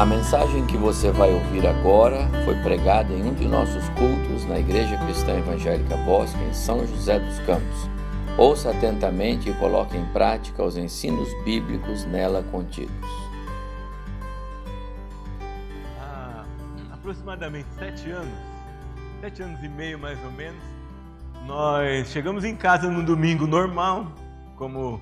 A 0.00 0.06
mensagem 0.06 0.66
que 0.66 0.78
você 0.78 1.10
vai 1.10 1.30
ouvir 1.30 1.66
agora 1.66 2.26
foi 2.46 2.54
pregada 2.62 3.12
em 3.12 3.22
um 3.22 3.34
de 3.34 3.46
nossos 3.46 3.86
cultos 3.90 4.46
na 4.46 4.58
Igreja 4.58 4.96
Cristã 4.96 5.36
Evangélica 5.36 5.94
Bosque, 5.98 6.42
em 6.42 6.54
São 6.54 6.86
José 6.86 7.18
dos 7.18 7.38
Campos. 7.40 7.86
Ouça 8.38 8.70
atentamente 8.70 9.50
e 9.50 9.54
coloque 9.58 9.98
em 9.98 10.06
prática 10.06 10.64
os 10.64 10.78
ensinos 10.78 11.28
bíblicos 11.44 12.06
nela 12.06 12.42
contidos. 12.44 12.94
Há 16.00 16.46
aproximadamente 16.94 17.68
sete 17.78 18.10
anos, 18.10 18.38
sete 19.20 19.42
anos 19.42 19.62
e 19.62 19.68
meio 19.68 19.98
mais 19.98 20.18
ou 20.24 20.32
menos, 20.32 20.62
nós 21.44 22.08
chegamos 22.08 22.42
em 22.42 22.56
casa 22.56 22.90
no 22.90 23.04
domingo 23.04 23.46
normal, 23.46 24.10
como 24.56 24.98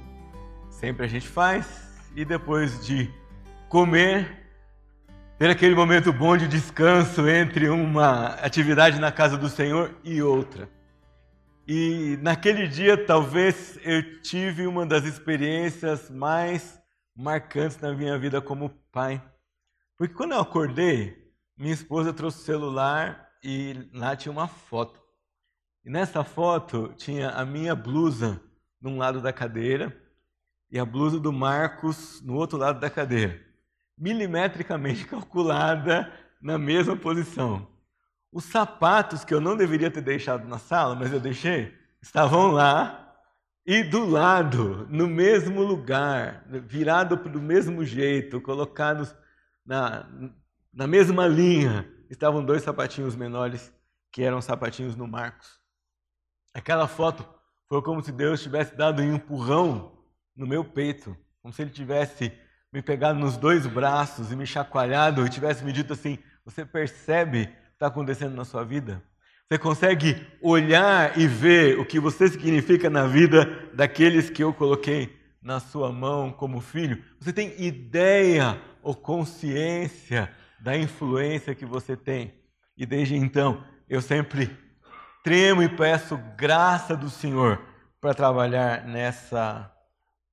sempre 0.68 1.06
a 1.06 1.08
gente 1.08 1.28
faz, 1.28 1.88
e 2.16 2.24
depois 2.24 2.84
de 2.84 3.08
comer, 3.68 4.47
ter 5.38 5.50
aquele 5.50 5.74
momento 5.76 6.12
bom 6.12 6.36
de 6.36 6.48
descanso 6.48 7.28
entre 7.28 7.68
uma 7.68 8.30
atividade 8.42 8.98
na 8.98 9.12
casa 9.12 9.36
do 9.36 9.48
Senhor 9.48 9.94
e 10.02 10.20
outra. 10.20 10.68
E 11.64 12.18
naquele 12.20 12.66
dia, 12.66 13.06
talvez 13.06 13.78
eu 13.84 14.20
tive 14.20 14.66
uma 14.66 14.84
das 14.84 15.04
experiências 15.04 16.10
mais 16.10 16.82
marcantes 17.14 17.78
na 17.78 17.92
minha 17.92 18.18
vida 18.18 18.40
como 18.40 18.70
pai. 18.90 19.22
Porque 19.96 20.12
quando 20.12 20.32
eu 20.32 20.40
acordei, 20.40 21.16
minha 21.56 21.74
esposa 21.74 22.12
trouxe 22.12 22.40
o 22.40 22.44
celular 22.44 23.28
e 23.40 23.88
lá 23.94 24.16
tinha 24.16 24.32
uma 24.32 24.48
foto. 24.48 25.00
E 25.84 25.90
nessa 25.90 26.24
foto 26.24 26.92
tinha 26.96 27.30
a 27.30 27.44
minha 27.44 27.76
blusa 27.76 28.42
num 28.80 28.98
lado 28.98 29.20
da 29.20 29.32
cadeira 29.32 29.96
e 30.68 30.80
a 30.80 30.84
blusa 30.84 31.20
do 31.20 31.32
Marcos 31.32 32.20
no 32.22 32.34
outro 32.34 32.58
lado 32.58 32.80
da 32.80 32.90
cadeira 32.90 33.47
milimetricamente 33.98 35.04
calculada 35.08 36.12
na 36.40 36.58
mesma 36.58 36.96
posição. 36.96 37.66
Os 38.32 38.44
sapatos 38.44 39.24
que 39.24 39.34
eu 39.34 39.40
não 39.40 39.56
deveria 39.56 39.90
ter 39.90 40.02
deixado 40.02 40.46
na 40.46 40.58
sala, 40.58 40.94
mas 40.94 41.12
eu 41.12 41.18
deixei, 41.20 41.74
estavam 42.00 42.50
lá 42.50 43.08
e 43.66 43.82
do 43.82 44.08
lado, 44.08 44.86
no 44.88 45.06
mesmo 45.06 45.62
lugar, 45.62 46.42
virado 46.66 47.16
do 47.16 47.40
mesmo 47.40 47.84
jeito, 47.84 48.40
colocados 48.40 49.14
na, 49.64 50.08
na 50.72 50.86
mesma 50.86 51.26
linha, 51.26 51.86
estavam 52.08 52.42
dois 52.42 52.62
sapatinhos 52.62 53.14
menores 53.14 53.70
que 54.10 54.22
eram 54.22 54.40
sapatinhos 54.40 54.96
no 54.96 55.06
Marcos. 55.06 55.60
Aquela 56.54 56.88
foto 56.88 57.28
foi 57.68 57.82
como 57.82 58.02
se 58.02 58.10
Deus 58.10 58.42
tivesse 58.42 58.74
dado 58.74 59.02
um 59.02 59.14
empurrão 59.14 59.98
no 60.34 60.46
meu 60.46 60.64
peito, 60.64 61.14
como 61.42 61.52
se 61.52 61.60
ele 61.60 61.70
tivesse 61.70 62.32
me 62.72 62.82
pegado 62.82 63.18
nos 63.18 63.36
dois 63.36 63.66
braços 63.66 64.30
e 64.30 64.36
me 64.36 64.46
chacoalhado 64.46 65.24
e 65.24 65.28
tivesse 65.28 65.64
me 65.64 65.72
dito 65.72 65.92
assim: 65.92 66.18
Você 66.44 66.64
percebe 66.64 67.42
o 67.42 67.46
que 67.46 67.52
está 67.74 67.86
acontecendo 67.86 68.34
na 68.34 68.44
sua 68.44 68.64
vida? 68.64 69.02
Você 69.48 69.58
consegue 69.58 70.26
olhar 70.42 71.18
e 71.18 71.26
ver 71.26 71.78
o 71.78 71.84
que 71.84 71.98
você 71.98 72.28
significa 72.28 72.90
na 72.90 73.06
vida 73.06 73.70
daqueles 73.72 74.28
que 74.28 74.44
eu 74.44 74.52
coloquei 74.52 75.18
na 75.40 75.58
sua 75.58 75.90
mão 75.90 76.30
como 76.30 76.60
filho? 76.60 77.02
Você 77.18 77.32
tem 77.32 77.54
ideia 77.58 78.60
ou 78.82 78.94
consciência 78.94 80.30
da 80.60 80.76
influência 80.76 81.54
que 81.54 81.64
você 81.64 81.96
tem? 81.96 82.34
E 82.76 82.84
desde 82.84 83.16
então, 83.16 83.64
eu 83.88 84.02
sempre 84.02 84.54
tremo 85.24 85.62
e 85.62 85.68
peço 85.68 86.18
graça 86.36 86.94
do 86.94 87.08
Senhor 87.08 87.62
para 88.02 88.12
trabalhar 88.12 88.84
nessa 88.84 89.72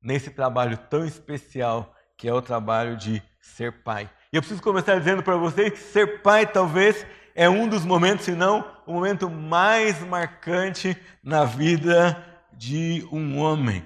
nesse 0.01 0.29
trabalho 0.29 0.77
tão 0.77 1.05
especial 1.05 1.94
que 2.17 2.27
é 2.27 2.33
o 2.33 2.41
trabalho 2.41 2.95
de 2.97 3.21
ser 3.39 3.83
pai. 3.83 4.09
E 4.31 4.35
eu 4.35 4.41
preciso 4.41 4.61
começar 4.61 4.97
dizendo 4.97 5.23
para 5.23 5.37
vocês 5.37 5.71
que 5.71 5.79
ser 5.79 6.21
pai 6.21 6.45
talvez 6.45 7.05
é 7.33 7.49
um 7.49 7.67
dos 7.67 7.83
momentos, 7.85 8.25
se 8.25 8.31
não 8.31 8.65
o 8.85 8.93
momento 8.93 9.29
mais 9.29 10.01
marcante 10.01 10.97
na 11.23 11.43
vida 11.43 12.17
de 12.53 13.07
um 13.11 13.39
homem. 13.39 13.85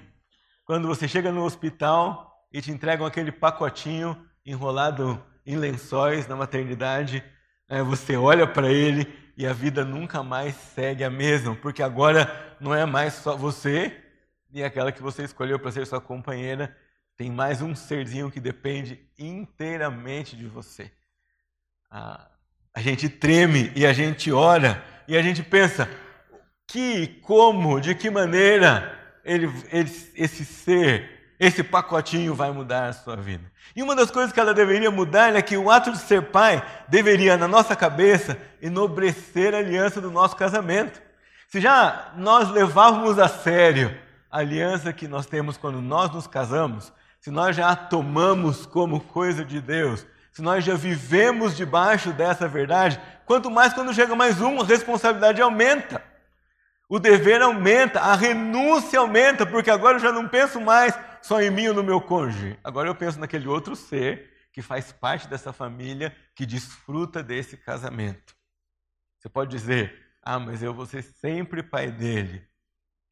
Quando 0.64 0.86
você 0.86 1.08
chega 1.08 1.32
no 1.32 1.44
hospital 1.44 2.46
e 2.52 2.60
te 2.60 2.70
entregam 2.70 3.04
aquele 3.04 3.32
pacotinho 3.32 4.16
enrolado 4.46 5.22
em 5.44 5.56
lençóis 5.56 6.28
na 6.28 6.36
maternidade, 6.36 7.24
né, 7.68 7.82
você 7.82 8.16
olha 8.16 8.46
para 8.46 8.70
ele 8.70 9.06
e 9.36 9.46
a 9.46 9.52
vida 9.52 9.84
nunca 9.84 10.22
mais 10.22 10.54
segue 10.54 11.02
a 11.02 11.10
mesma, 11.10 11.56
porque 11.56 11.82
agora 11.82 12.56
não 12.60 12.74
é 12.74 12.86
mais 12.86 13.14
só 13.14 13.36
você 13.36 13.96
e 14.52 14.62
aquela 14.62 14.92
que 14.92 15.02
você 15.02 15.24
escolheu 15.24 15.58
para 15.58 15.72
ser 15.72 15.86
sua 15.86 16.00
companheira, 16.00 16.76
tem 17.20 17.30
mais 17.30 17.60
um 17.60 17.74
serzinho 17.74 18.30
que 18.30 18.40
depende 18.40 18.98
inteiramente 19.18 20.34
de 20.34 20.46
você. 20.46 20.90
Ah, 21.90 22.26
a 22.74 22.80
gente 22.80 23.10
treme 23.10 23.70
e 23.76 23.84
a 23.84 23.92
gente 23.92 24.32
ora 24.32 24.82
e 25.06 25.14
a 25.14 25.20
gente 25.20 25.42
pensa: 25.42 25.86
que, 26.66 27.20
como, 27.20 27.78
de 27.78 27.94
que 27.94 28.08
maneira 28.08 28.98
ele, 29.22 29.52
ele, 29.70 29.90
esse 30.14 30.46
ser, 30.46 31.34
esse 31.38 31.62
pacotinho 31.62 32.34
vai 32.34 32.50
mudar 32.52 32.88
a 32.88 32.92
sua 32.94 33.16
vida? 33.16 33.52
E 33.76 33.82
uma 33.82 33.94
das 33.94 34.10
coisas 34.10 34.32
que 34.32 34.40
ela 34.40 34.54
deveria 34.54 34.90
mudar 34.90 35.36
é 35.36 35.42
que 35.42 35.58
o 35.58 35.70
ato 35.70 35.92
de 35.92 35.98
ser 35.98 36.22
pai 36.30 36.66
deveria, 36.88 37.36
na 37.36 37.46
nossa 37.46 37.76
cabeça, 37.76 38.38
enobrecer 38.62 39.54
a 39.54 39.58
aliança 39.58 40.00
do 40.00 40.10
nosso 40.10 40.34
casamento. 40.36 41.02
Se 41.48 41.60
já 41.60 42.14
nós 42.16 42.48
levávamos 42.48 43.18
a 43.18 43.28
sério 43.28 43.94
a 44.30 44.38
aliança 44.38 44.90
que 44.90 45.06
nós 45.06 45.26
temos 45.26 45.58
quando 45.58 45.82
nós 45.82 46.10
nos 46.14 46.26
casamos, 46.26 46.90
se 47.20 47.30
nós 47.30 47.54
já 47.54 47.70
a 47.70 47.76
tomamos 47.76 48.64
como 48.64 49.00
coisa 49.00 49.44
de 49.44 49.60
Deus, 49.60 50.06
se 50.32 50.40
nós 50.40 50.64
já 50.64 50.74
vivemos 50.74 51.56
debaixo 51.56 52.12
dessa 52.12 52.48
verdade, 52.48 53.00
quanto 53.26 53.50
mais 53.50 53.74
quando 53.74 53.92
chega 53.92 54.16
mais 54.16 54.40
um, 54.40 54.60
a 54.60 54.64
responsabilidade 54.64 55.40
aumenta. 55.42 56.02
O 56.88 56.98
dever 56.98 57.40
aumenta, 57.42 58.00
a 58.00 58.16
renúncia 58.16 58.98
aumenta, 58.98 59.46
porque 59.46 59.70
agora 59.70 59.96
eu 59.96 60.00
já 60.00 60.10
não 60.10 60.28
penso 60.28 60.60
mais 60.60 60.98
só 61.22 61.40
em 61.40 61.50
mim 61.50 61.68
ou 61.68 61.74
no 61.74 61.84
meu 61.84 62.00
cônjuge. 62.00 62.58
Agora 62.64 62.88
eu 62.88 62.94
penso 62.94 63.20
naquele 63.20 63.46
outro 63.46 63.76
ser 63.76 64.30
que 64.52 64.62
faz 64.62 64.90
parte 64.90 65.28
dessa 65.28 65.52
família, 65.52 66.16
que 66.34 66.44
desfruta 66.44 67.22
desse 67.22 67.56
casamento. 67.56 68.34
Você 69.18 69.28
pode 69.28 69.50
dizer, 69.50 69.94
ah, 70.22 70.38
mas 70.38 70.62
eu 70.62 70.74
vou 70.74 70.86
ser 70.86 71.02
sempre 71.02 71.62
pai 71.62 71.92
dele. 71.92 72.49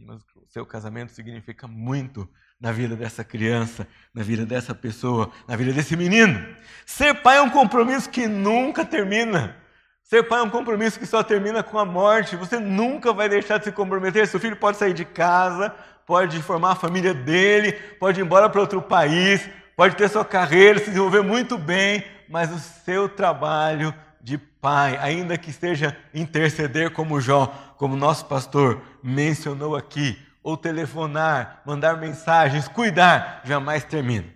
Mas 0.00 0.20
o 0.36 0.47
seu 0.48 0.64
casamento 0.64 1.10
significa 1.10 1.66
muito 1.66 2.28
na 2.60 2.70
vida 2.70 2.94
dessa 2.94 3.25
criança, 3.25 3.84
na 4.14 4.22
vida 4.22 4.47
dessa 4.47 4.72
pessoa, 4.72 5.28
na 5.47 5.56
vida 5.56 5.72
desse 5.72 5.97
menino. 5.97 6.54
Ser 6.86 7.14
pai 7.14 7.38
é 7.38 7.42
um 7.42 7.50
compromisso 7.50 8.08
que 8.08 8.28
nunca 8.28 8.84
termina. 8.84 9.56
Ser 10.04 10.22
pai 10.22 10.38
é 10.38 10.42
um 10.42 10.50
compromisso 10.50 11.00
que 11.00 11.06
só 11.06 11.25
termina 11.25 11.64
com 11.64 11.81
a 11.81 11.84
morte. 11.84 12.37
Você 12.37 12.60
nunca 12.60 13.12
vai 13.12 13.28
deixar 13.28 13.58
de 13.58 13.64
se 13.64 13.72
comprometer. 13.72 14.28
Seu 14.28 14.38
filho 14.38 14.56
pode 14.56 14.76
sair 14.76 14.94
de 14.94 15.04
casa, 15.04 15.75
pode 16.06 16.41
formar 16.42 16.72
a 16.72 16.76
família 16.76 17.12
dele, 17.12 17.72
pode 17.98 18.20
ir 18.20 18.25
embora 18.25 18.48
para 18.48 18.60
outro 18.60 18.81
país, 18.81 19.50
pode 19.76 19.97
ter 19.97 20.08
sua 20.08 20.25
carreira, 20.25 20.78
se 20.78 20.87
desenvolver 20.87 21.22
muito 21.22 21.58
bem, 21.58 22.04
mas 22.28 22.53
o 22.53 22.58
seu 22.60 23.08
trabalho 23.08 23.92
de 24.21 24.39
pai, 24.39 24.97
ainda 24.97 25.39
que 25.39 25.51
esteja 25.51 25.97
interceder 26.12 26.93
como 26.93 27.21
Jó, 27.21 27.47
como 27.77 27.97
nosso 27.97 28.27
pastor 28.27 28.83
mencionou 29.03 29.77
aqui, 29.77 30.19
ou 30.43 30.56
telefonar, 30.56 31.62
mandar 31.67 31.99
mensagens, 31.99 32.69
cuidar, 32.69 33.43
jamais 33.45 33.84
termina. 33.84 34.33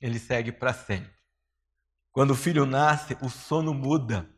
Ele 0.00 0.18
segue 0.18 0.52
para 0.52 0.72
sempre. 0.72 1.10
Quando 2.12 2.32
o 2.32 2.36
filho 2.36 2.66
nasce, 2.66 3.16
o 3.20 3.28
sono 3.28 3.72
muda, 3.72 4.28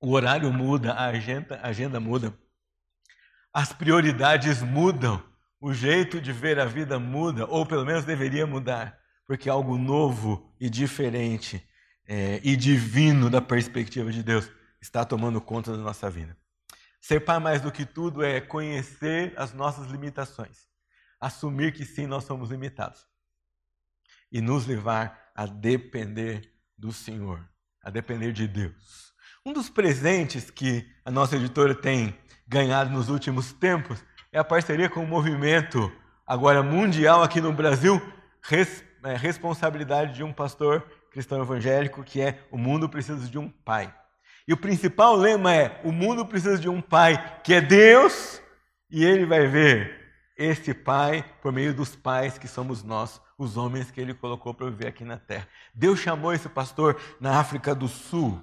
o 0.00 0.12
horário 0.12 0.52
muda, 0.52 0.92
a 0.92 1.06
agenda, 1.06 1.58
a 1.62 1.68
agenda 1.68 1.98
muda, 1.98 2.32
as 3.52 3.72
prioridades 3.72 4.62
mudam, 4.62 5.22
o 5.60 5.72
jeito 5.72 6.20
de 6.20 6.32
ver 6.32 6.60
a 6.60 6.64
vida 6.64 6.98
muda, 6.98 7.46
ou 7.46 7.66
pelo 7.66 7.84
menos 7.84 8.04
deveria 8.04 8.46
mudar, 8.46 8.98
porque 9.26 9.48
algo 9.48 9.76
novo 9.76 10.54
e 10.60 10.70
diferente 10.70 11.66
é, 12.08 12.40
e 12.42 12.56
divino 12.56 13.28
da 13.28 13.42
perspectiva 13.42 14.10
de 14.10 14.22
Deus 14.22 14.50
está 14.80 15.04
tomando 15.04 15.40
conta 15.40 15.76
da 15.76 15.82
nossa 15.82 16.08
vida. 16.08 16.34
Ser 17.00 17.20
pai 17.20 17.38
mais 17.38 17.60
do 17.60 17.70
que 17.70 17.84
tudo 17.84 18.24
é 18.24 18.40
conhecer 18.40 19.34
as 19.36 19.52
nossas 19.52 19.86
limitações, 19.88 20.66
assumir 21.20 21.72
que 21.72 21.84
sim, 21.84 22.06
nós 22.06 22.24
somos 22.24 22.50
limitados 22.50 23.06
e 24.32 24.40
nos 24.40 24.66
levar 24.66 25.30
a 25.34 25.46
depender 25.46 26.50
do 26.76 26.92
Senhor, 26.92 27.46
a 27.82 27.90
depender 27.90 28.32
de 28.32 28.48
Deus. 28.48 29.12
Um 29.44 29.52
dos 29.52 29.68
presentes 29.68 30.50
que 30.50 30.90
a 31.04 31.10
nossa 31.10 31.36
editora 31.36 31.74
tem 31.74 32.18
ganhado 32.46 32.90
nos 32.90 33.08
últimos 33.08 33.52
tempos 33.52 34.02
é 34.32 34.38
a 34.38 34.44
parceria 34.44 34.88
com 34.88 35.02
o 35.02 35.06
movimento 35.06 35.92
agora 36.26 36.62
mundial 36.62 37.22
aqui 37.22 37.40
no 37.40 37.52
Brasil, 37.52 38.00
res, 38.42 38.84
é, 39.04 39.16
responsabilidade 39.16 40.14
de 40.14 40.22
um 40.22 40.32
pastor 40.32 40.86
cristão 41.10 41.40
evangélico 41.40 42.04
que 42.04 42.20
é 42.20 42.40
o 42.50 42.58
mundo 42.58 42.88
precisa 42.88 43.28
de 43.28 43.38
um 43.38 43.48
pai. 43.48 43.92
E 44.46 44.52
o 44.52 44.56
principal 44.56 45.14
lema 45.14 45.54
é: 45.54 45.80
o 45.84 45.92
mundo 45.92 46.24
precisa 46.24 46.58
de 46.58 46.68
um 46.68 46.80
pai 46.80 47.40
que 47.44 47.52
é 47.52 47.60
Deus, 47.60 48.40
e 48.90 49.04
ele 49.04 49.26
vai 49.26 49.46
ver 49.46 49.98
esse 50.36 50.72
pai 50.72 51.24
por 51.42 51.52
meio 51.52 51.74
dos 51.74 51.96
pais 51.96 52.38
que 52.38 52.46
somos 52.46 52.82
nós, 52.82 53.20
os 53.36 53.56
homens 53.56 53.90
que 53.90 54.00
ele 54.00 54.14
colocou 54.14 54.54
para 54.54 54.70
viver 54.70 54.86
aqui 54.86 55.04
na 55.04 55.18
terra. 55.18 55.48
Deus 55.74 55.98
chamou 55.98 56.32
esse 56.32 56.48
pastor 56.48 56.98
na 57.20 57.38
África 57.38 57.74
do 57.74 57.88
Sul. 57.88 58.42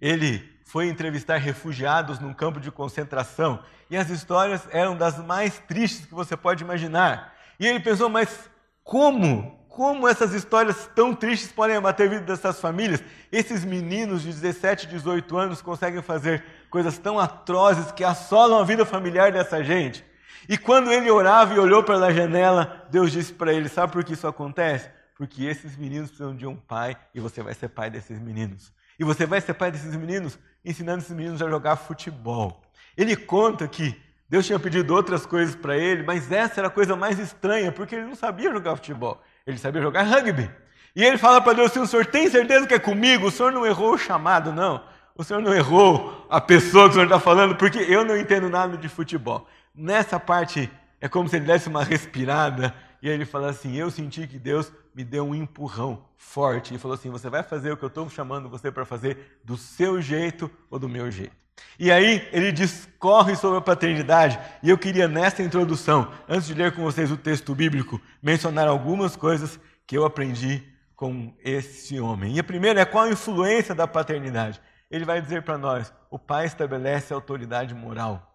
Ele 0.00 0.50
foi 0.64 0.88
entrevistar 0.88 1.36
refugiados 1.36 2.18
num 2.18 2.32
campo 2.32 2.58
de 2.60 2.70
concentração 2.70 3.62
e 3.90 3.96
as 3.96 4.08
histórias 4.08 4.66
eram 4.70 4.96
das 4.96 5.18
mais 5.18 5.58
tristes 5.58 6.06
que 6.06 6.14
você 6.14 6.36
pode 6.36 6.64
imaginar. 6.64 7.34
E 7.58 7.66
ele 7.66 7.80
pensou, 7.80 8.08
mas 8.08 8.48
como? 8.82 9.61
Como 9.72 10.06
essas 10.06 10.34
histórias 10.34 10.86
tão 10.94 11.14
tristes 11.14 11.50
podem 11.50 11.76
abater 11.76 12.06
a 12.06 12.10
vida 12.10 12.22
dessas 12.26 12.60
famílias? 12.60 13.02
Esses 13.32 13.64
meninos 13.64 14.20
de 14.20 14.28
17, 14.28 14.86
18 14.86 15.34
anos 15.34 15.62
conseguem 15.62 16.02
fazer 16.02 16.44
coisas 16.68 16.98
tão 16.98 17.18
atrozes 17.18 17.90
que 17.90 18.04
assolam 18.04 18.58
a 18.58 18.64
vida 18.64 18.84
familiar 18.84 19.32
dessa 19.32 19.64
gente. 19.64 20.04
E 20.46 20.58
quando 20.58 20.92
ele 20.92 21.10
orava 21.10 21.54
e 21.54 21.58
olhou 21.58 21.82
para 21.82 21.96
a 22.04 22.12
janela, 22.12 22.86
Deus 22.90 23.10
disse 23.10 23.32
para 23.32 23.50
ele: 23.50 23.66
Sabe 23.66 23.94
por 23.94 24.04
que 24.04 24.12
isso 24.12 24.26
acontece? 24.26 24.90
Porque 25.16 25.44
esses 25.44 25.74
meninos 25.74 26.10
precisam 26.10 26.36
de 26.36 26.46
um 26.46 26.54
pai 26.54 26.94
e 27.14 27.18
você 27.18 27.42
vai 27.42 27.54
ser 27.54 27.70
pai 27.70 27.88
desses 27.88 28.20
meninos. 28.20 28.70
E 28.98 29.04
você 29.04 29.24
vai 29.24 29.40
ser 29.40 29.54
pai 29.54 29.70
desses 29.70 29.96
meninos 29.96 30.38
ensinando 30.62 30.98
esses 30.98 31.16
meninos 31.16 31.40
a 31.40 31.48
jogar 31.48 31.76
futebol. 31.76 32.60
Ele 32.94 33.16
conta 33.16 33.66
que 33.66 33.98
Deus 34.28 34.44
tinha 34.44 34.58
pedido 34.58 34.94
outras 34.94 35.24
coisas 35.24 35.56
para 35.56 35.78
ele, 35.78 36.02
mas 36.02 36.30
essa 36.30 36.60
era 36.60 36.68
a 36.68 36.70
coisa 36.70 36.94
mais 36.94 37.18
estranha, 37.18 37.72
porque 37.72 37.94
ele 37.94 38.04
não 38.04 38.14
sabia 38.14 38.52
jogar 38.52 38.76
futebol. 38.76 39.18
Ele 39.46 39.58
sabia 39.58 39.82
jogar 39.82 40.02
rugby. 40.02 40.50
E 40.94 41.02
ele 41.02 41.18
fala 41.18 41.40
para 41.40 41.54
Deus 41.54 41.70
assim: 41.70 41.80
o 41.80 41.86
senhor 41.86 42.06
tem 42.06 42.28
certeza 42.28 42.66
que 42.66 42.74
é 42.74 42.78
comigo? 42.78 43.26
O 43.26 43.30
senhor 43.30 43.52
não 43.52 43.66
errou 43.66 43.94
o 43.94 43.98
chamado, 43.98 44.52
não. 44.52 44.82
O 45.14 45.24
senhor 45.24 45.40
não 45.40 45.54
errou 45.54 46.26
a 46.30 46.40
pessoa 46.40 46.84
que 46.84 46.90
o 46.90 46.92
senhor 46.94 47.04
está 47.04 47.20
falando, 47.20 47.56
porque 47.56 47.78
eu 47.78 48.04
não 48.04 48.16
entendo 48.16 48.48
nada 48.48 48.76
de 48.76 48.88
futebol. 48.88 49.46
Nessa 49.74 50.18
parte, 50.18 50.70
é 51.00 51.08
como 51.08 51.28
se 51.28 51.36
ele 51.36 51.46
desse 51.46 51.68
uma 51.68 51.84
respirada 51.84 52.74
e 53.02 53.08
ele 53.08 53.24
fala 53.24 53.50
assim: 53.50 53.76
Eu 53.76 53.90
senti 53.90 54.26
que 54.26 54.38
Deus 54.38 54.72
me 54.94 55.04
deu 55.04 55.26
um 55.26 55.34
empurrão 55.34 56.04
forte 56.16 56.74
e 56.74 56.78
falou 56.78 56.94
assim: 56.94 57.10
Você 57.10 57.28
vai 57.28 57.42
fazer 57.42 57.72
o 57.72 57.76
que 57.76 57.84
eu 57.84 57.88
estou 57.88 58.08
chamando 58.08 58.48
você 58.48 58.70
para 58.70 58.84
fazer 58.84 59.40
do 59.44 59.56
seu 59.56 60.00
jeito 60.00 60.50
ou 60.70 60.78
do 60.78 60.88
meu 60.88 61.10
jeito. 61.10 61.41
E 61.78 61.90
aí 61.90 62.28
ele 62.32 62.52
discorre 62.52 63.34
sobre 63.34 63.58
a 63.58 63.62
paternidade, 63.62 64.38
e 64.62 64.70
eu 64.70 64.78
queria 64.78 65.08
nessa 65.08 65.42
introdução, 65.42 66.12
antes 66.28 66.46
de 66.46 66.54
ler 66.54 66.72
com 66.72 66.82
vocês 66.82 67.10
o 67.10 67.16
texto 67.16 67.54
bíblico, 67.54 68.00
mencionar 68.22 68.68
algumas 68.68 69.16
coisas 69.16 69.58
que 69.86 69.96
eu 69.96 70.04
aprendi 70.04 70.62
com 70.94 71.34
esse 71.42 71.98
homem. 71.98 72.36
E 72.36 72.38
a 72.38 72.44
primeira 72.44 72.80
é 72.80 72.84
qual 72.84 73.04
a 73.04 73.10
influência 73.10 73.74
da 73.74 73.88
paternidade. 73.88 74.60
Ele 74.90 75.04
vai 75.04 75.20
dizer 75.20 75.42
para 75.42 75.58
nós: 75.58 75.92
o 76.10 76.18
pai 76.18 76.46
estabelece 76.46 77.12
a 77.12 77.16
autoridade 77.16 77.74
moral. 77.74 78.28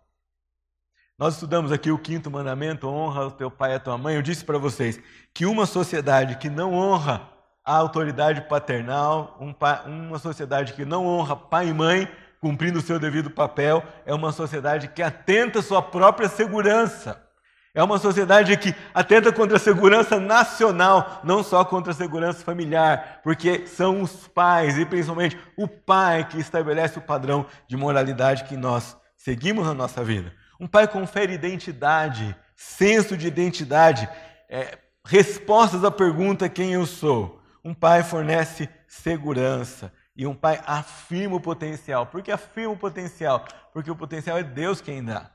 Nós 1.17 1.35
estudamos 1.35 1.71
aqui 1.71 1.89
o 1.91 1.97
quinto 1.97 2.29
mandamento: 2.29 2.87
honra 2.87 3.27
o 3.27 3.31
teu 3.31 3.49
pai 3.49 3.71
e 3.71 3.75
a 3.75 3.79
tua 3.79 3.97
mãe. 3.97 4.15
Eu 4.15 4.21
disse 4.21 4.43
para 4.43 4.57
vocês 4.57 4.99
que 5.33 5.45
uma 5.45 5.65
sociedade 5.65 6.37
que 6.37 6.49
não 6.49 6.73
honra 6.73 7.29
a 7.63 7.75
autoridade 7.75 8.41
paternal, 8.41 9.39
uma 9.85 10.19
sociedade 10.19 10.73
que 10.73 10.85
não 10.85 11.05
honra 11.05 11.35
pai 11.35 11.69
e 11.69 11.73
mãe, 11.73 12.09
cumprindo 12.39 12.79
o 12.79 12.81
seu 12.81 12.99
devido 12.99 13.29
papel, 13.29 13.83
é 14.05 14.13
uma 14.13 14.31
sociedade 14.31 14.87
que 14.87 15.01
atenta 15.01 15.59
à 15.59 15.61
sua 15.61 15.81
própria 15.81 16.29
segurança. 16.29 17.25
É 17.73 17.83
uma 17.83 17.99
sociedade 17.99 18.57
que 18.57 18.73
atenta 18.91 19.31
contra 19.31 19.57
a 19.57 19.59
segurança 19.59 20.19
nacional, 20.19 21.21
não 21.23 21.43
só 21.43 21.63
contra 21.63 21.91
a 21.91 21.95
segurança 21.95 22.43
familiar, 22.43 23.19
porque 23.23 23.67
são 23.67 24.01
os 24.01 24.27
pais, 24.27 24.79
e 24.79 24.85
principalmente 24.85 25.37
o 25.55 25.67
pai, 25.67 26.27
que 26.27 26.39
estabelece 26.39 26.97
o 26.97 27.03
padrão 27.03 27.45
de 27.67 27.77
moralidade 27.77 28.45
que 28.45 28.57
nós 28.57 28.97
seguimos 29.15 29.67
na 29.67 29.75
nossa 29.75 30.03
vida. 30.03 30.33
Um 30.59 30.65
pai 30.65 30.87
confere 30.87 31.33
identidade, 31.33 32.35
senso 32.55 33.15
de 33.15 33.27
identidade, 33.27 34.09
é, 34.49 34.79
respostas 35.05 35.83
à 35.83 35.91
pergunta 35.91 36.49
quem 36.49 36.73
eu 36.73 36.85
sou. 36.87 37.39
Um 37.63 37.75
pai 37.75 38.01
fornece 38.01 38.67
segurança, 38.87 39.93
e 40.17 40.25
um 40.25 40.33
pai 40.33 40.59
afirma 40.65 41.35
o 41.35 41.39
potencial. 41.39 42.07
Por 42.07 42.23
que 42.23 42.31
afirma 42.31 42.73
o 42.73 42.77
potencial? 42.77 43.45
Porque 43.71 43.91
o 43.91 43.95
potencial 43.95 44.37
é 44.37 44.43
Deus 44.43 44.81
quem 44.81 45.03
dá. 45.03 45.31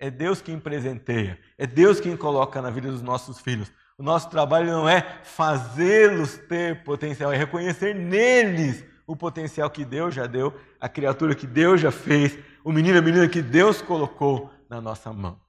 É 0.00 0.10
Deus 0.10 0.42
quem 0.42 0.58
presenteia. 0.58 1.38
É 1.56 1.66
Deus 1.66 2.00
quem 2.00 2.16
coloca 2.16 2.60
na 2.60 2.68
vida 2.68 2.90
dos 2.90 3.02
nossos 3.02 3.40
filhos. 3.40 3.72
O 3.96 4.02
nosso 4.02 4.28
trabalho 4.28 4.66
não 4.66 4.88
é 4.88 5.20
fazê-los 5.22 6.36
ter 6.48 6.82
potencial, 6.82 7.32
é 7.32 7.36
reconhecer 7.36 7.94
neles 7.94 8.84
o 9.06 9.16
potencial 9.16 9.70
que 9.70 9.84
Deus 9.84 10.14
já 10.14 10.26
deu, 10.26 10.52
a 10.80 10.88
criatura 10.88 11.34
que 11.34 11.46
Deus 11.46 11.80
já 11.80 11.92
fez, 11.92 12.36
o 12.64 12.72
menino 12.72 12.96
e 12.96 12.98
a 12.98 13.02
menina 13.02 13.28
que 13.28 13.40
Deus 13.40 13.80
colocou 13.80 14.50
na 14.68 14.80
nossa 14.80 15.12
mão. 15.12 15.40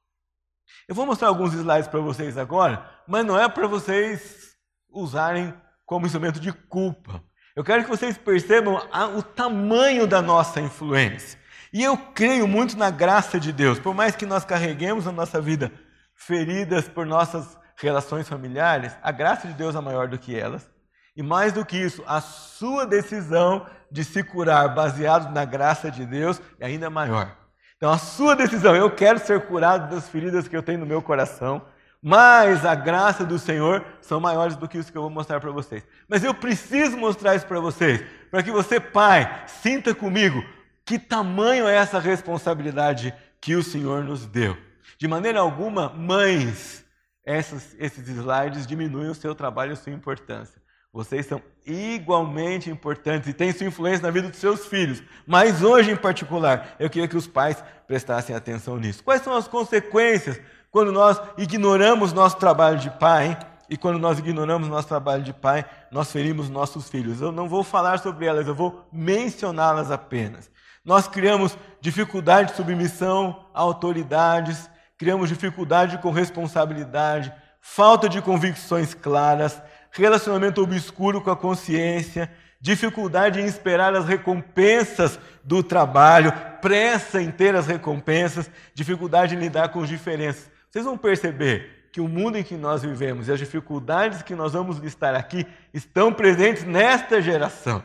Eu 0.88 0.94
vou 0.96 1.06
mostrar 1.06 1.28
alguns 1.28 1.54
slides 1.54 1.90
para 1.90 2.00
vocês 2.00 2.38
agora, 2.38 2.90
mas 3.08 3.26
não 3.26 3.38
é 3.38 3.50
para 3.50 3.68
vocês 3.68 4.56
usarem 4.90 5.54
como 5.86 6.06
instrumento 6.06 6.40
de 6.40 6.54
culpa. 6.54 7.24
Eu 7.58 7.64
quero 7.64 7.84
que 7.84 7.90
vocês 7.90 8.16
percebam 8.20 8.80
a, 8.92 9.08
o 9.08 9.24
tamanho 9.24 10.06
da 10.06 10.22
nossa 10.22 10.62
influência. 10.62 11.40
E 11.74 11.84
eu 11.84 11.98
creio 11.98 12.48
muito 12.48 12.78
na 12.78 12.92
graça 12.92 13.40
de 13.40 13.52
Deus. 13.52 13.80
Por 13.80 13.96
mais 13.96 14.16
que 14.16 14.28
nós 14.28 14.46
carreguemos 14.46 15.06
na 15.06 15.12
nossa 15.12 15.42
vida 15.42 15.72
feridas 16.14 16.88
por 16.88 17.04
nossas 17.04 17.58
relações 17.76 18.30
familiares, 18.30 18.96
a 19.02 19.12
graça 19.12 19.48
de 19.48 19.56
Deus 19.56 19.76
é 19.76 19.82
maior 19.82 20.08
do 20.08 20.20
que 20.20 20.40
elas. 20.40 20.70
E 21.16 21.24
mais 21.24 21.52
do 21.52 21.66
que 21.66 21.76
isso, 21.76 22.04
a 22.06 22.22
sua 22.22 22.86
decisão 22.86 23.66
de 23.92 24.04
se 24.04 24.24
curar 24.24 24.76
baseado 24.76 25.34
na 25.34 25.44
graça 25.44 25.90
de 25.90 26.06
Deus 26.06 26.40
é 26.60 26.68
ainda 26.68 26.92
maior. 26.92 27.36
Então, 27.76 27.92
a 27.92 27.98
sua 27.98 28.36
decisão, 28.36 28.76
eu 28.76 28.92
quero 28.92 29.18
ser 29.18 29.48
curado 29.48 29.90
das 29.96 30.08
feridas 30.08 30.48
que 30.48 30.56
eu 30.56 30.62
tenho 30.62 30.78
no 30.78 30.86
meu 30.86 31.02
coração, 31.02 31.66
mas 32.02 32.66
a 32.66 32.76
graça 32.76 33.26
do 33.26 33.40
Senhor 33.40 33.86
são 34.02 34.20
maiores 34.20 34.56
do 34.56 34.68
que 34.68 34.78
isso 34.78 34.92
que 34.92 34.98
eu 34.98 35.02
vou 35.02 35.12
mostrar 35.12 35.40
para 35.40 35.52
vocês. 35.52 35.84
Mas 36.08 36.24
eu 36.24 36.34
preciso 36.34 36.96
mostrar 36.98 37.36
isso 37.36 37.46
para 37.46 37.60
vocês, 37.60 38.04
para 38.30 38.44
que 38.44 38.52
você, 38.52 38.80
pai, 38.80 39.44
sinta 39.48 39.94
comigo 39.94 40.44
que 40.86 40.98
tamanho 40.98 41.68
é 41.68 41.76
essa 41.76 42.00
responsabilidade 42.00 43.14
que 43.42 43.56
o 43.56 43.64
Senhor 43.64 44.04
nos 44.06 44.26
deu. 44.26 44.58
De 44.98 45.08
maneira 45.08 45.42
alguma, 45.42 45.90
mães, 45.90 46.86
essas, 47.26 47.76
esses 47.78 48.08
slides 48.08 48.66
diminuem 48.66 49.10
o 49.10 49.16
seu 49.16 49.36
trabalho 49.36 49.74
e 49.74 49.76
sua 49.76 49.92
importância. 49.92 50.62
Vocês 50.94 51.26
são 51.26 51.42
igualmente 51.66 52.70
importantes 52.70 53.28
e 53.28 53.34
têm 53.34 53.52
sua 53.52 53.68
influência 53.68 54.02
na 54.02 54.10
vida 54.10 54.30
dos 54.30 54.40
seus 54.40 54.66
filhos. 54.66 55.04
Mas 55.28 55.62
hoje, 55.62 55.92
em 55.92 55.96
particular, 55.96 56.76
eu 56.80 56.90
queria 56.90 57.08
que 57.08 57.18
os 57.18 57.28
pais 57.28 57.62
prestassem 57.86 58.34
atenção 58.36 58.78
nisso. 58.78 59.04
Quais 59.04 59.22
são 59.22 59.36
as 59.36 59.48
consequências 59.48 60.40
quando 60.72 60.92
nós 60.92 61.20
ignoramos 61.38 62.14
nosso 62.14 62.38
trabalho 62.38 62.78
de 62.78 62.90
pai, 62.90 63.38
e 63.70 63.76
quando 63.76 64.00
nós 64.00 64.20
ignoramos 64.20 64.68
nosso 64.68 64.88
trabalho 64.88 65.24
de 65.24 65.34
pai, 65.34 65.66
nós 65.92 66.12
ferimos 66.12 66.50
nossos 66.50 66.90
filhos. 66.90 67.22
Eu 67.22 67.32
não 67.32 67.50
vou 67.50 67.64
falar 67.64 68.00
sobre 68.00 68.26
elas, 68.26 68.48
eu 68.48 68.56
vou 68.56 68.88
mencioná-las 68.92 69.92
apenas. 69.92 70.50
Nós 70.86 71.08
criamos 71.08 71.58
dificuldade 71.82 72.52
de 72.52 72.56
submissão 72.56 73.46
a 73.54 73.60
autoridades, 73.62 74.70
criamos 74.98 75.28
dificuldade 75.28 75.98
com 75.98 76.12
responsabilidade, 76.12 77.34
falta 77.60 78.08
de 78.08 78.22
convicções 78.22 78.94
claras, 78.94 79.62
relacionamento 79.92 80.62
obscuro 80.62 81.20
com 81.20 81.30
a 81.30 81.36
consciência, 81.36 82.32
dificuldade 82.62 83.42
em 83.42 83.46
esperar 83.46 83.94
as 83.96 84.06
recompensas 84.06 85.20
do 85.44 85.62
trabalho, 85.62 86.32
pressa 86.62 87.22
em 87.22 87.30
ter 87.32 87.54
as 87.54 87.68
recompensas, 87.68 88.50
dificuldade 88.74 89.36
em 89.36 89.40
lidar 89.40 89.70
com 89.70 89.82
as 89.82 89.90
diferenças. 89.90 90.57
Vocês 90.78 90.86
vão 90.86 90.96
perceber 90.96 91.90
que 91.92 92.00
o 92.00 92.08
mundo 92.08 92.38
em 92.38 92.44
que 92.44 92.54
nós 92.54 92.84
vivemos 92.84 93.28
e 93.28 93.32
as 93.32 93.40
dificuldades 93.40 94.22
que 94.22 94.36
nós 94.36 94.54
vamos 94.54 94.78
listar 94.78 95.16
aqui 95.16 95.44
estão 95.74 96.14
presentes 96.14 96.66
nesta 96.66 97.20
geração. 97.20 97.84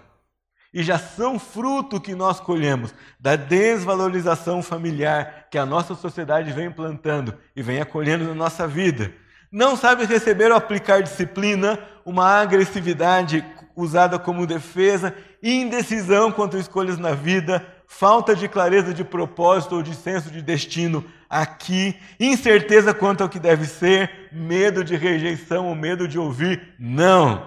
E 0.74 0.82
já 0.82 0.98
são 0.98 1.38
fruto 1.38 1.98
que 1.98 2.14
nós 2.14 2.38
colhemos 2.38 2.94
da 3.18 3.34
desvalorização 3.34 4.62
familiar 4.62 5.46
que 5.50 5.56
a 5.56 5.64
nossa 5.64 5.94
sociedade 5.94 6.52
vem 6.52 6.70
plantando 6.70 7.34
e 7.56 7.62
vem 7.62 7.80
acolhendo 7.80 8.26
na 8.26 8.34
nossa 8.34 8.68
vida. 8.68 9.10
Não 9.50 9.74
sabe 9.74 10.04
receber 10.04 10.50
ou 10.50 10.58
aplicar 10.58 11.02
disciplina, 11.02 11.78
uma 12.04 12.42
agressividade 12.42 13.42
usada 13.74 14.18
como 14.18 14.46
defesa, 14.46 15.16
indecisão 15.42 16.30
quanto 16.30 16.58
escolhas 16.58 16.98
na 16.98 17.12
vida, 17.14 17.66
falta 17.98 18.34
de 18.34 18.48
clareza 18.48 18.92
de 18.92 19.04
propósito 19.04 19.76
ou 19.76 19.82
de 19.82 19.94
senso 19.94 20.30
de 20.30 20.40
destino 20.40 21.04
aqui, 21.28 21.94
incerteza 22.18 22.92
quanto 22.94 23.22
ao 23.22 23.28
que 23.28 23.38
deve 23.38 23.66
ser, 23.66 24.30
medo 24.32 24.82
de 24.82 24.96
rejeição 24.96 25.68
ou 25.68 25.74
medo 25.74 26.08
de 26.08 26.18
ouvir 26.18 26.74
não. 26.78 27.46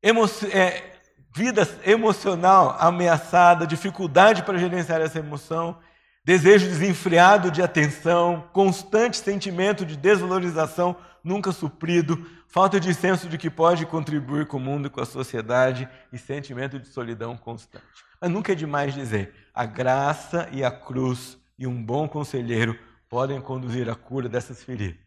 Emo 0.00 0.24
é, 0.52 0.94
vida 1.34 1.68
emocional 1.84 2.76
ameaçada, 2.78 3.66
dificuldade 3.66 4.44
para 4.44 4.56
gerenciar 4.56 5.00
essa 5.00 5.18
emoção, 5.18 5.78
desejo 6.24 6.68
desenfreado 6.68 7.50
de 7.50 7.60
atenção, 7.60 8.48
constante 8.52 9.16
sentimento 9.16 9.84
de 9.84 9.96
desvalorização 9.96 10.96
nunca 11.24 11.50
suprido, 11.50 12.24
falta 12.46 12.78
de 12.78 12.94
senso 12.94 13.28
de 13.28 13.36
que 13.36 13.50
pode 13.50 13.84
contribuir 13.84 14.46
com 14.46 14.58
o 14.58 14.60
mundo 14.60 14.86
e 14.86 14.90
com 14.90 15.00
a 15.00 15.06
sociedade 15.06 15.88
e 16.12 16.18
sentimento 16.18 16.78
de 16.78 16.86
solidão 16.86 17.36
constante. 17.36 18.03
Mas 18.20 18.30
nunca 18.30 18.52
é 18.52 18.54
demais 18.54 18.94
dizer: 18.94 19.34
a 19.54 19.64
graça 19.64 20.48
e 20.52 20.64
a 20.64 20.70
cruz 20.70 21.38
e 21.58 21.66
um 21.66 21.82
bom 21.84 22.08
conselheiro 22.08 22.78
podem 23.08 23.40
conduzir 23.40 23.88
à 23.88 23.94
cura 23.94 24.28
dessas 24.28 24.62
feridas. 24.62 25.02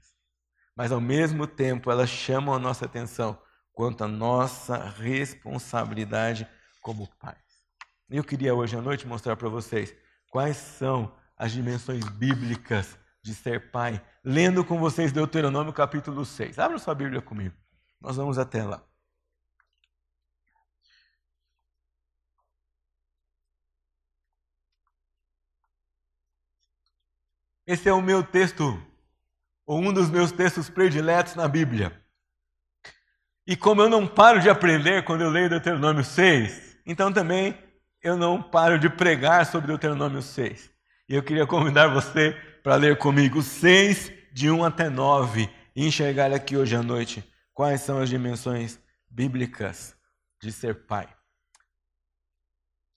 mas 0.75 0.91
ao 0.91 1.01
mesmo 1.01 1.47
tempo 1.47 1.89
elas 1.91 2.09
chamam 2.09 2.53
a 2.53 2.59
nossa 2.59 2.85
atenção 2.85 3.37
quanto 3.73 4.03
à 4.03 4.07
nossa 4.07 4.77
responsabilidade 4.89 6.47
como 6.81 7.09
pais. 7.19 7.37
Eu 8.09 8.23
queria 8.23 8.53
hoje 8.55 8.77
à 8.77 8.81
noite 8.81 9.07
mostrar 9.07 9.35
para 9.35 9.49
vocês 9.49 9.93
quais 10.29 10.55
são 10.57 11.13
as 11.35 11.51
dimensões 11.51 12.07
bíblicas 12.09 12.97
de 13.21 13.35
ser 13.35 13.71
pai, 13.71 14.01
lendo 14.23 14.63
com 14.63 14.79
vocês 14.79 15.11
Deuteronômio 15.11 15.73
capítulo 15.73 16.23
6. 16.23 16.57
Abra 16.59 16.79
sua 16.79 16.95
Bíblia 16.95 17.21
comigo. 17.21 17.55
Nós 17.99 18.15
vamos 18.15 18.37
até 18.37 18.63
lá. 18.63 18.86
Esse 27.67 27.89
é 27.89 27.93
o 27.93 28.01
meu 28.01 28.23
texto, 28.23 28.81
ou 29.65 29.81
um 29.81 29.91
dos 29.91 30.09
meus 30.09 30.31
textos 30.31 30.69
prediletos 30.69 31.35
na 31.35 31.49
Bíblia. 31.49 32.01
E 33.45 33.57
como 33.57 33.81
eu 33.81 33.89
não 33.89 34.07
paro 34.07 34.39
de 34.39 34.49
aprender 34.49 35.03
quando 35.03 35.21
eu 35.21 35.29
leio 35.29 35.49
Deuteronômio 35.49 36.01
6, 36.01 36.77
então 36.85 37.11
também 37.11 37.61
eu 38.01 38.15
não 38.15 38.41
paro 38.41 38.79
de 38.79 38.89
pregar 38.89 39.45
sobre 39.45 39.67
Deuteronômio 39.67 40.21
6. 40.21 40.71
E 41.09 41.15
eu 41.15 41.21
queria 41.21 41.45
convidar 41.45 41.89
você 41.89 42.31
para 42.63 42.75
ler 42.75 42.97
comigo 42.97 43.41
6, 43.41 44.13
de 44.31 44.49
1 44.49 44.63
até 44.63 44.89
9, 44.89 45.49
e 45.75 45.85
enxergar 45.85 46.31
aqui 46.31 46.55
hoje 46.55 46.73
à 46.73 46.81
noite 46.81 47.21
quais 47.53 47.81
são 47.81 47.99
as 47.99 48.07
dimensões 48.07 48.79
bíblicas 49.09 49.93
de 50.41 50.53
ser 50.53 50.85
pai. 50.85 51.13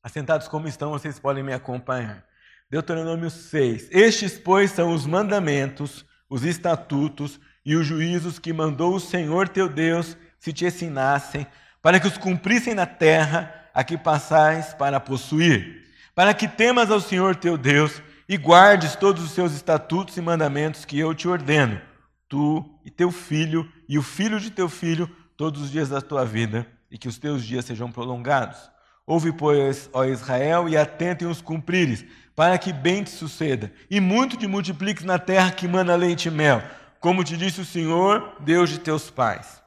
Assentados 0.01 0.47
como 0.47 0.69
estão, 0.69 0.91
vocês 0.93 1.19
podem 1.19 1.43
me 1.43 1.53
acompanhar. 1.53 2.30
Deuteronômio 2.71 3.29
6. 3.29 3.89
Estes, 3.91 4.39
pois, 4.39 4.71
são 4.71 4.95
os 4.95 5.05
mandamentos, 5.05 6.05
os 6.29 6.45
estatutos 6.45 7.41
e 7.67 7.75
os 7.75 7.85
juízos 7.85 8.39
que 8.39 8.53
mandou 8.53 8.95
o 8.95 9.01
Senhor 9.01 9.49
teu 9.49 9.69
Deus 9.69 10.17
se 10.39 10.53
te 10.53 10.65
ensinassem, 10.65 11.47
para 11.83 11.99
que 11.99 12.07
os 12.07 12.17
cumprissem 12.17 12.73
na 12.73 12.87
terra 12.87 13.53
a 13.75 13.83
que 13.83 13.99
passais 13.99 14.73
para 14.73 15.01
possuir, 15.01 15.85
para 16.15 16.33
que 16.33 16.47
temas 16.47 16.93
ao 16.93 17.01
Senhor 17.01 17.35
teu 17.35 17.59
Deus 17.59 18.01
e 18.29 18.37
guardes 18.37 18.95
todos 18.95 19.25
os 19.25 19.33
seus 19.33 19.53
estatutos 19.53 20.17
e 20.17 20.21
mandamentos 20.21 20.85
que 20.85 20.97
eu 20.97 21.13
te 21.13 21.27
ordeno, 21.27 21.81
tu 22.29 22.65
e 22.85 22.91
teu 22.91 23.11
filho 23.11 23.69
e 23.89 23.99
o 23.99 24.03
filho 24.03 24.39
de 24.39 24.51
teu 24.51 24.69
filho, 24.69 25.11
todos 25.37 25.63
os 25.63 25.71
dias 25.73 25.89
da 25.89 26.01
tua 26.01 26.25
vida, 26.25 26.65
e 26.89 26.97
que 26.97 27.09
os 27.09 27.19
teus 27.19 27.45
dias 27.45 27.65
sejam 27.65 27.91
prolongados. 27.91 28.71
Ouve, 29.05 29.33
pois, 29.33 29.91
ó 29.93 30.05
Israel, 30.05 30.69
e 30.69 30.77
atentem 30.77 31.27
os 31.27 31.41
cumprires, 31.41 32.05
para 32.41 32.57
que 32.57 32.73
bem 32.73 33.05
te 33.05 33.11
suceda, 33.11 33.71
e 33.91 34.01
muito 34.01 34.35
te 34.35 34.47
multipliques 34.47 35.05
na 35.05 35.19
terra 35.19 35.51
que 35.51 35.69
manda 35.69 35.95
leite 35.95 36.29
e 36.29 36.31
mel, 36.31 36.63
como 36.99 37.23
te 37.23 37.37
disse 37.37 37.61
o 37.61 37.67
Senhor, 37.67 38.35
Deus 38.41 38.71
de 38.71 38.79
teus 38.79 39.11
pais. 39.11 39.63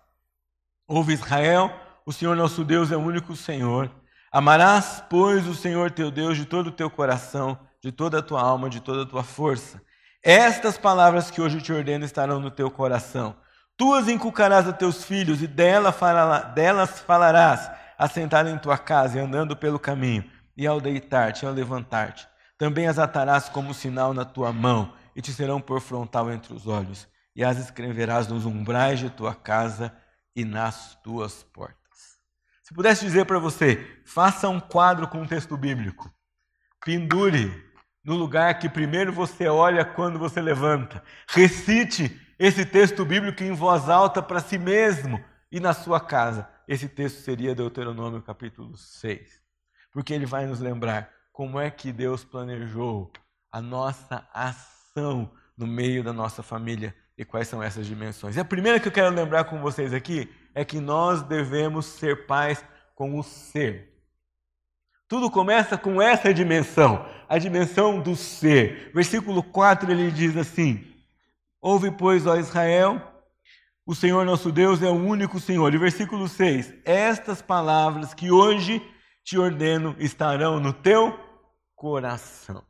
Ouve 0.87 1.13
Israel, 1.13 1.71
o 2.03 2.11
Senhor 2.11 2.35
nosso 2.35 2.63
Deus 2.63 2.91
é 2.91 2.97
o 2.97 2.99
único 2.99 3.35
Senhor. 3.35 3.91
Amarás, 4.31 5.03
pois, 5.07 5.45
o 5.45 5.53
Senhor 5.53 5.91
teu 5.91 6.09
Deus 6.09 6.35
de 6.35 6.45
todo 6.45 6.69
o 6.69 6.71
teu 6.71 6.89
coração, 6.89 7.59
de 7.79 7.91
toda 7.91 8.17
a 8.17 8.23
tua 8.23 8.41
alma, 8.41 8.67
de 8.71 8.79
toda 8.79 9.03
a 9.03 9.05
tua 9.05 9.23
força. 9.23 9.79
Estas 10.23 10.75
palavras 10.75 11.29
que 11.29 11.39
hoje 11.39 11.61
te 11.61 11.71
ordeno 11.71 12.03
estarão 12.03 12.39
no 12.39 12.49
teu 12.49 12.71
coração. 12.71 13.35
Tu 13.77 13.93
as 13.93 14.07
inculcarás 14.07 14.67
a 14.67 14.73
teus 14.73 15.03
filhos, 15.03 15.43
e 15.43 15.47
delas 15.47 15.93
falarás, 17.05 17.69
assentado 17.99 18.49
em 18.49 18.57
tua 18.57 18.79
casa 18.79 19.19
e 19.19 19.21
andando 19.21 19.55
pelo 19.55 19.77
caminho, 19.77 20.25
e 20.57 20.65
ao 20.65 20.81
deitar-te 20.81 21.45
e 21.45 21.47
ao 21.47 21.53
levantar-te. 21.53 22.32
Também 22.63 22.87
as 22.87 22.97
atarás 22.97 23.49
como 23.49 23.73
sinal 23.73 24.13
na 24.13 24.23
tua 24.23 24.53
mão, 24.53 24.93
e 25.13 25.21
te 25.21 25.33
serão 25.33 25.59
por 25.59 25.81
frontal 25.81 26.31
entre 26.31 26.53
os 26.53 26.65
olhos, 26.65 27.09
e 27.35 27.43
as 27.43 27.57
escreverás 27.57 28.29
nos 28.29 28.45
umbrais 28.45 28.99
de 28.99 29.09
tua 29.09 29.35
casa 29.35 29.93
e 30.33 30.45
nas 30.45 30.95
tuas 31.03 31.43
portas. 31.43 32.19
Se 32.63 32.73
pudesse 32.73 33.03
dizer 33.03 33.25
para 33.25 33.37
você, 33.37 34.01
faça 34.05 34.47
um 34.47 34.61
quadro 34.61 35.09
com 35.09 35.23
um 35.23 35.27
texto 35.27 35.57
bíblico, 35.57 36.09
pendure 36.85 37.51
no 38.01 38.15
lugar 38.15 38.57
que 38.57 38.69
primeiro 38.69 39.11
você 39.11 39.49
olha 39.49 39.83
quando 39.83 40.17
você 40.17 40.39
levanta, 40.39 41.03
recite 41.27 42.17
esse 42.39 42.65
texto 42.65 43.03
bíblico 43.03 43.43
em 43.43 43.51
voz 43.51 43.89
alta 43.89 44.21
para 44.21 44.39
si 44.39 44.57
mesmo 44.57 45.21
e 45.51 45.59
na 45.59 45.73
sua 45.73 45.99
casa. 45.99 46.47
Esse 46.65 46.87
texto 46.87 47.19
seria 47.23 47.53
Deuteronômio 47.53 48.21
capítulo 48.21 48.77
6, 48.77 49.41
porque 49.91 50.13
ele 50.13 50.25
vai 50.25 50.45
nos 50.45 50.61
lembrar 50.61 51.11
como 51.33 51.59
é 51.59 51.71
que 51.71 51.91
Deus 51.91 52.23
planejou 52.23 53.11
a 53.51 53.59
nossa 53.59 54.25
ação 54.31 55.31
no 55.57 55.65
meio 55.65 56.03
da 56.03 56.13
nossa 56.13 56.43
família 56.43 56.95
e 57.17 57.25
quais 57.25 57.47
são 57.47 57.61
essas 57.61 57.87
dimensões. 57.87 58.35
E 58.35 58.39
a 58.39 58.45
primeira 58.45 58.79
que 58.79 58.87
eu 58.87 58.91
quero 58.91 59.13
lembrar 59.13 59.45
com 59.45 59.59
vocês 59.59 59.93
aqui 59.93 60.31
é 60.53 60.63
que 60.63 60.79
nós 60.79 61.23
devemos 61.23 61.87
ser 61.87 62.27
pais 62.27 62.63
com 62.95 63.17
o 63.17 63.23
ser. 63.23 63.91
Tudo 65.07 65.29
começa 65.29 65.75
com 65.75 65.99
essa 65.99 66.31
dimensão, 66.31 67.03
a 67.27 67.37
dimensão 67.39 67.99
do 67.99 68.15
ser. 68.15 68.91
Versículo 68.93 69.43
4 69.43 69.91
ele 69.91 70.11
diz 70.11 70.37
assim: 70.37 70.85
Ouve, 71.59 71.91
pois, 71.91 72.27
ó 72.27 72.35
Israel, 72.35 73.01
o 73.85 73.95
Senhor 73.95 74.23
nosso 74.23 74.51
Deus 74.51 74.81
é 74.81 74.89
o 74.89 74.93
único 74.93 75.39
Senhor. 75.39 75.73
E 75.73 75.77
versículo 75.77 76.27
6: 76.27 76.73
Estas 76.85 77.41
palavras 77.41 78.13
que 78.13 78.31
hoje 78.31 78.81
te 79.23 79.37
ordeno 79.37 79.95
estarão 79.99 80.59
no 80.59 80.73
teu 80.73 81.22
coração. 81.83 82.63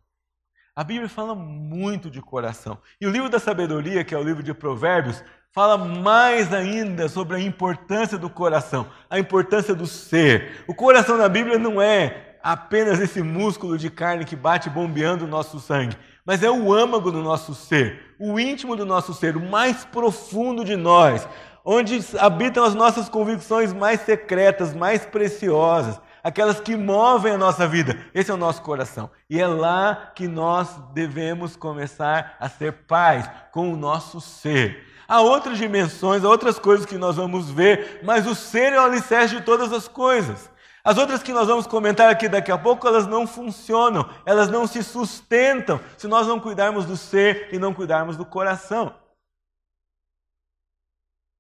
A 0.75 0.84
Bíblia 0.84 1.08
fala 1.08 1.36
muito 1.36 2.10
de 2.10 2.20
coração. 2.20 2.79
E 3.00 3.05
o 3.05 3.12
livro 3.12 3.29
da 3.29 3.38
sabedoria, 3.38 4.03
que 4.03 4.15
é 4.15 4.17
o 4.17 4.24
livro 4.24 4.41
de 4.41 4.55
Provérbios, 4.55 5.24
fala 5.51 5.77
mais 5.77 6.51
ainda 6.51 7.08
sobre 7.08 7.36
a 7.36 7.39
importância 7.39 8.17
do 8.17 8.27
coração, 8.27 8.88
a 9.08 9.20
importância 9.20 9.75
do 9.75 9.86
ser. 9.86 10.63
O 10.67 10.74
coração 10.74 11.15
da 11.15 11.29
Bíblia 11.29 11.60
não 11.60 11.79
é 11.79 12.39
apenas 12.41 13.00
esse 13.00 13.22
músculo 13.22 13.77
de 13.77 13.91
carne 13.91 14.25
que 14.25 14.36
bate 14.36 14.67
bombeando 14.67 15.25
o 15.25 15.27
nosso 15.27 15.60
sangue, 15.60 15.96
mas 16.25 16.41
é 16.41 16.50
o 16.50 16.74
âmago 16.74 17.12
do 17.12 17.22
nosso 17.22 17.53
ser, 17.53 18.15
o 18.20 18.39
íntimo 18.39 18.75
do 18.75 18.84
nosso 18.84 19.13
ser, 19.13 19.38
o 19.38 19.48
mais 19.48 19.86
profundo 19.86 20.65
de 20.65 20.75
nós, 20.75 21.27
onde 21.63 22.00
habitam 22.17 22.63
as 22.63 22.74
nossas 22.74 23.08
convicções 23.10 23.72
mais 23.74 24.01
secretas, 24.01 24.74
mais 24.74 25.05
preciosas 25.05 26.01
aquelas 26.24 26.60
que 26.60 26.75
movem 26.75 27.34
a 27.34 27.38
nossa 27.38 27.68
vida. 27.68 27.98
Esse 28.13 28.32
é 28.32 28.34
o 28.34 28.38
nosso 28.38 28.62
coração. 28.62 29.12
E 29.30 29.39
é 29.39 29.46
lá 29.46 30.12
que 30.15 30.27
nós 30.27 30.70
devemos 30.94 31.56
começar 31.56 32.38
a 32.39 32.48
ser 32.48 32.72
pais 32.88 33.30
com 33.51 33.72
o 33.74 33.75
nosso 33.75 34.22
ser. 34.22 34.88
Há 35.08 35.20
outras 35.20 35.58
dimensões, 35.58 36.24
há 36.24 36.30
outras 36.30 36.58
coisas 36.58 36.86
que 36.86 36.98
nós 36.98 37.18
vamos 37.18 37.51
ver, 37.51 38.00
mas 38.03 38.25
o 38.25 38.34
ser 38.34 38.72
é 38.72 38.80
o 38.80 38.86
alicerce 38.86 39.36
de 39.36 39.42
todas 39.42 39.74
as 39.74 39.88
coisas. 39.88 40.50
As 40.84 40.98
outras 40.98 41.22
que 41.22 41.32
nós 41.32 41.48
vamos 41.48 41.68
comentar 41.68 42.10
aqui 42.10 42.27
daqui 42.27 42.51
a 42.51 42.58
pouco, 42.58 42.88
elas 42.88 43.08
não 43.08 43.27
funcionam, 43.27 44.10
elas 44.25 44.50
não 44.50 44.65
se 44.65 44.84
sustentam 44.84 45.80
se 45.98 46.08
nós 46.08 46.27
não 46.27 46.39
cuidarmos 46.39 46.86
do 46.86 46.98
ser 46.98 47.50
e 47.51 47.60
não 47.60 47.74
cuidarmos 47.74 48.18
do 48.18 48.25
coração. 48.25 48.94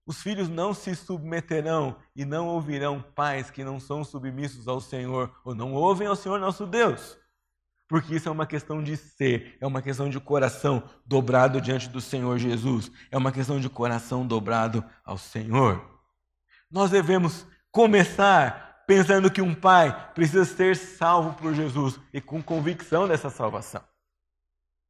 Os 0.05 0.21
filhos 0.21 0.49
não 0.49 0.73
se 0.73 0.95
submeterão 0.95 1.95
e 2.15 2.25
não 2.25 2.47
ouvirão 2.47 3.01
pais 3.01 3.49
que 3.49 3.63
não 3.63 3.79
são 3.79 4.03
submissos 4.03 4.67
ao 4.67 4.81
Senhor 4.81 5.33
ou 5.45 5.55
não 5.55 5.73
ouvem 5.73 6.07
ao 6.07 6.15
Senhor 6.15 6.39
nosso 6.39 6.65
Deus. 6.65 7.17
Porque 7.87 8.15
isso 8.15 8.27
é 8.27 8.31
uma 8.31 8.45
questão 8.45 8.83
de 8.83 8.97
ser, 8.97 9.57
é 9.61 9.67
uma 9.67 9.81
questão 9.81 10.09
de 10.09 10.19
coração 10.19 10.83
dobrado 11.05 11.61
diante 11.61 11.87
do 11.87 12.01
Senhor 12.01 12.37
Jesus, 12.37 12.91
é 13.11 13.17
uma 13.17 13.31
questão 13.31 13.59
de 13.59 13.69
coração 13.69 14.25
dobrado 14.25 14.83
ao 15.05 15.17
Senhor. 15.17 15.81
Nós 16.69 16.89
devemos 16.89 17.45
começar 17.71 18.83
pensando 18.87 19.31
que 19.31 19.41
um 19.41 19.55
pai 19.55 20.11
precisa 20.13 20.43
ser 20.43 20.75
salvo 20.75 21.33
por 21.33 21.53
Jesus 21.53 21.99
e 22.11 22.19
com 22.19 22.41
convicção 22.43 23.07
dessa 23.07 23.29
salvação. 23.29 23.83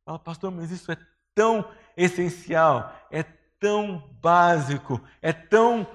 Fala, 0.05 0.17
pastor, 0.17 0.51
mas 0.51 0.71
isso 0.71 0.91
é 0.91 0.97
tão 1.35 1.69
essencial, 1.95 2.95
é 3.11 3.23
tão 3.63 4.03
básico, 4.21 4.99
é 5.21 5.31
tão 5.31 5.87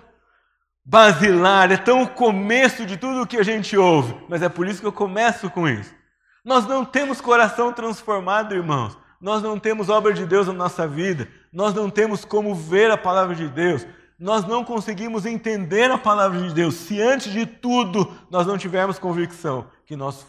basilar, 0.83 1.71
é 1.71 1.77
tão 1.77 2.03
o 2.03 2.09
começo 2.09 2.87
de 2.87 2.97
tudo 2.97 3.21
o 3.21 3.27
que 3.27 3.37
a 3.37 3.43
gente 3.43 3.77
ouve. 3.77 4.17
Mas 4.27 4.41
é 4.41 4.49
por 4.49 4.67
isso 4.67 4.81
que 4.81 4.87
eu 4.87 4.93
começo 4.93 5.51
com 5.51 5.69
isso. 5.69 5.95
Nós 6.43 6.67
não 6.67 6.83
temos 6.83 7.21
coração 7.21 7.71
transformado, 7.71 8.55
irmãos. 8.55 8.97
Nós 9.21 9.43
não 9.43 9.59
temos 9.59 9.91
obra 9.91 10.15
de 10.15 10.25
Deus 10.25 10.47
na 10.47 10.55
nossa 10.55 10.89
vida. 10.89 11.29
Nós 11.53 11.75
não 11.75 11.91
temos 11.91 12.25
como 12.25 12.55
ver 12.55 12.91
a 12.91 12.97
palavra 12.97 13.35
de 13.35 13.47
Deus. 13.47 13.87
Nós 14.19 14.47
não 14.47 14.65
conseguimos 14.65 15.27
entender 15.27 15.91
a 15.91 15.99
palavra 15.99 16.41
de 16.41 16.55
Deus 16.55 16.75
se 16.75 17.03
antes 17.03 17.31
de 17.31 17.45
tudo 17.45 18.11
nós 18.31 18.47
não 18.47 18.57
tivermos 18.57 18.99
convicção 18.99 19.67
que 19.85 19.95
nós 19.95 20.27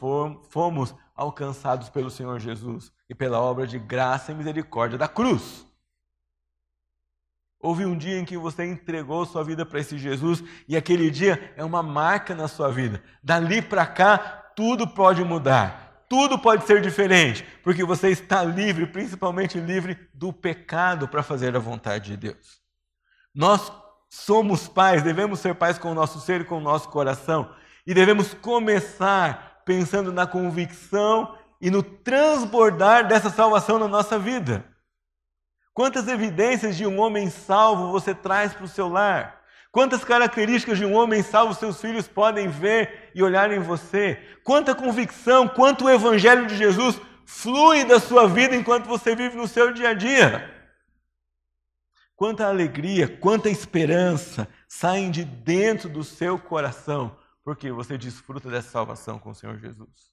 fomos 0.49 0.93
alcançados 1.15 1.87
pelo 1.87 2.09
Senhor 2.09 2.37
Jesus 2.37 2.91
e 3.09 3.15
pela 3.15 3.39
obra 3.39 3.65
de 3.65 3.79
graça 3.79 4.33
e 4.33 4.35
misericórdia 4.35 4.97
da 4.97 5.07
cruz. 5.07 5.68
Houve 7.61 7.85
um 7.85 7.97
dia 7.97 8.17
em 8.17 8.23
que 8.23 8.37
você 8.37 8.65
entregou 8.65 9.25
sua 9.25 9.43
vida 9.43 9.65
para 9.65 9.79
esse 9.79 9.97
Jesus 9.97 10.41
e 10.67 10.77
aquele 10.77 11.09
dia 11.11 11.53
é 11.57 11.63
uma 11.63 11.83
marca 11.83 12.33
na 12.33 12.47
sua 12.47 12.71
vida. 12.71 13.03
Dali 13.21 13.61
para 13.61 13.85
cá, 13.85 14.17
tudo 14.55 14.87
pode 14.87 15.23
mudar, 15.25 16.05
tudo 16.07 16.39
pode 16.39 16.65
ser 16.65 16.81
diferente, 16.81 17.45
porque 17.61 17.83
você 17.83 18.09
está 18.09 18.43
livre, 18.43 18.85
principalmente 18.85 19.59
livre 19.59 19.97
do 20.13 20.31
pecado 20.31 21.07
para 21.07 21.21
fazer 21.21 21.53
a 21.55 21.59
vontade 21.59 22.11
de 22.11 22.17
Deus. 22.17 22.61
Nós 23.35 23.71
somos 24.09 24.67
pais, 24.67 25.03
devemos 25.03 25.39
ser 25.39 25.53
pais 25.53 25.77
com 25.77 25.91
o 25.91 25.95
nosso 25.95 26.19
ser 26.21 26.41
e 26.41 26.45
com 26.45 26.57
o 26.57 26.61
nosso 26.61 26.87
coração. 26.89 27.53
E 27.85 27.93
devemos 27.93 28.33
começar 28.33 29.61
pensando 29.65 30.13
na 30.13 30.25
convicção 30.25 31.37
e 31.61 31.69
no 31.69 31.83
transbordar 31.83 33.07
dessa 33.07 33.29
salvação 33.29 33.77
na 33.77 33.87
nossa 33.87 34.17
vida. 34.17 34.65
Quantas 35.79 36.09
evidências 36.09 36.75
de 36.75 36.85
um 36.85 36.99
homem 36.99 37.29
salvo 37.29 37.89
você 37.89 38.13
traz 38.13 38.53
para 38.53 38.65
o 38.65 38.67
seu 38.67 38.89
lar? 38.89 39.41
Quantas 39.71 40.03
características 40.03 40.77
de 40.77 40.83
um 40.83 40.93
homem 40.93 41.23
salvo 41.23 41.53
seus 41.53 41.79
filhos 41.79 42.05
podem 42.05 42.49
ver 42.49 43.09
e 43.15 43.23
olhar 43.23 43.49
em 43.49 43.59
você? 43.59 44.15
Quanta 44.43 44.75
convicção, 44.75 45.47
quanto 45.47 45.85
o 45.85 45.89
Evangelho 45.89 46.47
de 46.47 46.57
Jesus 46.57 46.99
flui 47.25 47.85
da 47.85 47.97
sua 47.97 48.27
vida 48.27 48.57
enquanto 48.57 48.87
você 48.87 49.15
vive 49.15 49.37
no 49.37 49.47
seu 49.47 49.71
dia 49.71 49.91
a 49.91 49.93
dia? 49.93 50.53
Quanta 52.13 52.45
alegria, 52.45 53.07
quanta 53.17 53.49
esperança 53.49 54.49
saem 54.67 55.09
de 55.09 55.23
dentro 55.23 55.87
do 55.87 56.03
seu 56.03 56.37
coração, 56.37 57.17
porque 57.41 57.71
você 57.71 57.97
desfruta 57.97 58.49
dessa 58.49 58.69
salvação 58.69 59.17
com 59.17 59.29
o 59.29 59.33
Senhor 59.33 59.57
Jesus. 59.57 60.11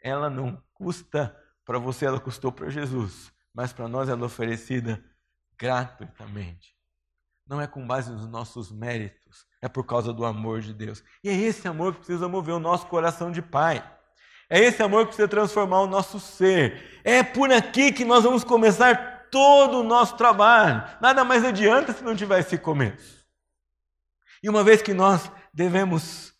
Ela 0.00 0.30
não 0.30 0.58
custa 0.72 1.38
para 1.66 1.78
você, 1.78 2.06
ela 2.06 2.18
custou 2.18 2.50
para 2.50 2.70
Jesus, 2.70 3.34
mas 3.54 3.72
para 3.72 3.88
nós 3.88 4.08
ela 4.08 4.22
é 4.22 4.24
oferecida 4.24 5.02
gratuitamente. 5.58 6.74
Não 7.46 7.60
é 7.60 7.66
com 7.66 7.86
base 7.86 8.10
nos 8.10 8.26
nossos 8.26 8.72
méritos, 8.72 9.46
é 9.62 9.68
por 9.68 9.84
causa 9.84 10.12
do 10.12 10.24
amor 10.24 10.60
de 10.60 10.72
Deus. 10.72 11.04
E 11.22 11.28
é 11.28 11.34
esse 11.34 11.68
amor 11.68 11.92
que 11.92 11.98
precisa 11.98 12.26
mover 12.26 12.54
o 12.54 12.60
nosso 12.60 12.86
coração 12.86 13.30
de 13.30 13.42
pai. 13.42 13.84
É 14.48 14.58
esse 14.58 14.82
amor 14.82 15.02
que 15.02 15.08
precisa 15.08 15.28
transformar 15.28 15.80
o 15.80 15.86
nosso 15.86 16.18
ser. 16.18 17.00
É 17.04 17.22
por 17.22 17.52
aqui 17.52 17.92
que 17.92 18.04
nós 18.04 18.24
vamos 18.24 18.44
começar 18.44 19.28
todo 19.30 19.80
o 19.80 19.82
nosso 19.82 20.16
trabalho. 20.16 20.82
Nada 21.00 21.24
mais 21.24 21.44
adianta 21.44 21.92
se 21.92 22.02
não 22.02 22.16
tiver 22.16 22.40
esse 22.40 22.56
começo. 22.56 23.24
E 24.42 24.48
uma 24.48 24.62
vez 24.62 24.82
que 24.82 24.94
nós 24.94 25.30
devemos, 25.52 26.34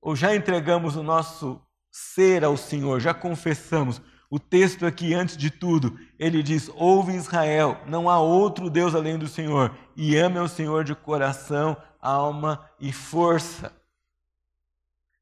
ou 0.00 0.14
já 0.14 0.34
entregamos 0.34 0.96
o 0.96 1.02
nosso 1.02 1.60
ser 1.90 2.44
ao 2.44 2.56
Senhor, 2.56 3.00
já 3.00 3.12
confessamos, 3.12 4.00
o 4.30 4.38
texto 4.38 4.86
aqui, 4.86 5.12
antes 5.12 5.36
de 5.36 5.50
tudo, 5.50 5.98
ele 6.16 6.40
diz: 6.40 6.70
Ouve 6.76 7.14
Israel, 7.14 7.80
não 7.86 8.08
há 8.08 8.20
outro 8.20 8.70
Deus 8.70 8.94
além 8.94 9.18
do 9.18 9.26
Senhor, 9.26 9.76
e 9.96 10.16
ame 10.16 10.38
ao 10.38 10.46
Senhor 10.46 10.84
de 10.84 10.94
coração, 10.94 11.76
alma 12.00 12.64
e 12.78 12.92
força. 12.92 13.72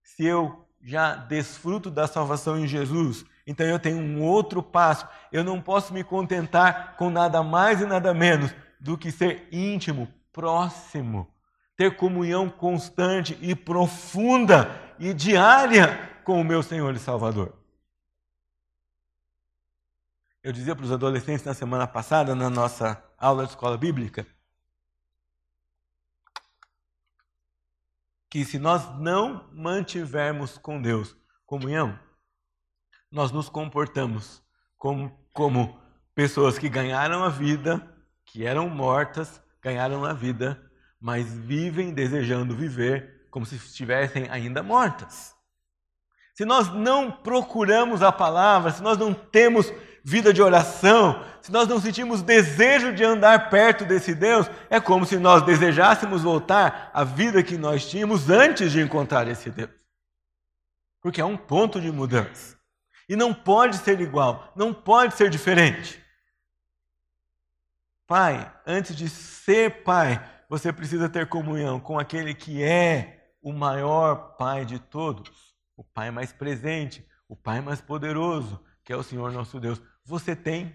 Se 0.03 0.27
eu 0.27 0.63
já 0.83 1.15
desfruto 1.15 1.91
da 1.91 2.07
salvação 2.07 2.59
em 2.59 2.67
Jesus, 2.67 3.25
então 3.47 3.65
eu 3.65 3.79
tenho 3.79 3.97
um 3.97 4.23
outro 4.23 4.63
passo. 4.63 5.09
Eu 5.33 5.43
não 5.43 5.59
posso 5.59 5.95
me 5.95 6.05
contentar 6.05 6.95
com 6.99 7.09
nada 7.09 7.43
mais 7.43 7.81
e 7.81 7.87
nada 7.87 8.13
menos 8.13 8.55
do 8.79 8.99
que 8.99 9.11
ser 9.11 9.49
íntimo, 9.51 10.07
próximo, 10.33 11.27
ter 11.77 11.97
comunhão 11.97 12.51
constante 12.51 13.39
e 13.41 13.55
profunda 13.55 14.71
e 14.99 15.15
diária 15.15 15.99
com 16.25 16.39
o 16.39 16.45
meu 16.45 16.63
Senhor 16.63 16.95
e 16.95 16.99
Salvador. 16.99 17.58
Eu 20.43 20.53
dizia 20.53 20.75
para 20.75 20.85
os 20.85 20.93
adolescentes 20.93 21.45
na 21.45 21.53
semana 21.53 21.87
passada, 21.87 22.35
na 22.35 22.49
nossa 22.49 23.03
aula 23.19 23.45
de 23.45 23.51
escola 23.51 23.77
bíblica, 23.77 24.27
que 28.31 28.45
se 28.45 28.59
nós 28.59 28.97
não 28.99 29.49
mantivermos 29.53 30.57
com 30.57 30.81
Deus 30.81 31.17
comunhão, 31.45 31.99
nós 33.11 33.33
nos 33.33 33.49
comportamos 33.49 34.43
como, 34.77 35.11
como 35.33 35.81
pessoas 36.15 36.59
que 36.59 36.69
ganharam 36.69 37.25
a 37.25 37.29
vida, 37.29 37.83
que 38.25 38.47
eram 38.47 38.69
mortas, 38.69 39.43
ganharam 39.61 40.05
a 40.05 40.13
vida, 40.13 40.71
mas 41.01 41.33
vivem 41.33 41.93
desejando 41.93 42.55
viver 42.55 43.27
como 43.31 43.45
se 43.45 43.57
estivessem 43.57 44.29
ainda 44.31 44.63
mortas. 44.63 45.35
Se 46.35 46.45
nós 46.45 46.69
não 46.69 47.11
procuramos 47.11 48.03
a 48.03 48.13
palavra, 48.13 48.71
se 48.71 48.81
nós 48.81 48.97
não 48.97 49.13
temos 49.13 49.73
vida 50.09 50.33
de 50.33 50.41
oração, 50.41 51.23
se 51.43 51.53
nós 51.53 51.69
não 51.69 51.79
sentimos 51.79 52.23
desejo 52.23 52.95
de 52.95 53.05
andar 53.05 53.51
perto 53.51 53.85
desse 53.85 54.15
Deus, 54.15 54.51
é 54.71 54.81
como 54.81 55.05
se 55.05 55.19
nós 55.19 55.43
desejássemos 55.43 56.23
voltar 56.23 56.91
à 56.95 57.05
vida 57.05 57.43
que 57.43 57.59
nós 57.59 57.87
tínhamos 57.87 58.31
antes 58.31 58.73
de 58.73 58.81
encontrar 58.81 59.29
esse 59.29 59.51
Deus. 59.51 59.71
Porque 61.03 61.21
é 61.21 61.25
um 61.25 61.37
ponto 61.37 61.79
de 61.79 61.93
mudança. 61.93 62.57
E 63.07 63.15
não 63.15 63.35
pode 63.35 63.77
ser 63.77 64.01
igual, 64.01 64.51
não 64.57 64.73
pode 64.73 65.15
ser 65.15 65.29
diferente. 65.29 66.03
Pai, 68.07 68.51
antes 68.67 68.97
de 68.97 69.11
ser 69.11 69.83
pai, 69.83 70.27
você 70.49 70.73
precisa 70.73 71.07
ter 71.11 71.29
comunhão 71.29 71.79
com 71.79 71.99
aquele 71.99 72.35
que 72.35 72.63
é 72.63 73.31
o 73.43 73.53
maior 73.53 74.37
pai 74.39 74.65
de 74.65 74.79
todos, 74.79 75.55
o 75.77 75.85
pai 75.85 76.11
mais 76.11 76.33
presente, 76.33 77.07
o 77.29 77.37
pai 77.37 77.61
mais 77.61 77.83
poderoso, 77.83 78.59
que 78.83 78.93
é 78.95 78.97
o 78.97 79.03
Senhor 79.03 79.31
nosso 79.33 79.61
Deus. 79.61 79.83
Você 80.09 80.35
tem. 80.35 80.75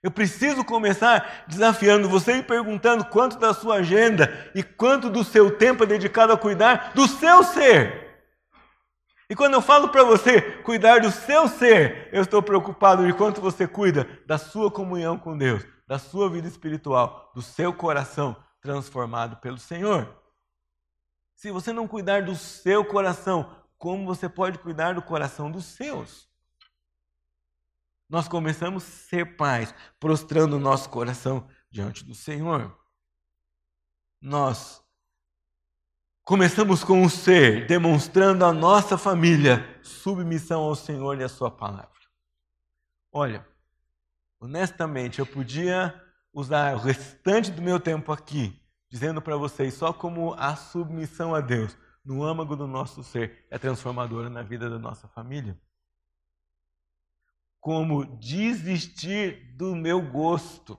Eu 0.00 0.12
preciso 0.12 0.64
começar 0.64 1.44
desafiando 1.48 2.08
você 2.08 2.36
e 2.36 2.42
perguntando 2.42 3.04
quanto 3.04 3.36
da 3.36 3.52
sua 3.52 3.76
agenda 3.76 4.50
e 4.54 4.62
quanto 4.62 5.10
do 5.10 5.24
seu 5.24 5.58
tempo 5.58 5.82
é 5.82 5.86
dedicado 5.86 6.32
a 6.32 6.38
cuidar 6.38 6.92
do 6.94 7.06
seu 7.08 7.42
ser. 7.42 8.08
E 9.28 9.34
quando 9.34 9.54
eu 9.54 9.60
falo 9.60 9.88
para 9.88 10.04
você 10.04 10.40
cuidar 10.62 11.00
do 11.00 11.10
seu 11.10 11.48
ser, 11.48 12.08
eu 12.12 12.22
estou 12.22 12.40
preocupado 12.42 13.04
de 13.04 13.12
quanto 13.12 13.40
você 13.40 13.66
cuida 13.66 14.08
da 14.24 14.38
sua 14.38 14.70
comunhão 14.70 15.18
com 15.18 15.36
Deus, 15.36 15.66
da 15.86 15.98
sua 15.98 16.30
vida 16.30 16.46
espiritual, 16.46 17.30
do 17.34 17.42
seu 17.42 17.72
coração 17.72 18.36
transformado 18.62 19.36
pelo 19.38 19.58
Senhor. 19.58 20.08
Se 21.34 21.50
você 21.50 21.72
não 21.72 21.88
cuidar 21.88 22.22
do 22.22 22.36
seu 22.36 22.84
coração, 22.84 23.50
como 23.76 24.06
você 24.06 24.28
pode 24.28 24.58
cuidar 24.58 24.94
do 24.94 25.02
coração 25.02 25.50
dos 25.50 25.64
seus? 25.64 26.29
Nós 28.10 28.28
começamos 28.28 28.82
a 28.82 28.86
ser 28.86 29.36
pais, 29.36 29.74
prostrando 29.98 30.56
o 30.56 30.60
nosso 30.60 30.90
coração 30.90 31.48
diante 31.70 32.04
do 32.04 32.14
Senhor. 32.14 32.76
Nós 34.20 34.82
Começamos 36.30 36.84
com 36.84 37.02
o 37.02 37.10
ser, 37.10 37.66
demonstrando 37.66 38.44
a 38.44 38.52
nossa 38.52 38.96
família 38.96 39.66
submissão 39.82 40.62
ao 40.62 40.76
Senhor 40.76 41.18
e 41.18 41.24
à 41.24 41.28
Sua 41.28 41.50
palavra. 41.50 41.90
Olha, 43.10 43.44
honestamente, 44.38 45.18
eu 45.18 45.26
podia 45.26 45.92
usar 46.32 46.76
o 46.76 46.78
restante 46.78 47.50
do 47.50 47.60
meu 47.60 47.80
tempo 47.80 48.12
aqui, 48.12 48.56
dizendo 48.88 49.20
para 49.20 49.36
vocês 49.36 49.74
só 49.74 49.92
como 49.92 50.34
a 50.34 50.54
submissão 50.54 51.34
a 51.34 51.40
Deus 51.40 51.76
no 52.04 52.22
âmago 52.22 52.54
do 52.54 52.68
nosso 52.68 53.02
ser 53.02 53.44
é 53.50 53.58
transformadora 53.58 54.30
na 54.30 54.42
vida 54.42 54.70
da 54.70 54.78
nossa 54.78 55.08
família. 55.08 55.60
Como 57.60 58.04
desistir 58.18 59.54
do 59.56 59.76
meu 59.76 60.00
gosto 60.00 60.78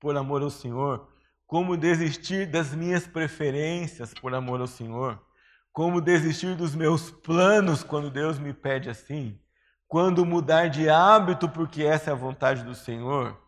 por 0.00 0.16
amor 0.16 0.42
ao 0.42 0.50
Senhor 0.50 1.12
como 1.52 1.76
desistir 1.76 2.46
das 2.46 2.74
minhas 2.74 3.06
preferências 3.06 4.14
por 4.14 4.34
amor 4.34 4.62
ao 4.62 4.66
Senhor, 4.66 5.20
como 5.70 6.00
desistir 6.00 6.56
dos 6.56 6.74
meus 6.74 7.10
planos 7.10 7.84
quando 7.84 8.10
Deus 8.10 8.38
me 8.38 8.54
pede 8.54 8.88
assim, 8.88 9.38
quando 9.86 10.24
mudar 10.24 10.68
de 10.68 10.88
hábito 10.88 11.46
porque 11.50 11.82
essa 11.82 12.08
é 12.08 12.12
a 12.14 12.16
vontade 12.16 12.64
do 12.64 12.74
Senhor, 12.74 13.38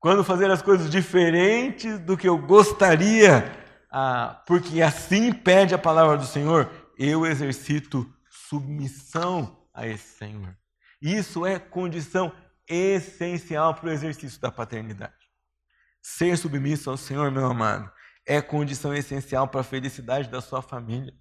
quando 0.00 0.24
fazer 0.24 0.50
as 0.50 0.62
coisas 0.62 0.88
diferentes 0.88 1.98
do 1.98 2.16
que 2.16 2.26
eu 2.26 2.38
gostaria, 2.38 3.52
ah, 3.92 4.42
porque 4.46 4.80
assim 4.80 5.30
pede 5.30 5.74
a 5.74 5.78
palavra 5.78 6.16
do 6.16 6.24
Senhor, 6.24 6.70
eu 6.98 7.26
exercito 7.26 8.10
submissão 8.48 9.54
a 9.74 9.86
esse 9.86 10.16
Senhor. 10.16 10.56
Isso 11.04 11.44
é 11.44 11.58
condição 11.58 12.32
essencial 12.66 13.74
para 13.74 13.90
o 13.90 13.92
exercício 13.92 14.40
da 14.40 14.50
paternidade. 14.50 15.12
Ser 16.00 16.38
submisso 16.38 16.88
ao 16.88 16.96
Senhor, 16.96 17.30
meu 17.30 17.44
amado, 17.44 17.92
é 18.24 18.40
condição 18.40 18.94
essencial 18.94 19.46
para 19.46 19.60
a 19.60 19.64
felicidade 19.64 20.30
da 20.30 20.40
sua 20.40 20.62
família. 20.62 21.14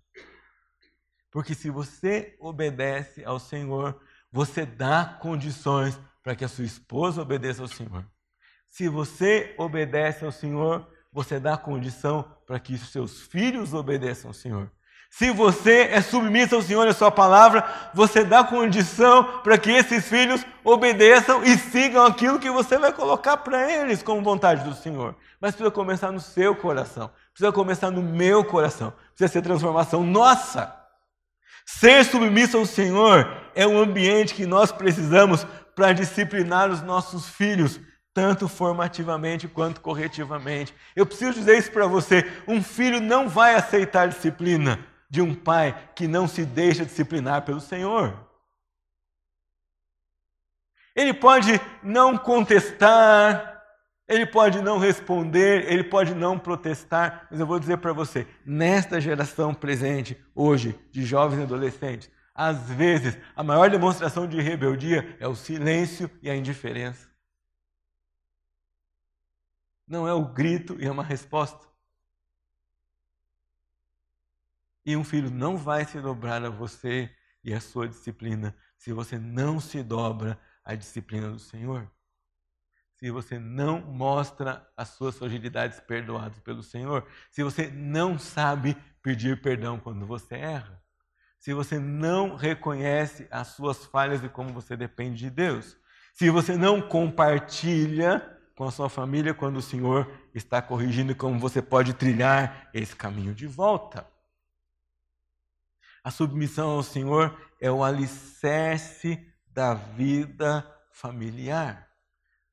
Porque 1.30 1.54
se 1.54 1.70
você 1.70 2.34
obedece 2.40 3.26
ao 3.26 3.38
Senhor, 3.38 4.02
você 4.32 4.66
dá 4.66 5.18
condições 5.22 6.00
para 6.24 6.34
que 6.34 6.46
a 6.46 6.48
sua 6.48 6.64
esposa 6.64 7.22
obedeça 7.22 7.62
ao 7.62 7.68
Senhor. 7.68 8.10
Se 8.70 8.88
você 8.88 9.54
obedece 9.58 10.24
ao 10.24 10.32
Senhor, 10.32 10.90
você 11.12 11.42
dá 11.42 11.58
condição 11.58 12.24
para 12.48 12.58
que 12.58 12.76
os 12.76 12.90
seus 12.90 13.24
filhos 13.24 13.74
obedeçam 13.74 14.30
ao 14.30 14.34
Senhor. 14.34 14.72
Se 15.16 15.30
você 15.30 15.90
é 15.92 16.02
submisso 16.02 16.56
ao 16.56 16.62
Senhor 16.64 16.88
e 16.88 16.90
à 16.90 16.94
sua 16.94 17.12
palavra, 17.12 17.64
você 17.94 18.24
dá 18.24 18.44
condição 18.44 19.42
para 19.44 19.60
que 19.60 19.70
esses 19.70 20.08
filhos 20.08 20.44
obedeçam 20.64 21.44
e 21.44 21.56
sigam 21.56 22.04
aquilo 22.04 22.40
que 22.40 22.50
você 22.50 22.80
vai 22.80 22.92
colocar 22.92 23.38
para 23.38 23.72
eles 23.72 24.02
como 24.02 24.24
vontade 24.24 24.64
do 24.64 24.74
Senhor. 24.74 25.16
Mas 25.40 25.52
precisa 25.52 25.70
começar 25.70 26.12
no 26.12 26.20
seu 26.20 26.56
coração, 26.56 27.12
precisa 27.32 27.52
começar 27.52 27.92
no 27.92 28.02
meu 28.02 28.44
coração, 28.44 28.92
precisa 29.10 29.32
ser 29.32 29.44
transformação 29.44 30.04
nossa. 30.04 30.76
Ser 31.64 32.04
submisso 32.06 32.58
ao 32.58 32.66
Senhor 32.66 33.32
é 33.54 33.68
um 33.68 33.78
ambiente 33.78 34.34
que 34.34 34.48
nós 34.48 34.72
precisamos 34.72 35.46
para 35.76 35.94
disciplinar 35.94 36.72
os 36.72 36.82
nossos 36.82 37.30
filhos 37.30 37.80
tanto 38.16 38.48
formativamente 38.48 39.48
quanto 39.48 39.80
corretivamente. 39.80 40.74
Eu 40.96 41.06
preciso 41.06 41.34
dizer 41.34 41.56
isso 41.56 41.72
para 41.72 41.86
você: 41.86 42.28
um 42.48 42.64
filho 42.64 43.00
não 43.00 43.30
vai 43.30 43.54
aceitar 43.54 44.08
disciplina 44.08 44.92
de 45.14 45.22
um 45.22 45.36
pai 45.36 45.92
que 45.94 46.08
não 46.08 46.28
se 46.28 46.44
deixa 46.44 46.84
disciplinar 46.84 47.44
pelo 47.44 47.60
Senhor. 47.60 48.18
Ele 50.96 51.14
pode 51.14 51.52
não 51.84 52.18
contestar, 52.18 53.64
ele 54.08 54.26
pode 54.26 54.60
não 54.60 54.80
responder, 54.80 55.72
ele 55.72 55.84
pode 55.84 56.16
não 56.16 56.40
protestar, 56.40 57.28
mas 57.30 57.40
eu 57.40 57.46
vou 57.46 57.60
dizer 57.60 57.78
para 57.78 57.94
você: 57.94 58.26
nesta 58.44 59.00
geração 59.00 59.54
presente, 59.54 60.18
hoje, 60.34 60.76
de 60.90 61.06
jovens 61.06 61.42
e 61.42 61.44
adolescentes, 61.44 62.10
às 62.34 62.72
vezes 62.72 63.16
a 63.36 63.44
maior 63.44 63.70
demonstração 63.70 64.28
de 64.28 64.42
rebeldia 64.42 65.16
é 65.20 65.28
o 65.28 65.36
silêncio 65.36 66.10
e 66.24 66.30
a 66.30 66.36
indiferença. 66.36 67.08
Não 69.88 70.08
é 70.08 70.14
o 70.14 70.26
grito 70.26 70.76
e 70.80 70.88
é 70.88 70.92
uma 70.92 71.04
resposta. 71.04 71.72
E 74.86 74.96
um 74.98 75.04
filho 75.04 75.32
não 75.32 75.56
vai 75.56 75.86
se 75.86 76.00
dobrar 76.02 76.44
a 76.44 76.50
você 76.50 77.10
e 77.44 77.54
a 77.54 77.60
sua 77.60 77.88
disciplina 77.88 78.56
se 78.78 78.92
você 78.92 79.18
não 79.18 79.60
se 79.60 79.82
dobra 79.82 80.40
à 80.64 80.76
disciplina 80.76 81.30
do 81.30 81.40
Senhor. 81.40 81.90
Se 82.96 83.10
você 83.12 83.40
não 83.40 83.82
mostra 83.82 84.66
as 84.76 84.90
suas 84.90 85.18
fragilidades 85.18 85.80
perdoadas 85.80 86.40
pelo 86.40 86.64
Senhor. 86.64 87.06
Se 87.32 87.44
você 87.44 87.70
não 87.70 88.18
sabe 88.18 88.78
pedir 89.02 89.42
perdão 89.42 89.80
quando 89.80 90.06
você 90.06 90.36
erra. 90.36 90.82
Se 91.40 91.54
você 91.54 91.80
não 91.80 92.36
reconhece 92.36 93.28
as 93.30 93.48
suas 93.48 93.86
falhas 93.86 94.24
e 94.24 94.30
como 94.30 94.54
você 94.54 94.78
depende 94.78 95.18
de 95.18 95.30
Deus. 95.30 95.78
Se 96.14 96.30
você 96.30 96.56
não 96.56 96.82
compartilha 96.82 98.38
com 98.56 98.66
a 98.66 98.72
sua 98.72 98.90
família 98.90 99.34
quando 99.34 99.58
o 99.58 99.62
Senhor 99.62 100.10
está 100.34 100.62
corrigindo 100.62 101.16
como 101.16 101.40
você 101.40 101.62
pode 101.62 101.94
trilhar 101.94 102.70
esse 102.74 102.96
caminho 102.96 103.34
de 103.34 103.48
volta. 103.48 104.13
A 106.04 106.12
submissão 106.12 106.72
ao 106.72 106.84
Senhor 106.84 107.40
é 107.62 107.72
o 107.72 107.84
alicerce 107.84 109.26
da 109.48 109.74
vida 109.74 110.70
familiar. 110.92 111.90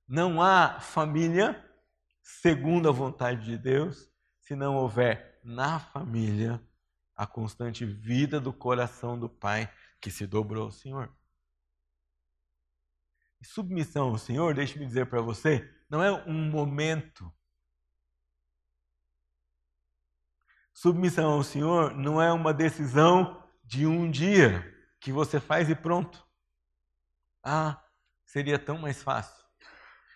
Não 0.06 0.40
há 0.40 0.78
família 0.78 1.64
segundo 2.22 2.88
a 2.88 2.92
vontade 2.92 3.44
de 3.44 3.58
Deus 3.58 4.08
se 4.40 4.54
não 4.54 4.76
houver 4.76 5.40
na 5.42 5.80
família 5.80 6.62
a 7.16 7.26
constante 7.26 7.84
vida 7.84 8.40
do 8.40 8.52
coração 8.52 9.18
do 9.18 9.28
Pai 9.28 9.72
que 10.00 10.10
se 10.10 10.26
dobrou 10.26 10.64
ao 10.64 10.70
Senhor. 10.70 11.12
E 13.40 13.46
submissão 13.46 14.10
ao 14.10 14.18
Senhor, 14.18 14.54
deixe-me 14.54 14.86
dizer 14.86 15.06
para 15.06 15.20
você, 15.20 15.68
não 15.88 16.02
é 16.02 16.12
um 16.26 16.50
momento. 16.50 17.32
Submissão 20.72 21.32
ao 21.32 21.42
Senhor 21.42 21.94
não 21.94 22.22
é 22.22 22.32
uma 22.32 22.54
decisão 22.54 23.39
de 23.70 23.86
um 23.86 24.10
dia 24.10 24.66
que 25.00 25.12
você 25.12 25.38
faz 25.38 25.70
e 25.70 25.76
pronto. 25.76 26.26
Ah, 27.42 27.80
seria 28.26 28.58
tão 28.58 28.76
mais 28.76 29.00
fácil. 29.00 29.44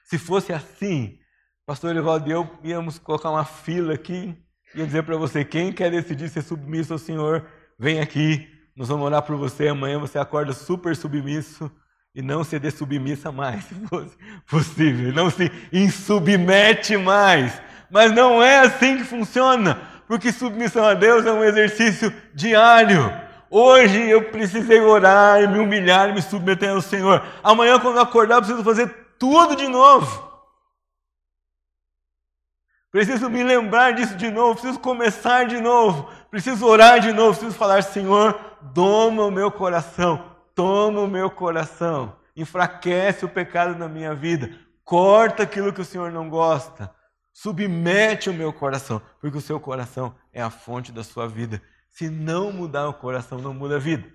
Se 0.02 0.18
fosse 0.18 0.52
assim, 0.52 1.20
pastor 1.64 1.94
Evaldo 1.94 2.28
e 2.28 2.32
eu 2.32 2.58
íamos 2.64 2.98
colocar 2.98 3.30
uma 3.30 3.44
fila 3.44 3.94
aqui 3.94 4.36
e 4.74 4.84
dizer 4.84 5.04
para 5.04 5.16
você: 5.16 5.44
quem 5.44 5.72
quer 5.72 5.88
decidir 5.92 6.28
ser 6.30 6.42
submisso 6.42 6.94
ao 6.94 6.98
Senhor, 6.98 7.48
vem 7.78 8.00
aqui, 8.00 8.50
nós 8.74 8.88
vamos 8.88 9.06
orar 9.06 9.22
por 9.22 9.36
você. 9.36 9.68
Amanhã 9.68 10.00
você 10.00 10.18
acorda 10.18 10.52
super 10.52 10.96
submisso 10.96 11.70
e 12.12 12.20
não 12.20 12.42
se 12.42 12.58
submissa 12.72 13.30
mais, 13.30 13.66
se 13.66 13.74
fosse 13.86 14.16
possível, 14.50 15.12
não 15.12 15.30
se 15.30 15.48
insubmete 15.72 16.96
mais. 16.96 17.62
Mas 17.88 18.10
não 18.10 18.42
é 18.42 18.58
assim 18.58 18.96
que 18.96 19.04
funciona, 19.04 19.76
porque 20.08 20.32
submissão 20.32 20.84
a 20.84 20.94
Deus 20.94 21.24
é 21.24 21.32
um 21.32 21.44
exercício 21.44 22.12
diário. 22.34 23.23
Hoje 23.50 24.08
eu 24.08 24.30
precisei 24.30 24.80
orar 24.80 25.42
e 25.42 25.46
me 25.46 25.58
humilhar 25.58 26.08
e 26.08 26.12
me 26.12 26.22
submeter 26.22 26.70
ao 26.70 26.80
Senhor. 26.80 27.24
Amanhã, 27.42 27.78
quando 27.78 27.96
eu 27.96 28.02
acordar, 28.02 28.36
eu 28.36 28.42
preciso 28.42 28.64
fazer 28.64 28.88
tudo 29.18 29.54
de 29.56 29.68
novo. 29.68 30.32
Preciso 32.94 33.28
me 33.28 33.42
lembrar 33.42 33.92
disso 33.92 34.14
de 34.14 34.30
novo, 34.30 34.54
preciso 34.54 34.78
começar 34.78 35.46
de 35.46 35.60
novo, 35.60 36.08
preciso 36.30 36.64
orar 36.64 37.00
de 37.00 37.12
novo, 37.12 37.36
preciso 37.36 37.58
falar: 37.58 37.82
Senhor, 37.82 38.38
doma 38.62 39.24
o 39.24 39.32
meu 39.32 39.50
coração, 39.50 40.30
toma 40.54 41.00
o 41.00 41.08
meu 41.08 41.28
coração, 41.28 42.16
enfraquece 42.36 43.24
o 43.24 43.28
pecado 43.28 43.76
na 43.76 43.88
minha 43.88 44.14
vida, 44.14 44.56
corta 44.84 45.42
aquilo 45.42 45.72
que 45.72 45.80
o 45.80 45.84
Senhor 45.84 46.12
não 46.12 46.30
gosta, 46.30 46.88
submete 47.32 48.30
o 48.30 48.34
meu 48.34 48.52
coração, 48.52 49.02
porque 49.20 49.38
o 49.38 49.40
seu 49.40 49.58
coração 49.58 50.14
é 50.32 50.40
a 50.40 50.48
fonte 50.48 50.92
da 50.92 51.02
sua 51.02 51.26
vida. 51.26 51.60
Se 51.94 52.10
não 52.10 52.52
mudar 52.52 52.88
o 52.88 52.94
coração, 52.94 53.38
não 53.38 53.54
muda 53.54 53.76
a 53.76 53.78
vida. 53.78 54.12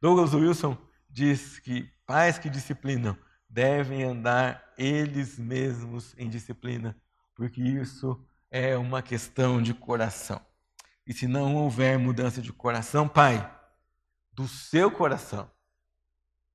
Douglas 0.00 0.34
Wilson 0.34 0.76
diz 1.08 1.60
que 1.60 1.88
pais 2.04 2.40
que 2.40 2.50
disciplinam 2.50 3.16
devem 3.48 4.02
andar 4.02 4.74
eles 4.76 5.38
mesmos 5.38 6.12
em 6.18 6.28
disciplina, 6.28 7.00
porque 7.36 7.62
isso 7.62 8.20
é 8.50 8.76
uma 8.76 9.00
questão 9.00 9.62
de 9.62 9.72
coração. 9.72 10.44
E 11.06 11.14
se 11.14 11.28
não 11.28 11.54
houver 11.54 11.96
mudança 12.00 12.42
de 12.42 12.52
coração, 12.52 13.06
pai, 13.06 13.48
do 14.32 14.48
seu 14.48 14.90
coração, 14.90 15.48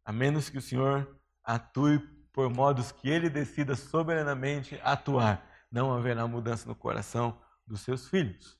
a 0.04 0.12
menos 0.12 0.50
que 0.50 0.58
o 0.58 0.62
Senhor 0.62 1.08
atue 1.42 2.00
por 2.34 2.50
modos 2.50 2.92
que 2.92 3.08
ele 3.08 3.30
decida 3.30 3.78
soberanamente 3.78 4.78
atuar, 4.84 5.42
não 5.72 5.94
haverá 5.94 6.28
mudança 6.28 6.68
no 6.68 6.76
coração 6.76 7.42
dos 7.66 7.80
seus 7.80 8.10
filhos. 8.10 8.59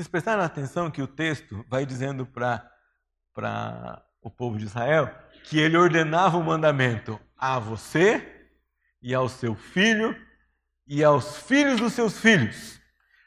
Vocês 0.00 0.08
prestaram 0.08 0.42
atenção 0.42 0.90
que 0.90 1.02
o 1.02 1.06
texto 1.06 1.62
vai 1.68 1.84
dizendo 1.84 2.24
para 2.24 4.02
o 4.22 4.30
povo 4.30 4.56
de 4.56 4.64
Israel 4.64 5.14
que 5.44 5.58
ele 5.58 5.76
ordenava 5.76 6.38
o 6.38 6.42
mandamento 6.42 7.20
a 7.36 7.58
você 7.58 8.48
e 9.02 9.12
ao 9.12 9.28
seu 9.28 9.54
filho 9.54 10.16
e 10.86 11.04
aos 11.04 11.36
filhos 11.42 11.78
dos 11.78 11.92
seus 11.92 12.18
filhos. 12.18 12.80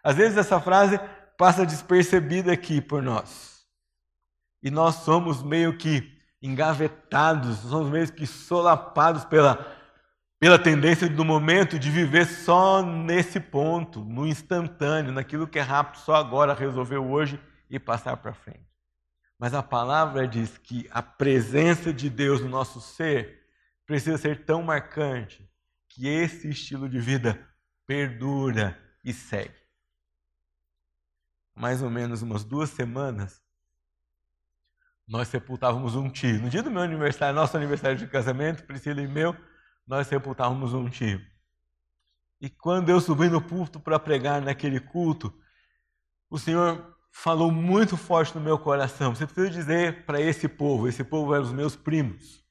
Às 0.04 0.16
vezes 0.16 0.36
essa 0.36 0.60
frase 0.60 1.00
passa 1.38 1.64
despercebida 1.64 2.52
aqui 2.52 2.82
por 2.82 3.04
nós 3.04 3.68
e 4.64 4.72
nós 4.72 4.96
somos 4.96 5.44
meio 5.44 5.78
que 5.78 6.12
engavetados, 6.42 7.60
somos 7.60 7.92
meio 7.92 8.12
que 8.12 8.26
solapados 8.26 9.24
pela, 9.26 9.64
pela 10.44 10.60
tendência 10.60 11.08
do 11.08 11.24
momento 11.24 11.80
de 11.80 11.90
viver 11.90 12.26
só 12.26 12.84
nesse 12.84 13.40
ponto, 13.40 14.04
no 14.04 14.28
instantâneo, 14.28 15.14
naquilo 15.14 15.48
que 15.48 15.58
é 15.58 15.62
rápido, 15.62 16.02
só 16.02 16.16
agora 16.16 16.54
resolver 16.54 16.98
hoje 16.98 17.40
e 17.70 17.80
passar 17.80 18.18
para 18.18 18.34
frente. 18.34 18.68
Mas 19.40 19.54
a 19.54 19.64
palavra 19.64 20.28
diz 20.28 20.58
que 20.58 20.86
a 20.92 21.02
presença 21.02 21.94
de 21.94 22.10
Deus 22.10 22.42
no 22.42 22.50
nosso 22.50 22.82
ser 22.82 23.42
precisa 23.86 24.18
ser 24.18 24.44
tão 24.44 24.62
marcante 24.62 25.50
que 25.88 26.10
esse 26.10 26.50
estilo 26.50 26.90
de 26.90 27.00
vida 27.00 27.40
perdura 27.88 28.78
e 29.02 29.14
segue. 29.14 29.56
Mais 31.56 31.82
ou 31.82 31.90
menos 31.90 32.22
umas 32.22 32.44
duas 32.44 32.70
semanas, 32.70 33.42
nós 35.08 35.30
sepultávamos 35.30 35.96
um 35.96 36.10
tio. 36.10 36.42
No 36.42 36.50
dia 36.50 36.62
do 36.62 36.70
meu 36.70 36.82
aniversário, 36.82 37.34
nosso 37.34 37.56
aniversário 37.56 37.96
de 37.96 38.08
casamento, 38.08 38.66
Priscila 38.66 39.02
e 39.02 39.08
meu, 39.08 39.34
nós 39.86 40.08
sepultávamos 40.08 40.74
um 40.74 40.89
tio. 40.89 41.22
E 42.39 42.50
quando 42.50 42.89
eu 42.89 43.00
subi 43.00 43.30
no 43.30 43.41
púlpito 43.41 43.80
para 43.80 44.00
pregar 44.00 44.41
naquele 44.41 44.80
culto, 44.80 45.34
o 46.30 46.38
Senhor 46.38 46.93
falou 47.12 47.52
muito 47.52 47.96
forte 47.96 48.36
no 48.36 48.41
meu 48.41 48.58
coração. 48.58 49.15
Você 49.15 49.26
precisa 49.26 49.50
dizer 49.50 50.06
para 50.06 50.19
esse 50.19 50.48
povo, 50.48 50.88
esse 50.88 51.04
povo 51.04 51.34
eram 51.34 51.46
os 51.46 51.54
meus 51.54 51.76
primos. 51.76 52.43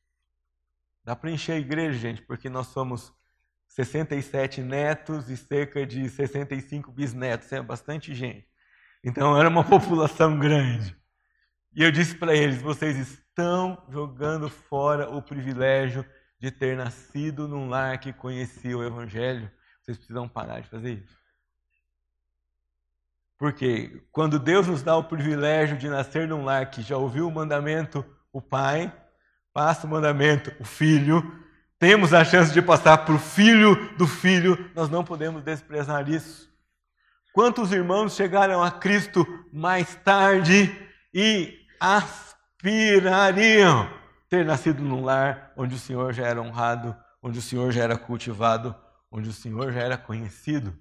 Dá 1.04 1.16
para 1.16 1.30
encher 1.30 1.52
a 1.52 1.58
igreja, 1.58 1.98
gente, 1.98 2.22
porque 2.22 2.48
nós 2.48 2.68
somos 2.68 3.12
67 3.68 4.62
netos 4.62 5.28
e 5.28 5.36
cerca 5.36 5.84
de 5.84 6.08
65 6.08 6.92
bisnetos, 6.92 7.50
é 7.52 7.60
bastante 7.60 8.14
gente. 8.14 8.46
Então 9.02 9.36
era 9.36 9.48
uma 9.48 9.64
população 9.68 10.38
grande. 10.38 10.96
E 11.74 11.82
eu 11.82 11.90
disse 11.90 12.14
para 12.14 12.34
eles: 12.34 12.62
vocês 12.62 12.96
estão 12.96 13.82
jogando 13.88 14.48
fora 14.48 15.10
o 15.10 15.20
privilégio 15.20 16.04
de 16.42 16.50
ter 16.50 16.76
nascido 16.76 17.46
num 17.46 17.68
lar 17.68 17.96
que 17.98 18.12
conhecia 18.12 18.76
o 18.76 18.82
Evangelho. 18.82 19.48
Vocês 19.80 19.96
precisam 19.96 20.28
parar 20.28 20.58
de 20.58 20.66
fazer 20.68 20.94
isso. 20.94 21.16
Porque 23.38 24.02
quando 24.10 24.40
Deus 24.40 24.66
nos 24.66 24.82
dá 24.82 24.96
o 24.96 25.04
privilégio 25.04 25.78
de 25.78 25.88
nascer 25.88 26.26
num 26.26 26.44
lar 26.44 26.68
que 26.68 26.82
já 26.82 26.96
ouviu 26.96 27.28
o 27.28 27.30
mandamento, 27.30 28.04
o 28.32 28.42
Pai, 28.42 28.92
passa 29.52 29.86
o 29.86 29.90
mandamento, 29.90 30.52
o 30.58 30.64
Filho, 30.64 31.22
temos 31.78 32.12
a 32.12 32.24
chance 32.24 32.52
de 32.52 32.60
passar 32.60 32.98
para 32.98 33.14
o 33.14 33.20
Filho 33.20 33.96
do 33.96 34.08
Filho, 34.08 34.68
nós 34.74 34.90
não 34.90 35.04
podemos 35.04 35.44
desprezar 35.44 36.10
isso. 36.10 36.50
Quantos 37.32 37.70
irmãos 37.70 38.16
chegaram 38.16 38.60
a 38.60 38.70
Cristo 38.72 39.24
mais 39.52 39.94
tarde 39.94 40.76
e 41.14 41.56
aspirariam 41.78 42.42
ter 44.32 44.46
nascido 44.46 44.82
num 44.82 45.04
lar 45.04 45.52
onde 45.54 45.74
o 45.74 45.78
Senhor 45.78 46.10
já 46.14 46.26
era 46.26 46.40
honrado, 46.40 46.96
onde 47.22 47.38
o 47.38 47.42
Senhor 47.42 47.70
já 47.70 47.82
era 47.82 47.98
cultivado, 47.98 48.74
onde 49.10 49.28
o 49.28 49.32
Senhor 49.32 49.70
já 49.70 49.80
era 49.82 49.98
conhecido. 49.98 50.72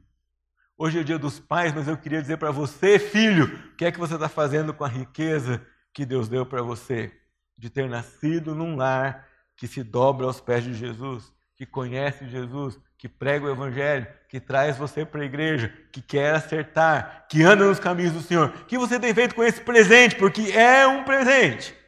Hoje 0.78 1.00
é 1.00 1.02
o 1.02 1.04
dia 1.04 1.20
dos 1.20 1.38
pais, 1.38 1.74
mas 1.74 1.86
eu 1.86 1.98
queria 1.98 2.22
dizer 2.22 2.38
para 2.38 2.50
você, 2.50 2.98
filho, 2.98 3.44
o 3.44 3.76
que 3.76 3.84
é 3.84 3.92
que 3.92 4.00
você 4.00 4.14
está 4.14 4.30
fazendo 4.30 4.74
com 4.74 4.86
a 4.86 4.88
riqueza 4.88 5.62
que 5.94 6.06
Deus 6.06 6.30
deu 6.30 6.46
para 6.46 6.62
você? 6.62 7.12
De 7.58 7.70
ter 7.70 7.90
nascido 7.90 8.56
num 8.56 8.78
lar 8.78 9.28
que 9.58 9.68
se 9.68 9.84
dobra 9.84 10.26
aos 10.28 10.40
pés 10.40 10.64
de 10.64 10.74
Jesus, 10.74 11.30
que 11.58 11.66
conhece 11.66 12.30
Jesus, 12.30 12.80
que 12.98 13.10
prega 13.10 13.48
o 13.48 13.52
Evangelho, 13.52 14.08
que 14.30 14.40
traz 14.40 14.78
você 14.78 15.06
para 15.06 15.24
a 15.24 15.26
igreja, 15.26 15.74
que 15.92 16.02
quer 16.02 16.36
acertar, 16.36 17.26
que 17.30 17.44
anda 17.44 17.66
nos 17.66 17.82
caminhos 17.82 18.14
do 18.14 18.22
Senhor. 18.22 18.48
O 18.48 18.66
que 18.66 18.78
você 18.78 18.98
tem 18.98 19.14
feito 19.14 19.36
com 19.36 19.44
esse 19.44 19.60
presente? 19.60 20.16
Porque 20.16 20.54
é 20.54 20.88
um 20.88 21.04
presente. 21.04 21.81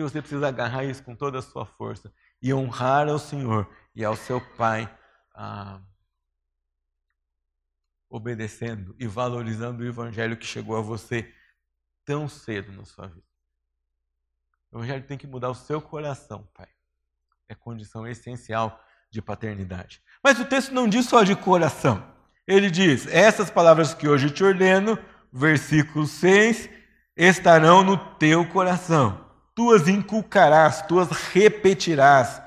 E 0.00 0.02
você 0.02 0.22
precisa 0.22 0.48
agarrar 0.48 0.82
isso 0.84 1.02
com 1.02 1.14
toda 1.14 1.40
a 1.40 1.42
sua 1.42 1.66
força 1.66 2.10
e 2.40 2.54
honrar 2.54 3.06
ao 3.06 3.18
Senhor 3.18 3.70
e 3.94 4.02
ao 4.02 4.16
seu 4.16 4.40
Pai, 4.56 4.90
ah, 5.34 5.78
obedecendo 8.08 8.96
e 8.98 9.06
valorizando 9.06 9.82
o 9.82 9.86
Evangelho 9.86 10.38
que 10.38 10.46
chegou 10.46 10.74
a 10.78 10.80
você 10.80 11.30
tão 12.02 12.30
cedo 12.30 12.72
na 12.72 12.86
sua 12.86 13.08
vida. 13.08 13.26
O 14.72 14.78
Evangelho 14.78 15.06
tem 15.06 15.18
que 15.18 15.26
mudar 15.26 15.50
o 15.50 15.54
seu 15.54 15.82
coração, 15.82 16.48
Pai. 16.54 16.68
É 17.46 17.54
condição 17.54 18.06
essencial 18.06 18.82
de 19.10 19.20
paternidade. 19.20 20.02
Mas 20.24 20.40
o 20.40 20.46
texto 20.46 20.72
não 20.72 20.88
diz 20.88 21.06
só 21.06 21.22
de 21.22 21.36
coração. 21.36 22.02
Ele 22.46 22.70
diz: 22.70 23.06
essas 23.06 23.50
palavras 23.50 23.92
que 23.92 24.08
hoje 24.08 24.30
te 24.30 24.42
ordeno, 24.42 24.98
versículo 25.30 26.06
6, 26.06 26.70
estarão 27.14 27.84
no 27.84 27.98
teu 28.14 28.48
coração. 28.48 29.29
Tu 29.60 29.74
as 29.74 29.88
inculcarás, 29.88 30.80
tu 30.80 30.98
as 30.98 31.10
repetirás, 31.10 32.40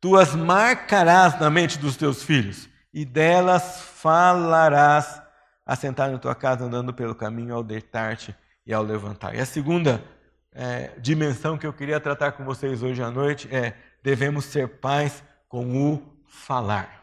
tu 0.00 0.16
as 0.16 0.32
marcarás 0.32 1.36
na 1.40 1.50
mente 1.50 1.76
dos 1.76 1.96
teus 1.96 2.22
filhos, 2.22 2.68
e 2.94 3.04
delas 3.04 3.80
falarás, 3.80 5.20
assentar 5.66 6.12
na 6.12 6.18
tua 6.18 6.36
casa, 6.36 6.64
andando 6.64 6.94
pelo 6.94 7.16
caminho, 7.16 7.56
ao 7.56 7.64
deitar-te 7.64 8.32
e 8.64 8.72
ao 8.72 8.80
levantar. 8.80 9.34
E 9.34 9.40
a 9.40 9.44
segunda 9.44 10.04
é, 10.52 10.92
dimensão 11.00 11.58
que 11.58 11.66
eu 11.66 11.72
queria 11.72 11.98
tratar 11.98 12.30
com 12.30 12.44
vocês 12.44 12.80
hoje 12.80 13.02
à 13.02 13.10
noite 13.10 13.52
é: 13.52 13.76
devemos 14.00 14.44
ser 14.44 14.78
pais 14.78 15.20
com 15.48 15.92
o 15.92 16.00
falar. 16.28 17.02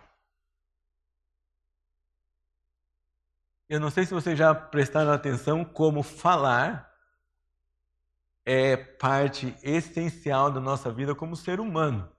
Eu 3.68 3.82
não 3.82 3.90
sei 3.90 4.06
se 4.06 4.14
vocês 4.14 4.40
já 4.40 4.56
prestaram 4.56 5.12
atenção 5.12 5.66
como 5.66 6.02
falar 6.02 6.89
é 8.52 8.76
parte 8.76 9.56
essencial 9.62 10.52
da 10.52 10.60
nossa 10.60 10.92
vida 10.92 11.14
como 11.14 11.36
ser 11.36 11.60
humano. 11.60 12.12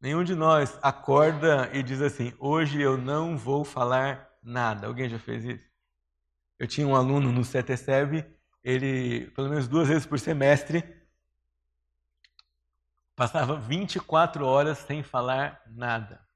Nenhum 0.00 0.24
de 0.24 0.34
nós 0.34 0.78
acorda 0.80 1.68
e 1.70 1.82
diz 1.82 2.00
assim: 2.00 2.32
hoje 2.38 2.80
eu 2.80 2.96
não 2.96 3.36
vou 3.36 3.62
falar 3.62 4.26
nada. 4.42 4.86
Alguém 4.86 5.06
já 5.06 5.18
fez 5.18 5.44
isso? 5.44 5.68
Eu 6.58 6.66
tinha 6.66 6.86
um 6.86 6.96
aluno 6.96 7.30
no 7.30 7.44
CETESEB, 7.44 8.24
ele, 8.64 9.30
pelo 9.32 9.50
menos 9.50 9.68
duas 9.68 9.88
vezes 9.88 10.06
por 10.06 10.18
semestre, 10.18 10.82
passava 13.14 13.54
24 13.54 14.46
horas 14.46 14.78
sem 14.78 15.02
falar 15.02 15.62
nada. 15.66 16.26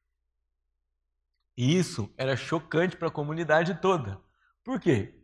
E 1.57 1.79
isso 1.79 2.13
era 2.19 2.37
chocante 2.37 2.95
para 2.95 3.09
a 3.09 3.13
comunidade 3.13 3.81
toda. 3.81 4.21
Por 4.63 4.79
quê? 4.79 5.22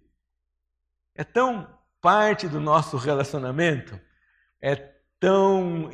É 1.18 1.24
tão 1.24 1.66
parte 2.00 2.46
do 2.46 2.61
nosso 2.61 2.96
relacionamento, 2.96 4.00
é 4.62 4.76
tão 5.18 5.90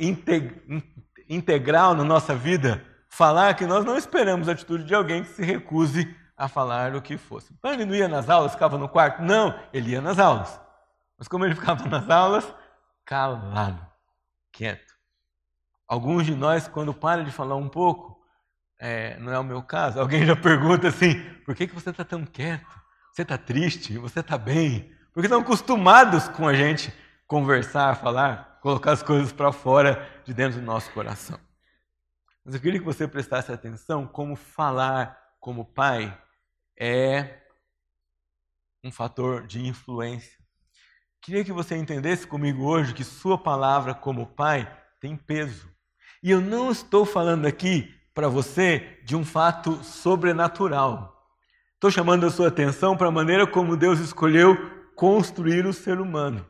integral 1.27 1.95
na 1.95 2.03
nossa 2.03 2.35
vida 2.35 2.85
falar 3.09 3.55
que 3.55 3.65
nós 3.65 3.83
não 3.83 3.97
esperamos 3.97 4.47
a 4.47 4.51
atitude 4.51 4.83
de 4.83 4.93
alguém 4.93 5.23
que 5.23 5.29
se 5.29 5.43
recuse 5.43 6.15
a 6.37 6.47
falar 6.47 6.95
o 6.95 7.01
que 7.01 7.17
fosse. 7.17 7.51
Então 7.57 7.73
ele 7.73 7.85
não 7.85 7.95
ia 7.95 8.07
nas 8.07 8.29
aulas, 8.29 8.51
ficava 8.51 8.77
no 8.77 8.87
quarto? 8.87 9.23
Não, 9.23 9.59
ele 9.73 9.93
ia 9.93 10.01
nas 10.01 10.19
aulas. 10.19 10.61
Mas 11.17 11.27
como 11.27 11.43
ele 11.43 11.55
ficava 11.55 11.89
nas 11.89 12.07
aulas? 12.07 12.45
Calado, 13.03 13.83
quieto. 14.51 14.93
Alguns 15.87 16.27
de 16.27 16.35
nós, 16.35 16.67
quando 16.67 16.93
para 16.93 17.23
de 17.23 17.31
falar 17.31 17.55
um 17.55 17.67
pouco, 17.67 18.15
é, 18.79 19.17
não 19.17 19.33
é 19.33 19.39
o 19.39 19.43
meu 19.43 19.63
caso, 19.63 19.99
alguém 19.99 20.23
já 20.23 20.35
pergunta 20.35 20.89
assim: 20.89 21.19
por 21.43 21.55
que, 21.55 21.65
que 21.65 21.73
você 21.73 21.89
está 21.89 22.05
tão 22.05 22.23
quieto? 22.27 22.79
Você 23.11 23.23
está 23.23 23.39
triste? 23.39 23.97
Você 23.97 24.19
está 24.19 24.37
bem? 24.37 24.94
Porque 25.15 25.27
estão 25.27 25.39
acostumados 25.39 26.27
com 26.27 26.45
a 26.45 26.53
gente 26.53 26.93
conversar, 27.25 27.95
falar, 27.95 28.59
colocar 28.61 28.91
as 28.91 29.01
coisas 29.01 29.31
para 29.31 29.49
fora 29.49 30.05
de 30.25 30.33
dentro 30.33 30.59
do 30.59 30.65
nosso 30.65 30.91
coração. 30.91 31.39
Mas 32.43 32.53
eu 32.53 32.59
queria 32.59 32.81
que 32.81 32.85
você 32.85 33.07
prestasse 33.07 33.49
atenção 33.49 34.05
como 34.05 34.35
falar 34.35 35.17
como 35.39 35.63
pai 35.63 36.15
é 36.77 37.39
um 38.83 38.91
fator 38.91 39.47
de 39.47 39.65
influência. 39.65 40.37
Queria 41.21 41.45
que 41.45 41.53
você 41.53 41.77
entendesse 41.77 42.27
comigo 42.27 42.65
hoje 42.65 42.93
que 42.93 43.05
sua 43.05 43.37
palavra 43.37 43.95
como 43.95 44.27
pai 44.27 44.69
tem 44.99 45.15
peso. 45.15 45.71
E 46.21 46.29
eu 46.29 46.41
não 46.41 46.71
estou 46.71 47.05
falando 47.05 47.45
aqui 47.45 47.89
para 48.13 48.27
você 48.27 48.99
de 49.05 49.15
um 49.15 49.23
fato 49.23 49.81
sobrenatural. 49.81 51.25
Estou 51.75 51.89
chamando 51.89 52.25
a 52.25 52.31
sua 52.31 52.49
atenção 52.49 52.97
para 52.97 53.07
a 53.07 53.11
maneira 53.11 53.47
como 53.47 53.77
Deus 53.77 53.99
escolheu 53.99 54.75
construir 54.95 55.65
o 55.65 55.73
ser 55.73 55.99
humano. 55.99 56.45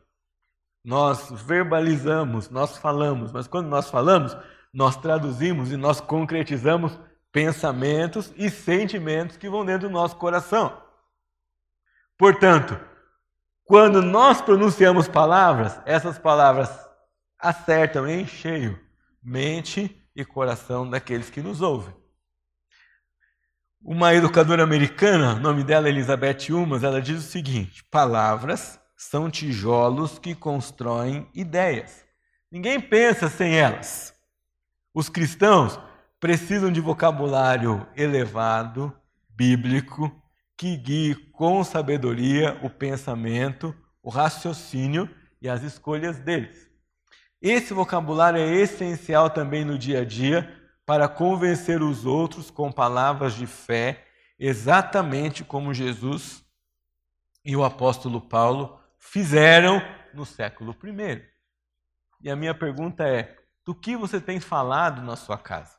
Nós 0.84 1.30
verbalizamos, 1.32 2.50
nós 2.50 2.78
falamos, 2.78 3.32
mas 3.32 3.48
quando 3.48 3.68
nós 3.68 3.90
falamos, 3.90 4.38
nós 4.74 4.96
traduzimos 4.96 5.72
e 5.72 5.78
nós 5.78 6.00
concretizamos 6.00 7.00
pensamentos 7.32 8.32
e 8.38 8.50
sentimentos 8.50 9.36
que 9.36 9.50
vão 9.50 9.66
dentro 9.66 9.88
do 9.88 9.94
nosso 9.94 10.16
coração. 10.16 10.82
Portanto, 12.18 12.80
quando 13.66 14.02
nós 14.02 14.42
pronunciamos 14.42 15.08
palavras, 15.08 15.82
essas 15.86 16.20
palavras 16.20 16.70
acertam 17.40 18.08
em 18.08 18.26
cheio 18.26 18.80
mente 19.24 20.00
e 20.16 20.24
coração 20.24 20.88
daqueles 20.88 21.32
que 21.32 21.42
nos 21.42 21.62
ouvem. 21.62 21.94
Uma 23.88 24.16
educadora 24.16 24.64
americana, 24.64 25.36
nome 25.36 25.64
dela 25.64 25.86
é 25.86 25.92
Elizabeth 25.92 26.50
Umas, 26.50 26.84
ela 26.84 27.00
diz 27.00 27.20
o 27.20 27.22
seguinte: 27.22 27.84
palavras 27.92 28.80
são 28.98 29.30
tijolos 29.30 30.18
que 30.18 30.34
constroem 30.34 31.30
ideias. 31.36 32.04
Ninguém 32.52 32.82
pensa 32.82 33.30
sem 33.30 33.54
elas. 33.54 34.12
Os 34.92 35.08
cristãos 35.08 35.80
precisam 36.20 36.72
de 36.72 36.82
vocabulário 36.82 37.86
elevado, 37.96 38.92
bíblico, 39.30 40.12
que 40.58 40.76
guie 40.76 41.14
com 41.14 41.64
sabedoria 41.64 42.60
o 42.64 42.72
pensamento, 42.72 43.72
o 44.02 44.10
raciocínio 44.10 45.08
e 45.40 45.48
as 45.48 45.62
escolhas 45.62 46.18
deles. 46.18 46.68
Esse 47.40 47.72
vocabulário 47.72 48.40
é 48.40 48.52
essencial 48.56 49.30
também 49.30 49.64
no 49.64 49.78
dia 49.78 50.02
a 50.02 50.04
dia 50.04 50.65
para 50.86 51.08
convencer 51.08 51.82
os 51.82 52.06
outros 52.06 52.52
com 52.52 52.72
palavras 52.72 53.34
de 53.34 53.48
fé, 53.48 54.06
exatamente 54.38 55.44
como 55.44 55.74
Jesus 55.74 56.46
e 57.44 57.56
o 57.56 57.64
apóstolo 57.64 58.22
Paulo 58.22 58.80
fizeram 58.98 59.82
no 60.14 60.26
século 60.26 60.76
I. 60.84 61.24
E 62.22 62.30
a 62.30 62.36
minha 62.36 62.54
pergunta 62.54 63.08
é: 63.08 63.38
do 63.64 63.74
que 63.74 63.96
você 63.96 64.22
tem 64.22 64.40
falado 64.40 65.02
na 65.02 65.16
sua 65.16 65.38
casa? 65.38 65.78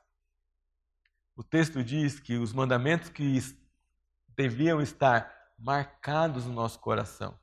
O 1.36 1.42
texto 1.42 1.84
diz 1.84 2.18
que 2.18 2.36
os 2.36 2.52
mandamentos 2.52 3.08
que 3.10 3.40
deviam 4.36 4.80
estar 4.80 5.32
marcados 5.58 6.46
no 6.46 6.52
nosso 6.52 6.78
coração, 6.78 7.38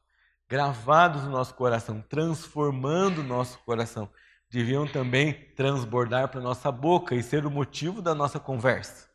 gravados 0.48 1.24
no 1.24 1.30
nosso 1.30 1.54
coração, 1.54 2.02
transformando 2.02 3.22
o 3.22 3.24
nosso 3.24 3.60
coração, 3.60 4.10
deviam 4.54 4.86
também 4.86 5.34
transbordar 5.56 6.28
para 6.28 6.40
nossa 6.40 6.72
boca 6.72 7.16
e 7.16 7.24
ser 7.24 7.44
o 7.44 7.50
motivo 7.50 8.04
da 8.04 8.14
nossa 8.14 8.40
conversa, 8.40 9.10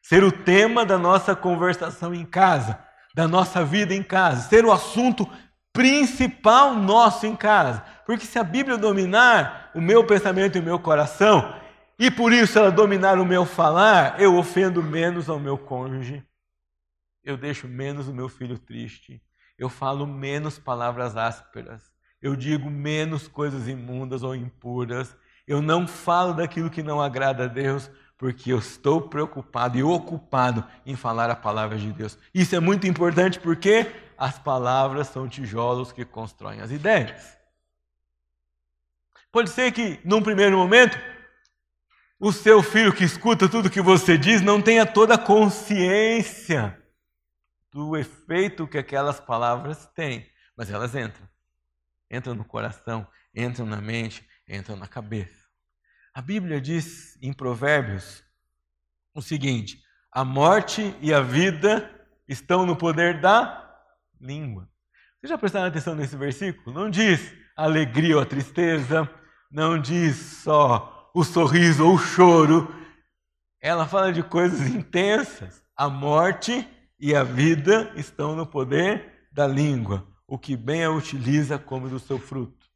ser 0.00 0.22
o 0.22 0.30
tema 0.30 0.86
da 0.86 0.96
nossa 0.96 1.34
conversação 1.34 2.14
em 2.14 2.24
casa, 2.24 2.78
da 3.12 3.26
nossa 3.26 3.64
vida 3.64 3.92
em 3.92 4.04
casa, 4.04 4.48
ser 4.48 4.64
o 4.64 4.70
assunto 4.70 5.28
principal 5.72 6.76
nosso 6.76 7.26
em 7.26 7.34
casa. 7.34 7.84
Porque 8.06 8.24
se 8.24 8.38
a 8.38 8.44
Bíblia 8.44 8.78
dominar 8.78 9.72
o 9.74 9.80
meu 9.80 10.06
pensamento 10.06 10.56
e 10.56 10.60
o 10.60 10.64
meu 10.64 10.78
coração, 10.78 11.60
e 11.98 12.08
por 12.08 12.32
isso 12.32 12.56
ela 12.56 12.70
dominar 12.70 13.18
o 13.18 13.26
meu 13.26 13.44
falar, 13.44 14.20
eu 14.20 14.36
ofendo 14.36 14.80
menos 14.80 15.28
ao 15.28 15.40
meu 15.40 15.58
cônjuge, 15.58 16.24
eu 17.24 17.36
deixo 17.36 17.66
menos 17.66 18.06
o 18.06 18.14
meu 18.14 18.28
filho 18.28 18.60
triste, 18.60 19.20
eu 19.58 19.68
falo 19.68 20.06
menos 20.06 20.56
palavras 20.56 21.16
ásperas, 21.16 21.93
eu 22.24 22.34
digo 22.34 22.70
menos 22.70 23.28
coisas 23.28 23.68
imundas 23.68 24.22
ou 24.22 24.34
impuras, 24.34 25.14
eu 25.46 25.60
não 25.60 25.86
falo 25.86 26.32
daquilo 26.32 26.70
que 26.70 26.82
não 26.82 26.98
agrada 26.98 27.44
a 27.44 27.46
Deus, 27.46 27.90
porque 28.16 28.50
eu 28.50 28.58
estou 28.60 29.10
preocupado 29.10 29.76
e 29.76 29.82
ocupado 29.82 30.66
em 30.86 30.96
falar 30.96 31.28
a 31.28 31.36
palavra 31.36 31.76
de 31.76 31.92
Deus. 31.92 32.18
Isso 32.32 32.56
é 32.56 32.60
muito 32.60 32.86
importante 32.86 33.38
porque 33.38 33.92
as 34.16 34.38
palavras 34.38 35.08
são 35.08 35.28
tijolos 35.28 35.92
que 35.92 36.02
constroem 36.02 36.62
as 36.62 36.70
ideias. 36.70 37.36
Pode 39.30 39.50
ser 39.50 39.70
que, 39.70 40.00
num 40.02 40.22
primeiro 40.22 40.56
momento, 40.56 40.98
o 42.18 42.32
seu 42.32 42.62
filho 42.62 42.94
que 42.94 43.04
escuta 43.04 43.50
tudo 43.50 43.68
que 43.68 43.82
você 43.82 44.16
diz 44.16 44.40
não 44.40 44.62
tenha 44.62 44.86
toda 44.86 45.16
a 45.16 45.18
consciência 45.18 46.82
do 47.70 47.94
efeito 47.94 48.66
que 48.66 48.78
aquelas 48.78 49.20
palavras 49.20 49.84
têm, 49.94 50.26
mas 50.56 50.70
elas 50.70 50.94
entram. 50.94 51.33
Entram 52.14 52.34
no 52.34 52.44
coração, 52.44 53.06
entram 53.34 53.66
na 53.66 53.80
mente, 53.80 54.24
entram 54.48 54.76
na 54.76 54.86
cabeça. 54.86 55.44
A 56.14 56.22
Bíblia 56.22 56.60
diz 56.60 57.18
em 57.20 57.32
Provérbios 57.32 58.22
o 59.12 59.20
seguinte: 59.20 59.82
a 60.12 60.24
morte 60.24 60.96
e 61.00 61.12
a 61.12 61.20
vida 61.20 61.90
estão 62.28 62.64
no 62.64 62.76
poder 62.76 63.20
da 63.20 63.60
língua. 64.20 64.68
Vocês 65.18 65.30
já 65.30 65.38
prestaram 65.38 65.66
atenção 65.66 65.94
nesse 65.96 66.16
versículo? 66.16 66.72
Não 66.72 66.88
diz 66.88 67.34
alegria 67.56 68.16
ou 68.16 68.22
a 68.22 68.26
tristeza, 68.26 69.10
não 69.50 69.80
diz 69.80 70.16
só 70.16 71.10
o 71.14 71.24
sorriso 71.24 71.86
ou 71.86 71.94
o 71.94 71.98
choro. 71.98 72.72
Ela 73.60 73.88
fala 73.88 74.12
de 74.12 74.22
coisas 74.22 74.68
intensas. 74.68 75.64
A 75.76 75.88
morte 75.88 76.68
e 77.00 77.14
a 77.14 77.24
vida 77.24 77.92
estão 77.96 78.36
no 78.36 78.46
poder 78.46 79.28
da 79.32 79.46
língua. 79.46 80.06
O 80.26 80.38
que 80.38 80.56
bem 80.56 80.84
a 80.84 80.90
utiliza 80.90 81.58
come 81.58 81.88
do 81.88 81.98
seu 81.98 82.18
fruto. 82.18 82.66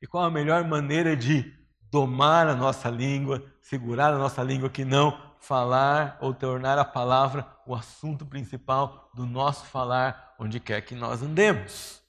E 0.00 0.06
qual 0.06 0.24
a 0.24 0.30
melhor 0.30 0.64
maneira 0.64 1.16
de 1.16 1.52
domar 1.90 2.46
a 2.46 2.54
nossa 2.54 2.90
língua, 2.90 3.42
segurar 3.60 4.12
a 4.12 4.18
nossa 4.18 4.42
língua 4.42 4.68
que 4.68 4.84
não 4.84 5.28
falar 5.40 6.18
ou 6.20 6.34
tornar 6.34 6.78
a 6.78 6.84
palavra 6.84 7.46
o 7.66 7.74
assunto 7.74 8.26
principal 8.26 9.10
do 9.14 9.24
nosso 9.24 9.64
falar, 9.66 10.34
onde 10.38 10.60
quer 10.60 10.80
que 10.82 10.94
nós 10.94 11.22
andemos. 11.22 12.02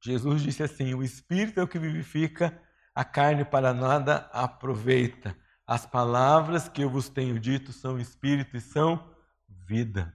Jesus 0.00 0.42
disse 0.42 0.62
assim: 0.62 0.94
O 0.94 1.02
Espírito 1.02 1.60
é 1.60 1.62
o 1.62 1.68
que 1.68 1.78
vivifica, 1.78 2.60
a 2.94 3.04
carne 3.04 3.44
para 3.44 3.72
nada 3.72 4.28
aproveita. 4.32 5.36
As 5.66 5.86
palavras 5.86 6.68
que 6.68 6.82
eu 6.82 6.90
vos 6.90 7.08
tenho 7.08 7.40
dito 7.40 7.72
são 7.72 7.98
Espírito 7.98 8.56
e 8.56 8.60
são 8.60 9.10
vida. 9.48 10.14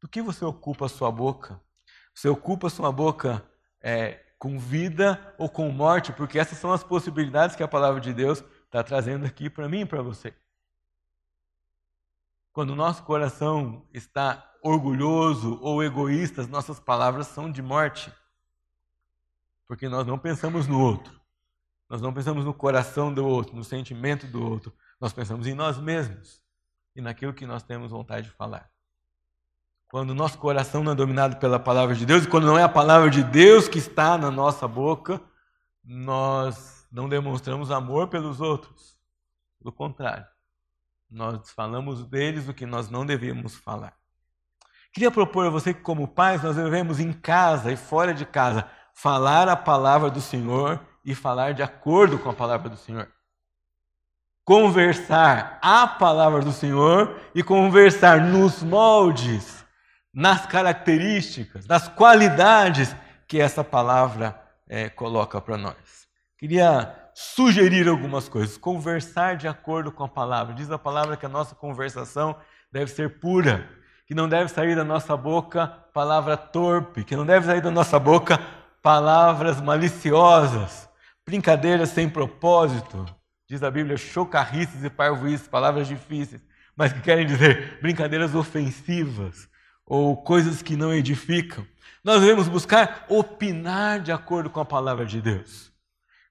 Do 0.00 0.08
que 0.08 0.22
você 0.22 0.44
ocupa 0.44 0.86
a 0.86 0.88
sua 0.88 1.10
boca? 1.10 1.60
Você 2.18 2.28
ocupa 2.28 2.68
sua 2.68 2.90
boca 2.90 3.48
é, 3.80 4.14
com 4.40 4.58
vida 4.58 5.32
ou 5.38 5.48
com 5.48 5.70
morte? 5.70 6.12
Porque 6.12 6.36
essas 6.36 6.58
são 6.58 6.72
as 6.72 6.82
possibilidades 6.82 7.54
que 7.54 7.62
a 7.62 7.68
palavra 7.68 8.00
de 8.00 8.12
Deus 8.12 8.42
está 8.64 8.82
trazendo 8.82 9.24
aqui 9.24 9.48
para 9.48 9.68
mim 9.68 9.82
e 9.82 9.86
para 9.86 10.02
você. 10.02 10.34
Quando 12.52 12.70
o 12.70 12.74
nosso 12.74 13.04
coração 13.04 13.86
está 13.94 14.52
orgulhoso 14.64 15.60
ou 15.62 15.80
egoísta, 15.80 16.40
as 16.40 16.48
nossas 16.48 16.80
palavras 16.80 17.28
são 17.28 17.52
de 17.52 17.62
morte. 17.62 18.12
Porque 19.68 19.88
nós 19.88 20.04
não 20.04 20.18
pensamos 20.18 20.66
no 20.66 20.80
outro. 20.80 21.20
Nós 21.88 22.02
não 22.02 22.12
pensamos 22.12 22.44
no 22.44 22.52
coração 22.52 23.14
do 23.14 23.24
outro, 23.24 23.54
no 23.54 23.62
sentimento 23.62 24.26
do 24.26 24.44
outro. 24.44 24.74
Nós 25.00 25.12
pensamos 25.12 25.46
em 25.46 25.54
nós 25.54 25.78
mesmos 25.78 26.42
e 26.96 27.00
naquilo 27.00 27.32
que 27.32 27.46
nós 27.46 27.62
temos 27.62 27.92
vontade 27.92 28.26
de 28.26 28.34
falar. 28.34 28.68
Quando 29.88 30.10
o 30.10 30.14
nosso 30.14 30.38
coração 30.38 30.84
não 30.84 30.92
é 30.92 30.94
dominado 30.94 31.36
pela 31.36 31.58
palavra 31.58 31.94
de 31.94 32.04
Deus, 32.04 32.24
e 32.24 32.28
quando 32.28 32.46
não 32.46 32.58
é 32.58 32.62
a 32.62 32.68
palavra 32.68 33.08
de 33.08 33.22
Deus 33.22 33.68
que 33.68 33.78
está 33.78 34.18
na 34.18 34.30
nossa 34.30 34.68
boca, 34.68 35.20
nós 35.82 36.86
não 36.92 37.08
demonstramos 37.08 37.70
amor 37.70 38.08
pelos 38.08 38.40
outros. 38.40 38.98
Pelo 39.58 39.72
contrário, 39.72 40.26
nós 41.10 41.50
falamos 41.50 42.04
deles 42.04 42.48
o 42.48 42.54
que 42.54 42.66
nós 42.66 42.90
não 42.90 43.06
devemos 43.06 43.54
falar. 43.56 43.94
Queria 44.92 45.10
propor 45.10 45.46
a 45.46 45.50
você 45.50 45.72
que, 45.72 45.80
como 45.80 46.06
pais, 46.06 46.42
nós 46.42 46.56
devemos 46.56 47.00
em 47.00 47.12
casa 47.12 47.72
e 47.72 47.76
fora 47.76 48.12
de 48.12 48.26
casa 48.26 48.68
falar 48.92 49.48
a 49.48 49.56
palavra 49.56 50.10
do 50.10 50.20
Senhor 50.20 50.80
e 51.04 51.14
falar 51.14 51.54
de 51.54 51.62
acordo 51.62 52.18
com 52.18 52.28
a 52.28 52.34
palavra 52.34 52.68
do 52.68 52.76
Senhor. 52.76 53.08
Conversar 54.44 55.58
a 55.62 55.86
palavra 55.86 56.42
do 56.42 56.52
Senhor 56.52 57.18
e 57.34 57.42
conversar 57.42 58.20
nos 58.20 58.62
moldes, 58.62 59.57
nas 60.12 60.46
características, 60.46 61.66
nas 61.66 61.88
qualidades 61.88 62.94
que 63.26 63.40
essa 63.40 63.62
palavra 63.62 64.40
é, 64.68 64.88
coloca 64.88 65.40
para 65.40 65.56
nós. 65.56 65.76
Queria 66.38 66.94
sugerir 67.14 67.88
algumas 67.88 68.28
coisas, 68.28 68.56
conversar 68.56 69.36
de 69.36 69.48
acordo 69.48 69.90
com 69.90 70.04
a 70.04 70.08
palavra. 70.08 70.54
Diz 70.54 70.70
a 70.70 70.78
palavra 70.78 71.16
que 71.16 71.26
a 71.26 71.28
nossa 71.28 71.54
conversação 71.54 72.36
deve 72.72 72.90
ser 72.90 73.18
pura, 73.18 73.68
que 74.06 74.14
não 74.14 74.28
deve 74.28 74.48
sair 74.48 74.76
da 74.76 74.84
nossa 74.84 75.16
boca 75.16 75.66
palavra 75.92 76.36
torpe, 76.36 77.02
que 77.04 77.16
não 77.16 77.26
deve 77.26 77.46
sair 77.46 77.60
da 77.60 77.70
nossa 77.70 77.98
boca 77.98 78.40
palavras 78.80 79.60
maliciosas, 79.60 80.88
brincadeiras 81.26 81.90
sem 81.90 82.08
propósito. 82.08 83.04
Diz 83.48 83.62
a 83.62 83.70
Bíblia, 83.70 83.96
chocarrices 83.96 84.84
e 84.84 84.88
parvoices, 84.88 85.48
palavras 85.48 85.88
difíceis, 85.88 86.40
mas 86.76 86.92
que 86.92 87.00
querem 87.00 87.26
dizer 87.26 87.80
brincadeiras 87.82 88.34
ofensivas 88.34 89.48
ou 89.88 90.16
coisas 90.16 90.60
que 90.60 90.76
não 90.76 90.92
edificam. 90.92 91.66
Nós 92.04 92.20
devemos 92.20 92.46
buscar 92.46 93.06
opinar 93.08 94.00
de 94.00 94.12
acordo 94.12 94.50
com 94.50 94.60
a 94.60 94.64
palavra 94.64 95.06
de 95.06 95.20
Deus. 95.20 95.72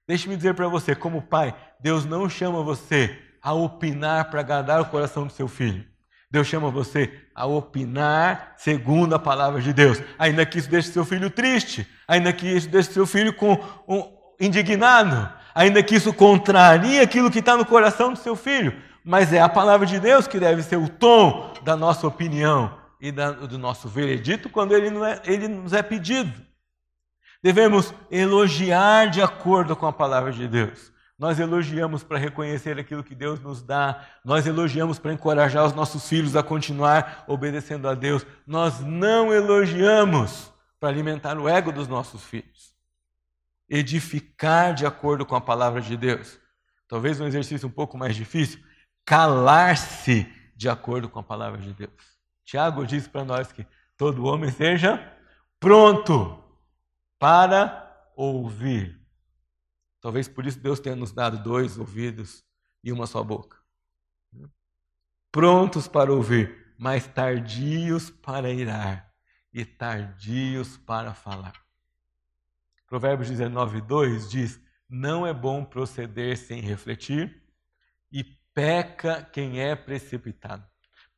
Deixe-me 0.06 0.36
dizer 0.36 0.54
para 0.54 0.68
você, 0.68 0.94
como 0.94 1.20
pai, 1.20 1.54
Deus 1.80 2.04
não 2.04 2.28
chama 2.28 2.62
você 2.62 3.18
a 3.42 3.52
opinar 3.52 4.30
para 4.30 4.40
agradar 4.40 4.80
o 4.80 4.86
coração 4.86 5.26
do 5.26 5.32
seu 5.32 5.48
filho. 5.48 5.84
Deus 6.30 6.46
chama 6.46 6.70
você 6.70 7.12
a 7.34 7.46
opinar 7.46 8.54
segundo 8.56 9.14
a 9.14 9.18
palavra 9.18 9.60
de 9.60 9.72
Deus. 9.72 10.00
Ainda 10.18 10.46
que 10.46 10.58
isso 10.58 10.70
deixe 10.70 10.88
seu 10.92 11.04
filho 11.04 11.30
triste, 11.30 11.86
ainda 12.06 12.32
que 12.32 12.46
isso 12.46 12.68
deixe 12.68 12.92
seu 12.92 13.06
filho 13.06 13.32
com, 13.34 13.58
um, 13.86 14.10
indignado, 14.40 15.30
ainda 15.54 15.82
que 15.82 15.94
isso 15.94 16.12
contrarie 16.12 17.00
aquilo 17.00 17.30
que 17.30 17.38
está 17.38 17.56
no 17.56 17.64
coração 17.64 18.12
do 18.12 18.18
seu 18.18 18.36
filho. 18.36 18.74
Mas 19.04 19.32
é 19.32 19.40
a 19.40 19.48
palavra 19.48 19.86
de 19.86 19.98
Deus 19.98 20.26
que 20.26 20.38
deve 20.38 20.62
ser 20.62 20.76
o 20.76 20.88
tom 20.88 21.54
da 21.64 21.76
nossa 21.76 22.06
opinião 22.06 22.87
e 23.00 23.12
do 23.12 23.58
nosso 23.58 23.88
veredito 23.88 24.48
quando 24.48 24.74
ele, 24.74 24.88
é, 25.04 25.22
ele 25.24 25.48
nos 25.48 25.72
é 25.72 25.82
pedido. 25.82 26.46
Devemos 27.42 27.94
elogiar 28.10 29.06
de 29.10 29.22
acordo 29.22 29.76
com 29.76 29.86
a 29.86 29.92
palavra 29.92 30.32
de 30.32 30.48
Deus. 30.48 30.92
Nós 31.18 31.38
elogiamos 31.40 32.04
para 32.04 32.18
reconhecer 32.18 32.78
aquilo 32.78 33.02
que 33.02 33.14
Deus 33.14 33.40
nos 33.40 33.60
dá, 33.60 34.06
nós 34.24 34.46
elogiamos 34.46 35.00
para 35.00 35.12
encorajar 35.12 35.64
os 35.66 35.72
nossos 35.72 36.08
filhos 36.08 36.36
a 36.36 36.44
continuar 36.44 37.24
obedecendo 37.26 37.88
a 37.88 37.94
Deus. 37.94 38.24
Nós 38.46 38.80
não 38.80 39.32
elogiamos 39.32 40.52
para 40.78 40.88
alimentar 40.88 41.36
o 41.36 41.48
ego 41.48 41.72
dos 41.72 41.88
nossos 41.88 42.22
filhos. 42.24 42.72
Edificar 43.68 44.72
de 44.74 44.86
acordo 44.86 45.26
com 45.26 45.34
a 45.34 45.40
palavra 45.40 45.80
de 45.80 45.96
Deus. 45.96 46.38
Talvez 46.88 47.20
um 47.20 47.26
exercício 47.26 47.66
um 47.66 47.70
pouco 47.70 47.98
mais 47.98 48.14
difícil, 48.14 48.60
calar-se 49.04 50.32
de 50.56 50.68
acordo 50.68 51.08
com 51.08 51.18
a 51.18 51.22
palavra 51.22 51.60
de 51.60 51.72
Deus. 51.72 52.17
Tiago 52.48 52.86
diz 52.86 53.06
para 53.06 53.26
nós 53.26 53.52
que 53.52 53.66
todo 53.94 54.24
homem 54.24 54.50
seja 54.50 54.96
pronto 55.60 56.42
para 57.18 58.10
ouvir. 58.16 58.98
Talvez 60.00 60.28
por 60.28 60.46
isso 60.46 60.58
Deus 60.58 60.80
tenha 60.80 60.96
nos 60.96 61.12
dado 61.12 61.42
dois 61.42 61.76
ouvidos 61.76 62.42
e 62.82 62.90
uma 62.90 63.06
só 63.06 63.22
boca. 63.22 63.58
Prontos 65.30 65.86
para 65.86 66.10
ouvir, 66.10 66.72
mas 66.78 67.06
tardios 67.06 68.08
para 68.08 68.50
irar 68.50 69.12
e 69.52 69.66
tardios 69.66 70.78
para 70.78 71.12
falar. 71.12 71.52
Provérbios 72.86 73.28
19, 73.28 73.82
2 73.82 74.30
diz: 74.30 74.58
Não 74.88 75.26
é 75.26 75.34
bom 75.34 75.66
proceder 75.66 76.38
sem 76.38 76.62
refletir, 76.62 77.42
e 78.10 78.24
peca 78.54 79.22
quem 79.22 79.60
é 79.60 79.76
precipitado. 79.76 80.66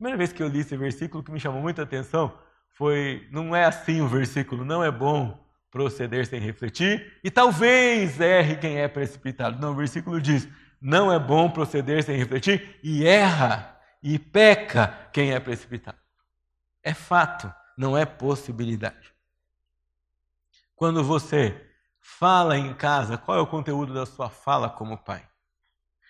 Primeira 0.01 0.17
vez 0.17 0.33
que 0.33 0.41
eu 0.41 0.47
li 0.47 0.61
esse 0.61 0.75
versículo, 0.75 1.23
que 1.23 1.31
me 1.31 1.39
chamou 1.39 1.61
muita 1.61 1.83
atenção 1.83 2.35
foi: 2.69 3.27
não 3.31 3.55
é 3.55 3.65
assim 3.65 4.01
o 4.01 4.07
versículo, 4.07 4.65
não 4.65 4.83
é 4.83 4.89
bom 4.89 5.47
proceder 5.69 6.25
sem 6.25 6.39
refletir, 6.39 7.19
e 7.23 7.29
talvez 7.29 8.19
erre 8.19 8.55
quem 8.55 8.79
é 8.79 8.87
precipitado. 8.87 9.61
Não, 9.61 9.73
o 9.73 9.75
versículo 9.75 10.19
diz: 10.19 10.47
não 10.81 11.13
é 11.13 11.19
bom 11.19 11.51
proceder 11.51 12.03
sem 12.03 12.17
refletir, 12.17 12.79
e 12.81 13.05
erra 13.05 13.79
e 14.01 14.17
peca 14.17 14.87
quem 15.13 15.33
é 15.33 15.39
precipitado. 15.39 15.99
É 16.81 16.95
fato, 16.95 17.53
não 17.77 17.95
é 17.95 18.03
possibilidade. 18.03 19.13
Quando 20.75 21.03
você 21.03 21.63
fala 21.99 22.57
em 22.57 22.73
casa, 22.73 23.19
qual 23.19 23.37
é 23.37 23.41
o 23.41 23.45
conteúdo 23.45 23.93
da 23.93 24.07
sua 24.07 24.31
fala 24.31 24.67
como 24.67 24.97
pai? 24.97 25.23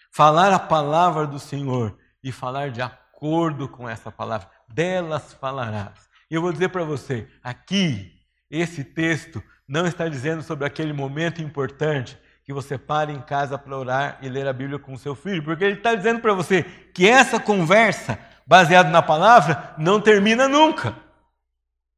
Falar 0.10 0.54
a 0.54 0.60
palavra 0.60 1.28
do 1.28 1.40
Senhor 1.40 2.00
e 2.24 2.32
falar 2.32 2.72
de 2.72 2.82
acordo 3.22 3.70
com 3.70 3.88
essa 3.88 4.12
palavra, 4.12 4.50
delas 4.68 5.32
falarás. 5.34 6.10
E 6.30 6.34
eu 6.34 6.42
vou 6.42 6.52
dizer 6.52 6.70
para 6.70 6.84
você, 6.84 7.28
aqui 7.44 8.20
esse 8.50 8.84
texto 8.84 9.44
não 9.68 9.86
está 9.86 10.08
dizendo 10.08 10.42
sobre 10.42 10.66
aquele 10.66 10.92
momento 10.92 11.40
importante 11.40 12.18
que 12.44 12.52
você 12.52 12.80
pare 12.80 13.14
em 13.14 13.22
casa 13.22 13.60
para 13.60 13.78
orar 13.78 14.18
e 14.24 14.28
ler 14.28 14.48
a 14.48 14.54
Bíblia 14.54 14.80
com 14.80 14.98
seu 14.98 15.14
filho, 15.14 15.44
porque 15.44 15.64
ele 15.64 15.78
está 15.78 15.94
dizendo 15.94 16.20
para 16.20 16.34
você 16.34 16.64
que 16.64 17.08
essa 17.08 17.40
conversa, 17.40 18.18
baseada 18.46 18.90
na 18.90 19.04
palavra, 19.04 19.76
não 19.78 20.02
termina 20.02 20.48
nunca. 20.48 20.96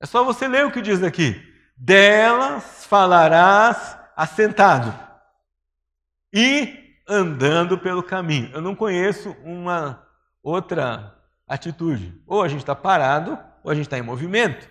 É 0.01 0.05
só 0.05 0.25
você 0.25 0.45
ler 0.45 0.65
o 0.65 0.71
que 0.71 0.81
diz 0.81 1.01
aqui. 1.01 1.41
Delas 1.77 2.85
falarás 2.85 3.97
assentado 4.15 4.93
e 6.33 6.97
andando 7.07 7.77
pelo 7.77 8.03
caminho. 8.03 8.51
Eu 8.53 8.61
não 8.61 8.75
conheço 8.75 9.31
uma 9.45 10.05
outra 10.43 11.12
atitude. 11.47 12.13
Ou 12.25 12.41
a 12.41 12.47
gente 12.47 12.59
está 12.61 12.75
parado, 12.75 13.37
ou 13.63 13.71
a 13.71 13.75
gente 13.75 13.85
está 13.85 13.97
em 13.97 14.01
movimento. 14.01 14.67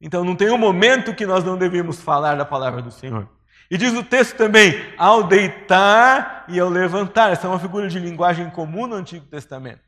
Então 0.00 0.24
não 0.24 0.34
tem 0.34 0.50
um 0.50 0.58
momento 0.58 1.14
que 1.14 1.26
nós 1.26 1.44
não 1.44 1.56
devemos 1.56 2.00
falar 2.00 2.34
da 2.36 2.44
palavra 2.44 2.82
do 2.82 2.90
Senhor. 2.90 3.28
E 3.70 3.78
diz 3.78 3.94
o 3.94 4.02
texto 4.02 4.36
também, 4.36 4.74
ao 4.98 5.24
deitar 5.24 6.44
e 6.48 6.60
ao 6.60 6.68
levantar. 6.68 7.32
Essa 7.32 7.46
é 7.46 7.50
uma 7.50 7.58
figura 7.58 7.88
de 7.88 7.98
linguagem 7.98 8.50
comum 8.50 8.86
no 8.86 8.96
Antigo 8.96 9.24
Testamento. 9.26 9.80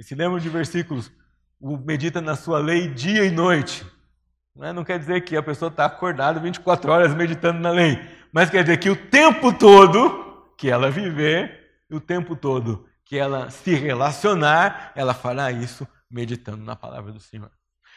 Se 0.00 0.14
lembram 0.14 0.38
de 0.38 0.48
versículos, 0.48 1.10
o 1.60 1.76
medita 1.76 2.20
na 2.20 2.34
sua 2.34 2.58
lei 2.58 2.88
dia 2.88 3.24
e 3.24 3.30
noite. 3.30 3.86
Não, 4.56 4.66
é? 4.66 4.72
não 4.72 4.84
quer 4.84 4.98
dizer 4.98 5.20
que 5.20 5.36
a 5.36 5.42
pessoa 5.42 5.68
está 5.68 5.84
acordada 5.84 6.40
24 6.40 6.90
horas 6.90 7.14
meditando 7.14 7.60
na 7.60 7.70
lei, 7.70 8.00
mas 8.32 8.50
quer 8.50 8.62
dizer 8.62 8.78
que 8.78 8.90
o 8.90 8.96
tempo 8.96 9.52
todo 9.52 10.48
que 10.56 10.68
ela 10.68 10.90
viver, 10.90 11.78
o 11.90 12.00
tempo 12.00 12.34
todo 12.34 12.87
que 13.08 13.16
ela 13.16 13.48
se 13.48 13.74
relacionar, 13.74 14.92
ela 14.94 15.14
fará 15.14 15.50
isso 15.50 15.88
meditando 16.10 16.62
na 16.62 16.76
palavra 16.76 17.10
do 17.10 17.18
Senhor. 17.18 17.50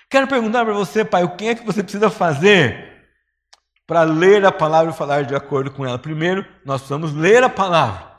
Quero 0.10 0.26
perguntar 0.26 0.64
para 0.64 0.74
você, 0.74 1.04
pai, 1.04 1.24
o 1.24 1.36
que 1.36 1.48
é 1.48 1.56
que 1.56 1.66
você 1.66 1.84
precisa 1.84 2.10
fazer 2.10 3.10
para 3.86 4.04
ler 4.04 4.46
a 4.46 4.54
palavra 4.54 4.94
e 4.94 4.98
falar 4.98 5.26
de 5.26 5.36
acordo 5.36 5.70
com 5.70 5.86
ela? 5.86 6.00
Primeiro, 6.00 6.46
nós 6.66 6.80
precisamos 6.80 7.14
ler 7.14 7.44
a 7.44 7.50
palavra. 7.50 8.10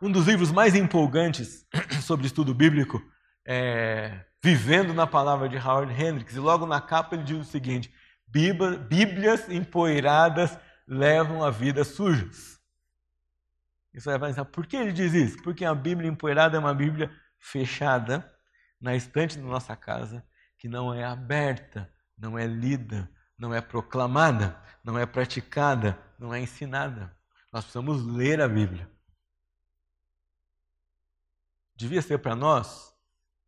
Um 0.00 0.12
dos 0.12 0.26
livros 0.26 0.52
mais 0.52 0.74
empolgantes 0.74 1.66
sobre 2.04 2.26
estudo 2.26 2.52
bíblico 2.54 3.02
é 3.46 4.20
Vivendo 4.42 4.92
na 4.92 5.06
Palavra 5.06 5.48
de 5.48 5.56
Howard 5.56 5.90
Hendricks, 5.90 6.36
e 6.36 6.38
logo 6.38 6.66
na 6.66 6.82
capa 6.82 7.14
ele 7.14 7.24
diz 7.24 7.38
o 7.38 7.50
seguinte: 7.50 7.90
Bíblias 8.26 9.48
empoeiradas 9.48 10.58
levam 10.86 11.42
a 11.42 11.50
vida 11.50 11.82
sujas. 11.82 12.53
Isso 13.94 14.10
vai 14.10 14.18
pensar, 14.18 14.44
por 14.44 14.66
que 14.66 14.76
ele 14.76 14.92
diz 14.92 15.14
isso? 15.14 15.42
Porque 15.42 15.64
a 15.64 15.74
Bíblia 15.74 16.10
empoeirada 16.10 16.56
é 16.56 16.60
uma 16.60 16.74
Bíblia 16.74 17.10
fechada, 17.38 18.30
na 18.80 18.94
estante 18.94 19.38
da 19.38 19.44
nossa 19.44 19.74
casa 19.74 20.22
que 20.58 20.68
não 20.68 20.92
é 20.92 21.04
aberta, 21.04 21.90
não 22.16 22.38
é 22.38 22.46
lida, 22.46 23.10
não 23.38 23.54
é 23.54 23.60
proclamada, 23.60 24.60
não 24.82 24.98
é 24.98 25.06
praticada, 25.06 25.98
não 26.18 26.34
é 26.34 26.40
ensinada. 26.40 27.16
Nós 27.52 27.64
precisamos 27.64 28.04
ler 28.04 28.40
a 28.40 28.48
Bíblia. 28.48 28.90
Devia 31.74 32.02
ser 32.02 32.18
para 32.18 32.36
nós 32.36 32.94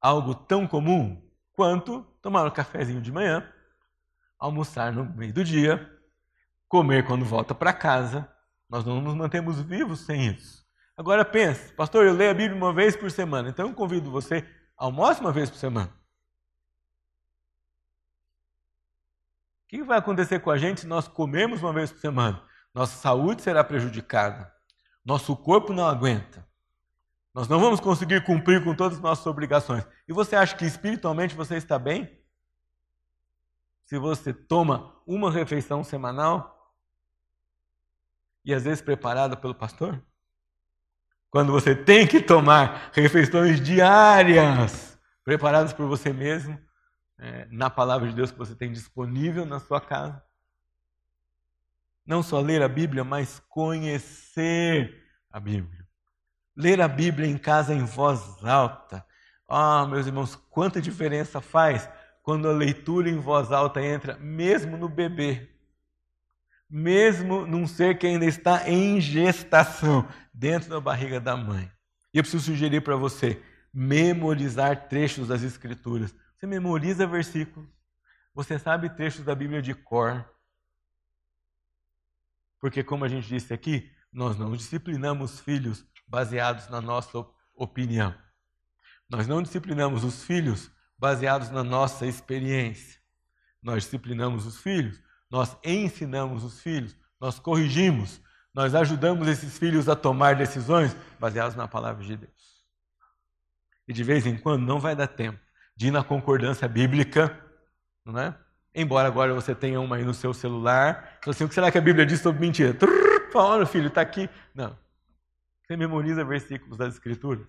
algo 0.01 0.35
tão 0.35 0.67
comum 0.67 1.23
quanto 1.53 2.03
tomar 2.23 2.47
um 2.47 2.51
cafezinho 2.51 3.01
de 3.01 3.13
manhã, 3.13 3.51
almoçar 4.39 4.93
no 4.93 5.05
meio 5.05 5.33
do 5.33 5.45
dia, 5.45 5.91
comer 6.69 7.07
quando 7.07 7.25
volta 7.25 7.55
para 7.55 7.73
casa. 7.73 8.31
Nós 8.69 8.85
não 8.85 9.01
nos 9.01 9.15
mantemos 9.15 9.61
vivos 9.61 10.01
sem 10.01 10.27
isso. 10.29 10.65
Agora 10.97 11.25
pense, 11.25 11.73
pastor, 11.73 12.07
eu 12.07 12.15
leio 12.15 12.31
a 12.31 12.35
Bíblia 12.35 12.57
uma 12.57 12.73
vez 12.73 12.97
por 12.97 13.11
semana, 13.11 13.51
então 13.51 13.69
eu 13.69 13.75
convido 13.75 14.11
você 14.11 14.45
Almoce 14.77 15.21
uma 15.21 15.33
vez 15.33 15.49
por 15.49 15.57
semana. 15.57 15.91
O 19.65 19.69
que 19.69 19.83
vai 19.83 19.99
acontecer 19.99 20.41
com 20.41 20.51
a 20.51 20.59
gente 20.59 20.83
se 20.83 20.87
nós 20.87 21.09
comermos 21.09 21.63
uma 21.63 21.73
vez 21.73 21.91
por 21.91 21.99
semana? 21.99 22.43
Nossa 22.75 22.97
saúde 22.97 23.43
será 23.43 23.65
prejudicada. 23.65 24.53
Nosso 25.05 25.35
corpo 25.35 25.73
não 25.73 25.87
aguenta. 25.87 26.47
Nós 27.35 27.49
não 27.49 27.59
vamos 27.59 27.81
conseguir 27.81 28.23
cumprir 28.25 28.63
com 28.63 28.75
todas 28.75 28.99
as 28.99 29.03
nossas 29.03 29.27
obrigações. 29.27 29.87
E 30.07 30.13
você 30.13 30.37
acha 30.37 30.55
que 30.55 30.65
espiritualmente 30.65 31.35
você 31.35 31.57
está 31.57 31.79
bem? 31.79 32.23
Se 33.87 33.99
você 33.99 34.33
toma 34.33 35.01
uma 35.07 35.31
refeição 35.31 35.83
semanal 35.83 36.56
e 38.47 38.55
às 38.55 38.63
vezes 38.63 38.81
preparada 38.81 39.37
pelo 39.37 39.55
pastor? 39.55 40.01
Quando 41.29 41.51
você 41.51 41.75
tem 41.75 42.07
que 42.07 42.23
tomar 42.23 42.91
refeições 42.93 43.61
diárias, 43.61 44.97
preparadas 45.25 45.73
por 45.73 45.89
você 45.89 46.13
mesmo, 46.13 46.57
é, 47.19 47.49
na 47.51 47.69
palavra 47.69 48.09
de 48.09 48.15
Deus 48.15 48.31
que 48.31 48.39
você 48.39 48.55
tem 48.55 48.71
disponível 48.71 49.45
na 49.45 49.59
sua 49.59 49.81
casa. 49.81 50.23
Não 52.07 52.23
só 52.23 52.41
ler 52.41 52.63
a 52.63 52.69
Bíblia, 52.69 53.03
mas 53.03 53.43
conhecer 53.49 55.05
a 55.29 55.41
Bíblia. 55.41 55.85
Ler 56.57 56.81
a 56.81 56.87
Bíblia 56.87 57.29
em 57.29 57.37
casa 57.37 57.75
em 57.75 57.85
voz 57.85 58.45
alta. 58.45 59.05
Ah, 59.49 59.83
oh, 59.83 59.89
meus 59.89 60.07
irmãos, 60.07 60.37
quanta 60.37 60.81
diferença 60.81 61.41
faz 61.41 61.89
quando 62.23 62.49
a 62.49 62.53
leitura 62.53 63.11
em 63.11 63.19
voz 63.19 63.51
alta 63.51 63.83
entra, 63.83 64.17
mesmo 64.19 64.77
no 64.77 64.89
bebê 64.89 65.56
mesmo 66.69 67.47
num 67.47 67.67
ser 67.67 67.99
que 67.99 68.07
ainda 68.07 68.25
está 68.25 68.69
em 68.69 69.01
gestação, 69.01 70.09
dentro 70.33 70.69
da 70.69 70.81
barriga 70.81 71.21
da 71.21 71.37
mãe. 71.37 71.71
E 72.13 72.19
eu 72.19 72.23
preciso 72.23 72.45
sugerir 72.45 72.83
para 72.83 72.97
você 72.97 73.43
memorizar 73.73 74.89
trechos 74.89 75.29
das 75.29 75.43
Escrituras. 75.43 76.15
Você 76.37 76.47
memoriza 76.47 77.07
versículos, 77.07 77.69
você 78.35 78.59
sabe 78.59 78.91
trechos 78.91 79.25
da 79.25 79.35
Bíblia 79.35 79.63
de 79.63 79.75
cor. 79.75 80.29
Porque, 82.61 82.83
como 82.83 83.05
a 83.05 83.09
gente 83.09 83.29
disse 83.29 83.53
aqui, 83.55 83.91
nós 84.13 84.39
não 84.39 84.57
disciplinamos 84.57 85.41
filhos 85.41 85.87
baseados 86.07 86.69
na 86.69 86.81
nossa 86.81 87.25
opinião. 87.55 88.15
Nós 89.09 89.27
não 89.27 89.43
disciplinamos 89.43 90.05
os 90.05 90.25
filhos 90.25 90.71
baseados 90.99 91.51
na 91.51 91.63
nossa 91.63 92.07
experiência. 92.07 93.01
Nós 93.63 93.85
disciplinamos 93.85 94.47
os 94.47 94.59
filhos 94.59 95.01
nós 95.31 95.57
ensinamos 95.65 96.45
os 96.45 96.61
filhos, 96.61 96.97
nós 97.21 97.39
corrigimos, 97.39 98.21
nós 98.55 98.75
ajudamos 98.75 99.29
esses 99.29 99.59
filhos 99.59 99.89
a 99.89 99.97
tomar 99.97 100.37
decisões 100.37 100.97
baseadas 101.19 101.55
na 101.55 101.69
palavra 101.69 102.05
de 102.05 102.17
Deus. 102.17 102.33
E 103.89 103.93
de 103.93 104.03
vez 104.03 104.27
em 104.27 104.37
quando 104.37 104.65
não 104.65 104.81
vai 104.81 104.97
dar 104.97 105.07
tempo 105.07 105.39
de 105.77 105.89
ir 105.89 105.91
na 105.91 106.03
concordância 106.03 106.67
bíblica, 106.67 107.39
não 108.05 108.19
é? 108.19 108.37
Embora 108.75 109.09
agora 109.09 109.35
você 109.35 109.55
tenha 109.55 109.81
uma 109.81 109.97
aí 109.97 110.05
no 110.05 110.15
seu 110.15 110.35
celular, 110.35 111.17
então, 111.19 111.31
assim, 111.31 111.45
o 111.45 111.49
que 111.49 111.55
será 111.55 111.71
que 111.71 111.79
a 111.79 111.83
Bíblia 111.83 112.05
diz 112.05 112.21
sobre 112.21 112.41
mentira? 112.41 112.77
Fala, 113.33 113.65
filho, 113.67 113.89
está 113.89 114.01
aqui. 114.01 114.29
Não. 114.55 114.77
Você 115.67 115.77
memoriza 115.77 116.25
versículos 116.25 116.77
das 116.77 116.95
Escrituras. 116.95 117.49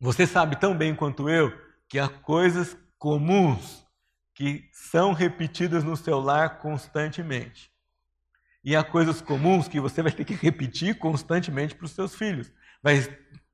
Você 0.00 0.26
sabe 0.26 0.56
tão 0.56 0.76
bem 0.76 0.94
quanto 0.94 1.28
eu 1.28 1.52
que 1.88 1.98
há 1.98 2.08
coisas 2.08 2.76
comuns 2.98 3.84
que 4.38 4.70
são 4.72 5.12
repetidas 5.12 5.82
no 5.82 5.96
seu 5.96 6.20
lar 6.20 6.60
constantemente. 6.60 7.72
E 8.62 8.76
há 8.76 8.84
coisas 8.84 9.20
comuns 9.20 9.66
que 9.66 9.80
você 9.80 10.00
vai 10.00 10.12
ter 10.12 10.24
que 10.24 10.34
repetir 10.34 10.96
constantemente 10.96 11.74
para 11.74 11.86
os 11.86 11.90
seus 11.90 12.14
filhos. 12.14 12.48
Vai 12.80 13.00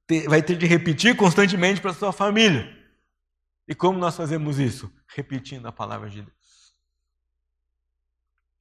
ter, 0.07 0.29
vai 0.29 0.43
ter 0.43 0.59
de 0.59 0.67
repetir 0.67 1.17
constantemente 1.17 1.81
para 1.81 1.93
a 1.93 1.95
sua 1.95 2.13
família. 2.13 2.71
E 3.67 3.75
como 3.75 3.99
nós 3.99 4.15
fazemos 4.15 4.59
isso? 4.59 4.95
Repetindo 5.09 5.65
a 5.65 5.73
palavra 5.73 6.11
de 6.11 6.21
Deus. 6.21 6.77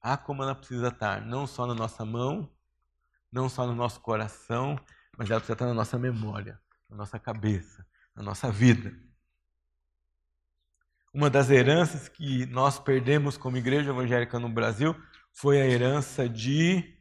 Ah, 0.00 0.16
como 0.16 0.42
ela 0.42 0.54
precisa 0.54 0.88
estar 0.88 1.20
não 1.20 1.46
só 1.46 1.66
na 1.66 1.74
nossa 1.74 2.06
mão, 2.06 2.50
não 3.30 3.50
só 3.50 3.66
no 3.66 3.74
nosso 3.74 4.00
coração, 4.00 4.80
mas 5.18 5.28
ela 5.28 5.40
precisa 5.40 5.52
estar 5.52 5.66
na 5.66 5.74
nossa 5.74 5.98
memória, 5.98 6.58
na 6.88 6.96
nossa 6.96 7.18
cabeça, 7.18 7.86
na 8.16 8.22
nossa 8.22 8.50
vida. 8.50 8.98
Uma 11.14 11.30
das 11.30 11.48
heranças 11.48 12.08
que 12.08 12.44
nós 12.46 12.80
perdemos 12.80 13.36
como 13.36 13.56
igreja 13.56 13.90
evangélica 13.90 14.36
no 14.40 14.48
Brasil 14.48 14.96
foi 15.32 15.60
a 15.60 15.64
herança 15.64 16.28
de 16.28 16.92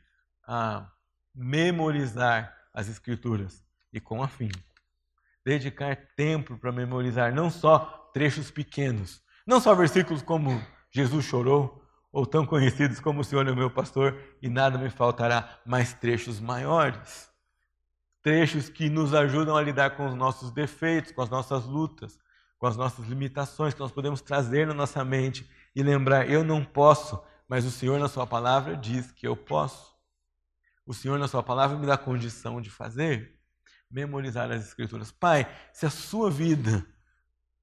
ah, 0.48 0.88
memorizar 1.34 2.56
as 2.72 2.88
escrituras 2.88 3.66
e 3.92 4.00
com 4.00 4.22
afim. 4.22 4.52
Dedicar 5.44 5.98
tempo 6.16 6.56
para 6.60 6.72
memorizar 6.72 7.34
não 7.34 7.50
só 7.50 8.12
trechos 8.14 8.52
pequenos, 8.52 9.20
não 9.48 9.60
só 9.60 9.74
versículos 9.74 10.22
como 10.22 10.62
Jesus 10.92 11.26
chorou, 11.26 11.84
ou 12.12 12.28
tão 12.28 12.46
conhecidos 12.46 13.00
como 13.00 13.22
o 13.22 13.24
Senhor 13.24 13.48
é 13.48 13.56
meu 13.56 13.72
pastor 13.72 14.16
e 14.40 14.48
nada 14.48 14.78
me 14.78 14.92
faltará, 14.92 15.60
mas 15.66 15.96
trechos 15.96 16.40
maiores. 16.40 17.32
Trechos 18.22 18.70
que 18.70 18.90
nos 18.90 19.12
ajudam 19.12 19.58
a 19.58 19.62
lidar 19.64 19.98
com 19.98 20.06
os 20.06 20.14
nossos 20.14 20.52
defeitos, 20.52 21.12
com 21.12 21.24
as 21.24 21.32
nossas 21.32 21.66
lutas, 21.66 22.20
com 22.64 22.68
as 22.68 22.78
nossas 22.78 23.06
limitações 23.08 23.74
que 23.74 23.80
nós 23.82 23.92
podemos 23.92 24.22
trazer 24.22 24.66
na 24.66 24.74
nossa 24.74 25.04
mente 25.04 25.46
e 25.76 25.84
lembrar: 25.84 26.30
eu 26.30 26.46
não 26.46 26.64
posso, 26.64 27.22
mas 27.46 27.66
o 27.66 27.70
Senhor, 27.70 28.00
na 28.00 28.08
Sua 28.08 28.26
palavra, 28.26 28.78
diz 28.78 29.12
que 29.12 29.28
eu 29.28 29.36
posso. 29.36 29.94
O 30.86 30.94
Senhor, 30.94 31.20
na 31.20 31.28
Sua 31.28 31.44
palavra, 31.44 31.78
me 31.78 31.86
dá 31.86 31.98
condição 31.98 32.62
de 32.62 32.70
fazer. 32.70 33.38
Memorizar 33.92 34.50
as 34.50 34.66
Escrituras. 34.66 35.12
Pai, 35.12 35.46
se 35.74 35.86
a 35.86 35.90
sua 35.90 36.32
vida 36.32 36.88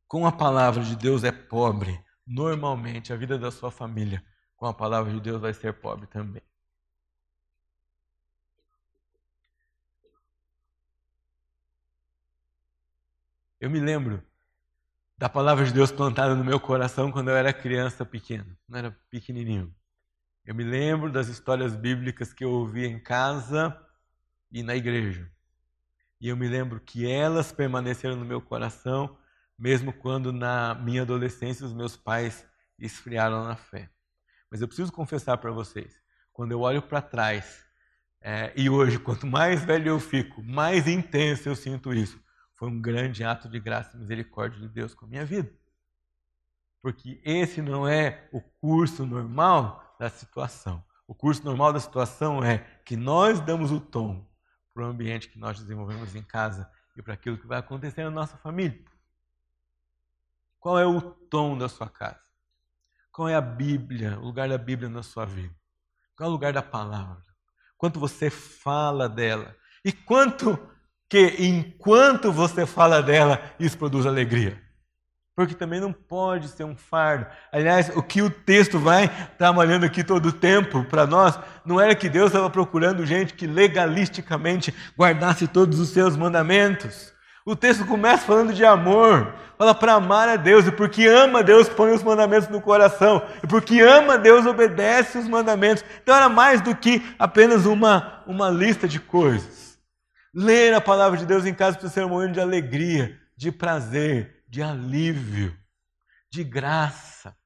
com 0.06 0.26
a 0.26 0.32
palavra 0.32 0.84
de 0.84 0.94
Deus 0.94 1.24
é 1.24 1.32
pobre, 1.32 1.98
normalmente 2.26 3.10
a 3.10 3.16
vida 3.16 3.38
da 3.38 3.50
sua 3.50 3.70
família 3.70 4.22
com 4.54 4.66
a 4.66 4.74
palavra 4.74 5.10
de 5.10 5.18
Deus 5.18 5.40
vai 5.40 5.54
ser 5.54 5.72
pobre 5.72 6.06
também. 6.08 6.42
Eu 13.58 13.70
me 13.70 13.80
lembro 13.80 14.29
da 15.20 15.28
palavra 15.28 15.66
de 15.66 15.74
Deus 15.74 15.92
plantada 15.92 16.34
no 16.34 16.42
meu 16.42 16.58
coração 16.58 17.12
quando 17.12 17.28
eu 17.28 17.36
era 17.36 17.52
criança 17.52 18.06
pequeno, 18.06 18.56
não 18.66 18.78
era 18.78 18.90
pequenininho. 19.10 19.70
Eu 20.46 20.54
me 20.54 20.64
lembro 20.64 21.12
das 21.12 21.28
histórias 21.28 21.76
bíblicas 21.76 22.32
que 22.32 22.42
eu 22.42 22.50
ouvia 22.50 22.86
em 22.86 22.98
casa 22.98 23.78
e 24.50 24.62
na 24.62 24.74
igreja. 24.74 25.30
E 26.18 26.28
eu 26.28 26.38
me 26.38 26.48
lembro 26.48 26.80
que 26.80 27.06
elas 27.06 27.52
permaneceram 27.52 28.16
no 28.16 28.24
meu 28.24 28.40
coração, 28.40 29.14
mesmo 29.58 29.92
quando 29.92 30.32
na 30.32 30.74
minha 30.74 31.02
adolescência 31.02 31.66
os 31.66 31.74
meus 31.74 31.98
pais 31.98 32.46
esfriaram 32.78 33.44
na 33.44 33.56
fé. 33.56 33.90
Mas 34.50 34.62
eu 34.62 34.68
preciso 34.68 34.90
confessar 34.90 35.36
para 35.36 35.50
vocês, 35.50 36.00
quando 36.32 36.52
eu 36.52 36.60
olho 36.60 36.80
para 36.80 37.02
trás, 37.02 37.62
é, 38.22 38.54
e 38.56 38.70
hoje, 38.70 38.98
quanto 38.98 39.26
mais 39.26 39.62
velho 39.66 39.88
eu 39.88 40.00
fico, 40.00 40.42
mais 40.42 40.88
intenso 40.88 41.46
eu 41.46 41.54
sinto 41.54 41.92
isso. 41.92 42.18
Foi 42.60 42.68
um 42.68 42.78
grande 42.78 43.24
ato 43.24 43.48
de 43.48 43.58
graça 43.58 43.96
e 43.96 44.00
misericórdia 44.00 44.60
de 44.60 44.68
Deus 44.68 44.92
com 44.92 45.06
a 45.06 45.08
minha 45.08 45.24
vida. 45.24 45.50
Porque 46.82 47.18
esse 47.24 47.62
não 47.62 47.88
é 47.88 48.28
o 48.30 48.42
curso 48.42 49.06
normal 49.06 49.96
da 49.98 50.10
situação. 50.10 50.84
O 51.08 51.14
curso 51.14 51.42
normal 51.42 51.72
da 51.72 51.80
situação 51.80 52.44
é 52.44 52.58
que 52.84 52.96
nós 52.96 53.40
damos 53.40 53.72
o 53.72 53.80
tom 53.80 54.28
para 54.74 54.82
o 54.82 54.86
ambiente 54.86 55.30
que 55.30 55.38
nós 55.38 55.58
desenvolvemos 55.58 56.14
em 56.14 56.22
casa 56.22 56.70
e 56.94 57.00
para 57.00 57.14
aquilo 57.14 57.38
que 57.38 57.46
vai 57.46 57.60
acontecer 57.60 58.04
na 58.04 58.10
nossa 58.10 58.36
família. 58.36 58.84
Qual 60.58 60.78
é 60.78 60.84
o 60.84 61.00
tom 61.00 61.56
da 61.56 61.66
sua 61.66 61.88
casa? 61.88 62.20
Qual 63.10 63.26
é 63.26 63.34
a 63.34 63.40
Bíblia, 63.40 64.18
o 64.18 64.24
lugar 64.24 64.50
da 64.50 64.58
Bíblia 64.58 64.90
na 64.90 65.02
sua 65.02 65.24
vida? 65.24 65.56
Qual 66.14 66.26
é 66.26 66.28
o 66.28 66.32
lugar 66.32 66.52
da 66.52 66.62
palavra? 66.62 67.24
Quanto 67.78 67.98
você 67.98 68.28
fala 68.28 69.08
dela? 69.08 69.56
E 69.82 69.94
quanto 69.94 70.58
que 71.10 71.34
enquanto 71.40 72.30
você 72.30 72.64
fala 72.64 73.02
dela, 73.02 73.42
isso 73.58 73.76
produz 73.76 74.06
alegria. 74.06 74.56
Porque 75.34 75.54
também 75.54 75.80
não 75.80 75.92
pode 75.92 76.48
ser 76.48 76.62
um 76.62 76.76
fardo. 76.76 77.26
Aliás, 77.52 77.90
o 77.96 78.02
que 78.02 78.22
o 78.22 78.30
texto 78.30 78.78
vai 78.78 79.10
trabalhando 79.36 79.84
aqui 79.84 80.04
todo 80.04 80.26
o 80.26 80.32
tempo 80.32 80.84
para 80.84 81.06
nós, 81.06 81.36
não 81.64 81.80
era 81.80 81.96
que 81.96 82.08
Deus 82.08 82.28
estava 82.28 82.48
procurando 82.48 83.04
gente 83.04 83.34
que 83.34 83.46
legalisticamente 83.46 84.72
guardasse 84.96 85.48
todos 85.48 85.80
os 85.80 85.88
seus 85.88 86.16
mandamentos. 86.16 87.12
O 87.44 87.56
texto 87.56 87.84
começa 87.86 88.24
falando 88.24 88.52
de 88.52 88.64
amor, 88.64 89.34
fala 89.58 89.74
para 89.74 89.94
amar 89.94 90.28
a 90.28 90.36
Deus, 90.36 90.66
e 90.66 90.70
porque 90.70 91.06
ama 91.08 91.42
Deus 91.42 91.68
põe 91.68 91.90
os 91.90 92.02
mandamentos 92.02 92.48
no 92.48 92.60
coração, 92.60 93.22
e 93.42 93.46
porque 93.48 93.80
ama 93.80 94.16
Deus 94.16 94.46
obedece 94.46 95.18
os 95.18 95.26
mandamentos. 95.26 95.82
Então 96.02 96.14
era 96.14 96.28
mais 96.28 96.60
do 96.60 96.76
que 96.76 97.02
apenas 97.18 97.66
uma, 97.66 98.22
uma 98.26 98.48
lista 98.50 98.86
de 98.86 99.00
coisas. 99.00 99.69
Ler 100.32 100.74
a 100.74 100.80
palavra 100.80 101.18
de 101.18 101.26
Deus 101.26 101.44
em 101.44 101.54
casa 101.54 101.76
precisa 101.76 101.94
ser 101.94 102.06
um 102.06 102.08
momento 102.08 102.34
de 102.34 102.40
alegria, 102.40 103.20
de 103.36 103.50
prazer, 103.50 104.44
de 104.48 104.62
alívio, 104.62 105.56
de 106.30 106.44
graça. 106.44 107.36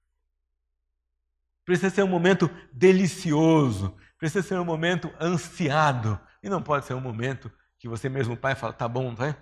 Precisa 1.65 1.89
ser 1.89 2.03
um 2.03 2.09
momento 2.09 2.51
delicioso, 2.73 3.97
precisa 4.19 4.47
ser 4.47 4.59
um 4.59 4.65
momento 4.65 5.11
ansiado. 5.19 6.21
E 6.43 6.49
não 6.49 6.63
pode 6.63 6.85
ser 6.85 6.93
um 6.93 7.01
momento 7.01 7.51
que 7.79 7.89
você 7.89 8.09
mesmo, 8.09 8.37
pai, 8.37 8.55
fala: 8.55 8.73
tá 8.73 8.87
bom, 8.87 9.15
vai? 9.15 9.35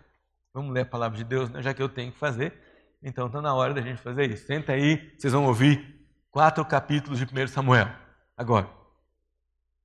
Vamos 0.55 0.73
ler 0.73 0.83
a 0.83 0.87
palavra 0.87 1.19
de 1.19 1.25
Deus, 1.25 1.51
né? 1.51 1.63
já 1.63 1.75
que 1.75 1.83
eu 1.83 1.89
tenho 1.89 2.13
que 2.13 2.19
fazer. 2.19 2.53
Então 3.03 3.27
está 3.27 3.41
na 3.41 3.53
hora 3.53 3.75
da 3.75 3.81
gente 3.81 4.01
fazer 4.01 4.31
isso. 4.31 4.47
Senta 4.47 4.73
aí, 4.73 5.13
vocês 5.19 5.33
vão 5.33 5.47
ouvir 5.47 6.07
quatro 6.31 6.65
capítulos 6.65 7.19
de 7.19 7.25
1 7.25 7.49
Samuel. 7.49 7.89
Agora. 8.37 8.71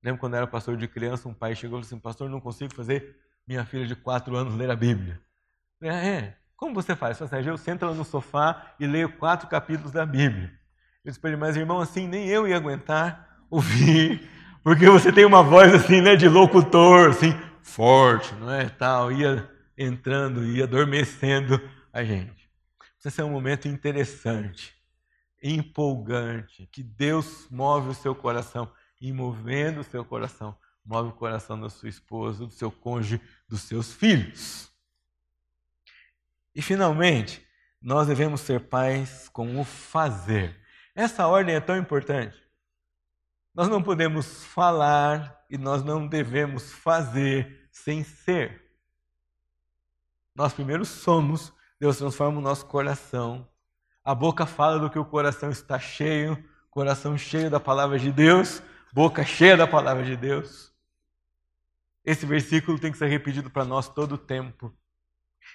Lembro 0.00 0.20
quando 0.20 0.34
eu 0.34 0.38
era 0.38 0.46
pastor 0.46 0.76
de 0.76 0.86
criança, 0.86 1.28
um 1.28 1.34
pai 1.34 1.56
chegou 1.56 1.80
e 1.80 1.82
falou 1.82 1.86
assim: 1.86 1.98
Pastor, 1.98 2.30
não 2.30 2.40
consigo 2.40 2.72
fazer 2.72 3.16
minha 3.48 3.64
filha 3.64 3.86
de 3.86 3.96
quatro 3.96 4.36
anos 4.36 4.54
ler 4.54 4.70
a 4.70 4.76
Bíblia. 4.76 5.18
É, 5.82 5.88
é. 5.88 6.36
Como 6.54 6.74
você 6.74 6.94
faz? 6.94 7.18
Você 7.18 7.48
eu 7.48 7.56
sento 7.56 7.84
ela 7.84 7.94
no 7.94 8.04
sofá 8.04 8.74
e 8.78 8.86
leio 8.86 9.10
quatro 9.12 9.48
capítulos 9.48 9.90
da 9.90 10.04
Bíblia. 10.04 10.52
Eu 11.04 11.10
disse 11.10 11.18
para 11.18 11.30
ele, 11.30 11.38
mas 11.38 11.56
irmão, 11.56 11.80
assim, 11.80 12.06
nem 12.06 12.28
eu 12.28 12.46
ia 12.46 12.56
aguentar 12.56 13.46
ouvir, 13.48 14.28
porque 14.62 14.90
você 14.90 15.10
tem 15.10 15.24
uma 15.24 15.42
voz 15.42 15.72
assim, 15.72 16.02
né, 16.02 16.14
de 16.14 16.28
locutor, 16.28 17.10
assim, 17.10 17.32
forte, 17.62 18.34
não 18.34 18.52
é? 18.52 18.68
Tal, 18.68 19.10
ia 19.10 19.48
entrando, 19.78 20.44
ia 20.44 20.64
adormecendo 20.64 21.58
a 21.92 22.04
gente. 22.04 22.50
Precisa 22.94 23.14
ser 23.14 23.22
um 23.22 23.30
momento 23.30 23.68
interessante, 23.68 24.74
empolgante, 25.42 26.68
que 26.70 26.82
Deus 26.82 27.46
move 27.50 27.90
o 27.90 27.94
seu 27.94 28.14
coração 28.14 28.70
e 29.00 29.12
movendo 29.12 29.80
o 29.80 29.84
seu 29.84 30.04
coração, 30.04 30.56
move 30.88 31.10
o 31.10 31.12
coração 31.12 31.60
da 31.60 31.68
sua 31.68 31.90
esposa, 31.90 32.46
do 32.46 32.52
seu 32.52 32.72
cônjuge, 32.72 33.20
dos 33.46 33.60
seus 33.60 33.92
filhos. 33.92 34.72
E 36.54 36.62
finalmente, 36.62 37.46
nós 37.80 38.08
devemos 38.08 38.40
ser 38.40 38.68
pais 38.68 39.28
com 39.28 39.60
o 39.60 39.64
fazer. 39.64 40.58
Essa 40.94 41.26
ordem 41.26 41.54
é 41.54 41.60
tão 41.60 41.76
importante. 41.76 42.42
Nós 43.54 43.68
não 43.68 43.82
podemos 43.82 44.44
falar 44.44 45.44
e 45.50 45.58
nós 45.58 45.84
não 45.84 46.06
devemos 46.06 46.72
fazer 46.72 47.68
sem 47.70 48.02
ser. 48.02 48.64
Nós 50.34 50.54
primeiro 50.54 50.86
somos, 50.86 51.52
Deus 51.78 51.98
transforma 51.98 52.38
o 52.38 52.42
nosso 52.42 52.64
coração. 52.64 53.46
A 54.02 54.14
boca 54.14 54.46
fala 54.46 54.78
do 54.78 54.88
que 54.88 54.98
o 54.98 55.04
coração 55.04 55.50
está 55.50 55.78
cheio, 55.78 56.42
coração 56.70 57.18
cheio 57.18 57.50
da 57.50 57.60
palavra 57.60 57.98
de 57.98 58.10
Deus, 58.10 58.62
boca 58.92 59.24
cheia 59.24 59.56
da 59.56 59.66
palavra 59.66 60.04
de 60.04 60.16
Deus. 60.16 60.72
Esse 62.08 62.24
versículo 62.24 62.78
tem 62.78 62.90
que 62.90 62.96
ser 62.96 63.06
repetido 63.08 63.50
para 63.50 63.66
nós 63.66 63.86
todo 63.86 64.12
o 64.12 64.18
tempo. 64.18 64.74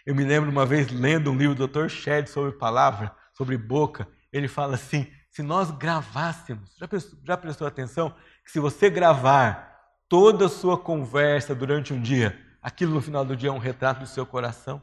Eu 0.05 0.13
me 0.13 0.23
lembro 0.23 0.51
uma 0.51 0.67
vez 0.67 0.91
lendo 0.91 1.31
um 1.31 1.35
livro 1.35 1.55
do 1.55 1.67
Dr. 1.67 1.87
Shedd 1.87 2.27
sobre 2.27 2.51
palavra, 2.51 3.11
sobre 3.33 3.57
boca. 3.57 4.07
Ele 4.31 4.47
fala 4.47 4.75
assim: 4.75 5.11
se 5.31 5.41
nós 5.41 5.71
gravássemos, 5.71 6.75
já 6.77 6.87
prestou, 6.87 7.19
já 7.23 7.35
prestou 7.35 7.65
atenção 7.65 8.15
que 8.45 8.51
se 8.51 8.59
você 8.59 8.87
gravar 8.87 9.97
toda 10.07 10.45
a 10.45 10.49
sua 10.49 10.77
conversa 10.77 11.55
durante 11.55 11.91
um 11.91 11.99
dia, 11.99 12.39
aquilo 12.61 12.93
no 12.93 13.01
final 13.01 13.25
do 13.25 13.35
dia 13.35 13.49
é 13.49 13.51
um 13.51 13.57
retrato 13.57 14.01
do 14.01 14.07
seu 14.07 14.23
coração? 14.23 14.79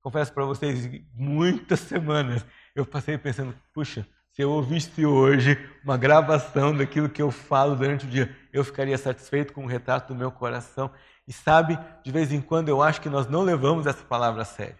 Confesso 0.00 0.32
para 0.32 0.44
vocês, 0.44 0.88
muitas 1.12 1.80
semanas 1.80 2.46
eu 2.72 2.86
passei 2.86 3.18
pensando, 3.18 3.52
puxa, 3.74 4.06
se 4.36 4.42
eu 4.42 4.50
ouvisse 4.50 5.06
hoje 5.06 5.56
uma 5.82 5.96
gravação 5.96 6.76
daquilo 6.76 7.08
que 7.08 7.22
eu 7.22 7.30
falo 7.30 7.74
durante 7.74 8.04
o 8.04 8.08
dia, 8.08 8.36
eu 8.52 8.62
ficaria 8.62 8.98
satisfeito 8.98 9.54
com 9.54 9.64
o 9.64 9.66
retrato 9.66 10.08
do 10.08 10.14
meu 10.14 10.30
coração. 10.30 10.90
E 11.26 11.32
sabe, 11.32 11.78
de 12.04 12.12
vez 12.12 12.30
em 12.30 12.42
quando 12.42 12.68
eu 12.68 12.82
acho 12.82 13.00
que 13.00 13.08
nós 13.08 13.26
não 13.26 13.40
levamos 13.40 13.86
essa 13.86 14.04
palavra 14.04 14.42
a 14.42 14.44
sério. 14.44 14.76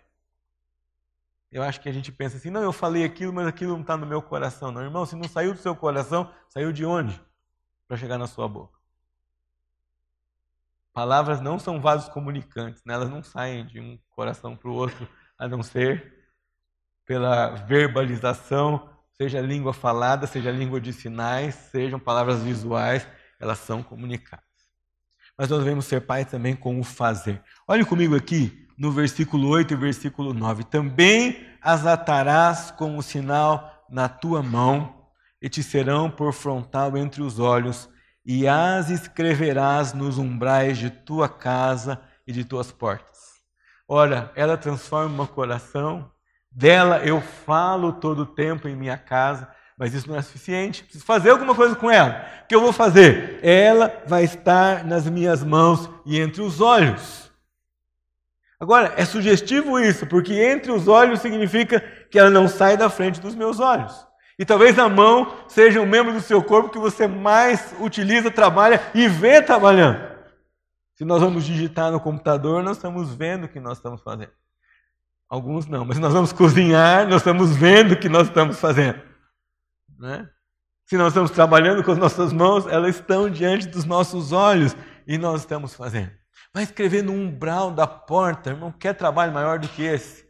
Eu 1.51 1.63
acho 1.63 1.81
que 1.81 1.89
a 1.89 1.93
gente 1.93 2.13
pensa 2.13 2.37
assim, 2.37 2.51
não, 2.51 2.61
eu 2.61 2.71
falei 2.71 3.03
aquilo, 3.03 3.33
mas 3.33 3.47
aquilo 3.47 3.73
não 3.73 3.81
está 3.81 3.97
no 3.97 4.05
meu 4.05 4.21
coração. 4.21 4.71
Não, 4.71 4.83
irmão, 4.83 5.07
se 5.07 5.17
não 5.17 5.27
saiu 5.27 5.55
do 5.55 5.59
seu 5.59 5.75
coração, 5.75 6.31
saiu 6.51 6.71
de 6.71 6.85
onde? 6.85 7.19
Para 7.89 7.97
chegar 7.97 8.19
na 8.19 8.27
sua 8.27 8.47
boca. 8.47 8.79
Palavras 10.93 11.41
não 11.41 11.59
são 11.59 11.81
vasos 11.81 12.11
comunicantes, 12.11 12.85
né? 12.85 12.93
elas 12.93 13.09
não 13.09 13.23
saem 13.23 13.65
de 13.65 13.81
um 13.81 13.99
coração 14.11 14.55
para 14.55 14.69
o 14.69 14.75
outro, 14.75 15.09
a 15.39 15.49
não 15.49 15.63
ser 15.63 16.13
pela 17.07 17.55
verbalização 17.55 18.95
seja 19.21 19.41
língua 19.41 19.73
falada, 19.73 20.27
seja 20.27 20.51
língua 20.51 20.81
de 20.81 20.93
sinais, 20.93 21.55
sejam 21.71 21.99
palavras 21.99 22.43
visuais, 22.43 23.07
elas 23.41 23.59
são 23.59 23.83
comunicadas. 23.83 24.45
Mas 25.37 25.49
nós 25.49 25.61
devemos 25.61 25.85
ser 25.85 26.01
pais 26.03 26.31
também 26.31 26.55
com 26.55 26.79
o 26.81 26.85
fazer. 26.85 27.43
Olhe 27.69 27.85
comigo 27.85 28.15
aqui 28.15 28.67
no 28.79 28.91
versículo 28.91 29.49
8 29.49 29.75
e 29.75 29.77
versículo 29.77 30.33
9. 30.33 30.65
Também 30.65 31.47
as 31.61 31.87
atarás 31.87 32.71
como 32.71 33.03
sinal 33.03 33.85
na 33.91 34.09
tua 34.09 34.43
mão, 34.43 34.95
e 35.41 35.49
te 35.49 35.63
serão 35.63 36.11
por 36.11 36.33
frontal 36.33 36.97
entre 36.97 37.23
os 37.23 37.39
olhos, 37.39 37.89
e 38.25 38.49
as 38.49 38.91
escreverás 38.91 39.93
nos 39.93 40.19
umbrais 40.19 40.79
de 40.79 40.91
tua 40.91 41.29
casa 41.29 42.01
e 42.27 42.33
de 42.33 42.45
tuas 42.45 42.73
portas. 42.73 43.17
Ora, 43.87 44.33
ela 44.35 44.57
transforma 44.57 45.25
o 45.25 45.29
coração 45.29 46.11
dela 46.57 47.01
eu 47.05 47.21
falo 47.21 47.93
todo 47.93 48.21
o 48.21 48.27
tempo 48.27 48.67
em 48.67 48.75
minha 48.75 48.97
casa, 48.97 49.47
mas 49.79 49.93
isso 49.93 50.09
não 50.09 50.17
é 50.17 50.23
suficiente. 50.23 50.83
Preciso 50.83 51.05
fazer 51.05 51.31
alguma 51.31 51.55
coisa 51.55 51.77
com 51.77 51.91
ela. 51.91 52.27
O 52.43 52.47
que 52.47 52.55
eu 52.55 52.63
vou 52.63 52.73
fazer? 52.73 53.39
Ela 53.43 54.03
vai 54.07 54.25
estar 54.25 54.83
nas 54.83 55.07
minhas 55.07 55.45
mãos 55.45 55.89
e 56.07 56.19
entre 56.19 56.41
os 56.41 56.63
olhos. 56.63 57.31
Agora, 58.59 58.95
é 58.97 59.05
sugestivo 59.05 59.79
isso, 59.79 60.07
porque 60.07 60.33
entre 60.33 60.73
os 60.73 60.89
olhos 60.89 61.21
significa 61.21 61.79
que 62.11 62.19
ela 62.19 62.31
não 62.31 62.49
sai 62.49 62.75
da 62.75 62.89
frente 62.89 63.21
dos 63.21 63.35
meus 63.35 63.61
olhos. 63.61 64.07
E 64.39 64.47
talvez 64.47 64.79
a 64.79 64.89
mão 64.89 65.31
seja 65.49 65.81
um 65.81 65.87
membro 65.87 66.15
do 66.15 66.23
seu 66.23 66.43
corpo 66.43 66.71
que 66.71 66.79
você 66.79 67.07
mais 67.07 67.75
utiliza, 67.79 68.31
trabalha 68.31 68.81
e 68.95 69.07
vê 69.09 69.43
trabalhando. 69.43 70.01
Se 70.95 71.05
nós 71.05 71.21
vamos 71.21 71.45
digitar 71.45 71.93
no 71.93 72.01
computador, 72.01 72.63
nós 72.63 72.79
estamos 72.79 73.15
vendo 73.15 73.45
o 73.45 73.49
que 73.49 73.61
nós 73.61 73.77
estamos 73.77 74.01
fazendo. 74.01 74.31
Alguns 75.29 75.67
não, 75.67 75.85
mas 75.85 75.99
nós 75.99 76.13
vamos 76.13 76.33
cozinhar, 76.33 77.09
nós 77.09 77.19
estamos 77.19 77.57
vendo 77.57 77.93
o 77.93 77.99
que 77.99 78.09
nós 78.09 78.29
estamos 78.29 78.61
fazendo. 78.61 79.01
Né? 79.99 80.29
Se 80.85 80.97
nós 80.97 81.09
estamos 81.09 81.31
trabalhando 81.31 81.83
com 81.83 81.91
as 81.91 81.99
nossas 81.99 82.33
mãos, 82.33 82.67
elas 82.67 82.97
estão 82.97 83.29
diante 83.29 83.67
dos 83.67 83.85
nossos 83.85 84.33
olhos 84.33 84.77
e 85.07 85.19
nós 85.19 85.41
estamos 85.41 85.75
fazendo. 85.75 86.13
Vai 86.55 86.63
escrever 86.63 87.03
no 87.03 87.13
umbral 87.13 87.71
da 87.71 87.87
porta, 87.87 88.51
irmão, 88.51 88.71
quer 88.71 88.95
trabalho 88.95 89.33
maior 89.33 89.59
do 89.59 89.69
que 89.69 89.83
esse? 89.83 90.27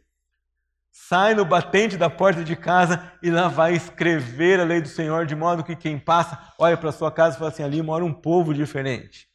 sai 1.07 1.35
no 1.35 1.45
batente 1.45 1.95
da 1.95 2.09
porta 2.09 2.43
de 2.43 2.55
casa 2.55 3.13
e 3.21 3.29
lá 3.29 3.47
vai 3.47 3.73
escrever 3.73 4.59
a 4.59 4.63
lei 4.63 4.81
do 4.81 4.87
Senhor, 4.89 5.25
de 5.25 5.35
modo 5.35 5.63
que 5.63 5.75
quem 5.75 5.99
passa 5.99 6.53
olha 6.57 6.75
para 6.75 6.91
sua 6.91 7.11
casa 7.11 7.35
e 7.35 7.39
fala 7.39 7.51
assim: 7.51 7.63
ali 7.63 7.81
mora 7.81 8.03
um 8.03 8.13
povo 8.13 8.53
diferente, 8.53 9.29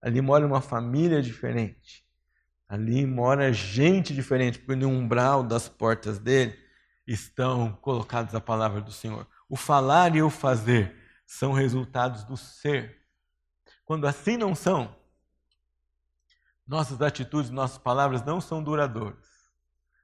ali 0.00 0.20
mora 0.20 0.46
uma 0.46 0.62
família 0.62 1.20
diferente, 1.20 2.04
ali 2.68 3.06
mora 3.06 3.52
gente 3.52 4.14
diferente, 4.14 4.58
porque 4.58 4.76
no 4.76 4.88
umbral 4.88 5.42
das 5.42 5.68
portas 5.68 6.18
dele 6.18 6.58
estão 7.06 7.72
colocadas 7.72 8.34
a 8.34 8.40
palavra 8.40 8.80
do 8.80 8.92
Senhor. 8.92 9.26
O 9.48 9.56
falar 9.56 10.14
e 10.14 10.22
o 10.22 10.28
fazer 10.28 10.94
são 11.26 11.52
resultados 11.52 12.24
do 12.24 12.36
ser. 12.36 13.00
Quando 13.84 14.06
assim 14.06 14.36
não 14.36 14.54
são, 14.54 14.94
nossas 16.66 17.00
atitudes, 17.00 17.50
nossas 17.50 17.78
palavras 17.78 18.22
não 18.22 18.40
são 18.40 18.62
duradouras, 18.62 19.26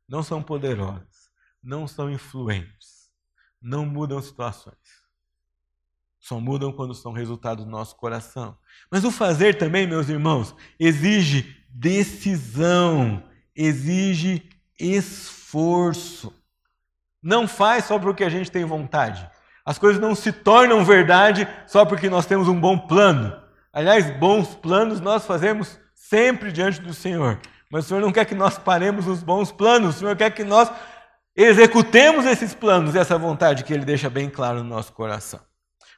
não 0.08 0.22
são 0.22 0.42
poderosas, 0.42 1.30
não 1.62 1.86
são 1.86 2.10
influentes, 2.10 3.12
não 3.60 3.84
mudam 3.84 4.22
situações. 4.22 5.03
Só 6.24 6.40
mudam 6.40 6.72
quando 6.72 6.94
são 6.94 7.12
resultado 7.12 7.66
do 7.66 7.70
nosso 7.70 7.96
coração. 7.96 8.56
Mas 8.90 9.04
o 9.04 9.10
fazer 9.10 9.58
também, 9.58 9.86
meus 9.86 10.08
irmãos, 10.08 10.56
exige 10.80 11.54
decisão, 11.68 13.22
exige 13.54 14.42
esforço. 14.80 16.32
Não 17.22 17.46
faz 17.46 17.84
só 17.84 17.98
porque 17.98 18.24
a 18.24 18.30
gente 18.30 18.50
tem 18.50 18.64
vontade. 18.64 19.28
As 19.66 19.78
coisas 19.78 20.00
não 20.00 20.14
se 20.14 20.32
tornam 20.32 20.82
verdade 20.82 21.46
só 21.66 21.84
porque 21.84 22.08
nós 22.08 22.24
temos 22.24 22.48
um 22.48 22.58
bom 22.58 22.78
plano. 22.78 23.38
Aliás, 23.70 24.10
bons 24.16 24.54
planos 24.54 25.02
nós 25.02 25.26
fazemos 25.26 25.78
sempre 25.94 26.50
diante 26.50 26.80
do 26.80 26.94
Senhor. 26.94 27.38
Mas 27.70 27.84
o 27.84 27.88
Senhor 27.88 28.00
não 28.00 28.10
quer 28.10 28.24
que 28.24 28.34
nós 28.34 28.56
paremos 28.56 29.06
os 29.06 29.22
bons 29.22 29.52
planos, 29.52 29.96
o 29.96 29.98
Senhor 29.98 30.16
quer 30.16 30.30
que 30.30 30.42
nós 30.42 30.72
executemos 31.36 32.24
esses 32.24 32.54
planos 32.54 32.94
e 32.94 32.98
essa 32.98 33.18
vontade 33.18 33.62
que 33.62 33.74
Ele 33.74 33.84
deixa 33.84 34.08
bem 34.08 34.30
claro 34.30 34.64
no 34.64 34.70
nosso 34.70 34.90
coração. 34.94 35.40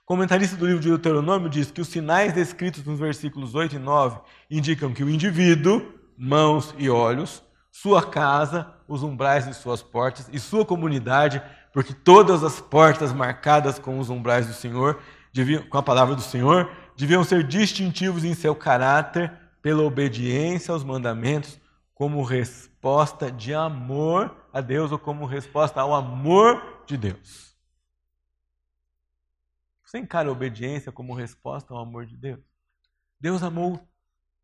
Comentarista 0.07 0.54
do 0.54 0.64
livro 0.64 0.80
de 0.80 0.88
Deuteronômio 0.88 1.50
diz 1.50 1.68
que 1.72 1.80
os 1.80 1.88
sinais 1.88 2.32
descritos 2.32 2.84
nos 2.84 3.00
versículos 3.00 3.57
8 3.57 3.74
e 3.74 3.78
9 3.80 4.20
indicam 4.48 4.92
que 4.92 5.02
o 5.02 5.11
indivíduo, 5.11 5.84
mãos 6.16 6.72
e 6.78 6.88
olhos, 6.88 7.42
sua 7.72 8.00
casa, 8.07 8.72
os 8.86 9.02
umbrais 9.02 9.48
de 9.48 9.54
suas 9.54 9.82
portas 9.82 10.30
e 10.32 10.38
sua 10.38 10.64
comunidade, 10.64 11.42
porque 11.72 11.92
todas 11.92 12.44
as 12.44 12.61
portas 12.61 13.12
marcadas 13.12 13.80
com 13.80 13.98
os 13.98 14.09
umbrais 14.09 14.46
do 14.46 14.52
Senhor, 14.52 15.00
deviam, 15.34 15.64
com 15.64 15.76
a 15.76 15.82
palavra 15.82 16.14
do 16.14 16.22
Senhor, 16.22 16.70
deviam 16.96 17.24
ser 17.24 17.42
distintivos 17.42 18.22
em 18.22 18.32
seu 18.32 18.54
caráter 18.54 19.32
pela 19.61 19.82
obediência 19.82 20.72
aos 20.72 20.84
mandamentos 20.84 21.59
como 21.96 22.22
resposta 22.22 23.28
de 23.28 23.52
amor 23.52 24.32
a 24.52 24.61
Deus 24.61 24.92
ou 24.92 25.00
como 25.00 25.26
resposta 25.26 25.80
ao 25.80 25.92
amor 25.92 26.62
de 26.86 26.96
Deus. 26.96 27.55
Você 29.87 29.99
encara 29.99 30.28
a 30.28 30.32
obediência 30.32 30.91
como 30.91 31.14
resposta 31.14 31.72
ao 31.72 31.78
amor 31.78 32.07
de 32.07 32.16
Deus? 32.16 32.41
Deus 33.20 33.41
amou 33.45 33.80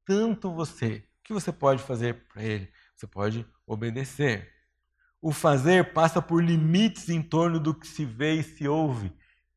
tanto 0.06 0.54
você. 0.54 1.04
O 1.18 1.24
que 1.24 1.32
você 1.32 1.50
pode 1.50 1.82
fazer 1.82 2.14
para 2.32 2.44
Ele? 2.44 2.70
Você 2.94 3.08
pode 3.08 3.44
obedecer. 3.66 4.48
O 5.20 5.32
fazer 5.32 5.92
passa 5.92 6.22
por 6.22 6.42
limites 6.42 7.08
em 7.08 7.20
torno 7.20 7.58
do 7.58 7.74
que 7.74 7.88
se 7.88 8.04
vê 8.04 8.34
e 8.34 8.42
se 8.44 8.68
ouve. 8.68 9.12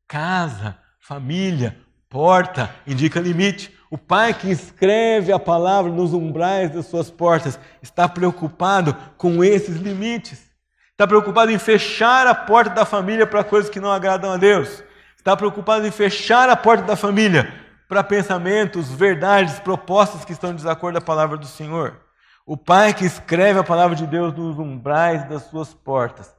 Casa, 0.07 0.75
família, 0.99 1.79
porta 2.09 2.75
indica 2.87 3.19
limite. 3.19 3.71
O 3.91 3.97
pai 3.97 4.33
que 4.33 4.49
escreve 4.49 5.31
a 5.31 5.37
palavra 5.37 5.91
nos 5.91 6.13
umbrais 6.13 6.71
das 6.71 6.87
suas 6.87 7.11
portas 7.11 7.59
está 7.83 8.09
preocupado 8.09 8.95
com 9.17 9.43
esses 9.43 9.75
limites. 9.77 10.51
Está 10.89 11.05
preocupado 11.05 11.51
em 11.51 11.59
fechar 11.59 12.25
a 12.25 12.33
porta 12.33 12.73
da 12.73 12.85
família 12.85 13.27
para 13.27 13.43
coisas 13.43 13.69
que 13.69 13.79
não 13.79 13.91
agradam 13.91 14.31
a 14.31 14.37
Deus. 14.37 14.83
Está 15.25 15.35
preocupado 15.35 15.87
em 15.87 15.89
fechar 15.89 16.47
a 16.51 16.55
porta 16.55 16.83
da 16.83 16.95
família 16.95 17.51
para 17.89 18.03
pensamentos, 18.03 18.91
verdades, 18.91 19.59
propostas 19.59 20.23
que 20.23 20.31
estão 20.31 20.51
em 20.51 20.55
desacordo 20.55 20.99
com 20.99 21.03
a 21.03 21.07
palavra 21.07 21.35
do 21.35 21.47
Senhor. 21.47 21.99
O 22.45 22.55
pai 22.55 22.93
que 22.93 23.05
escreve 23.05 23.57
a 23.57 23.63
palavra 23.63 23.95
de 23.95 24.05
Deus 24.05 24.35
nos 24.35 24.59
umbrais 24.59 25.27
das 25.27 25.45
suas 25.45 25.73
portas, 25.73 26.31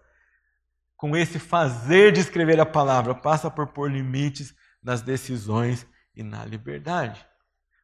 com 0.97 1.17
esse 1.17 1.41
fazer 1.41 2.13
de 2.13 2.21
escrever 2.21 2.61
a 2.61 2.65
palavra, 2.65 3.13
passa 3.13 3.51
por 3.51 3.67
pôr 3.67 3.91
limites 3.91 4.55
nas 4.81 5.03
decisões 5.03 5.85
e 6.15 6.23
na 6.23 6.45
liberdade. 6.45 7.27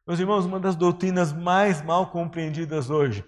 Meus 0.07 0.21
irmãos, 0.21 0.45
uma 0.45 0.57
das 0.57 0.77
doutrinas 0.77 1.33
mais 1.33 1.81
mal 1.81 2.11
compreendidas 2.11 2.89
hoje, 2.89 3.25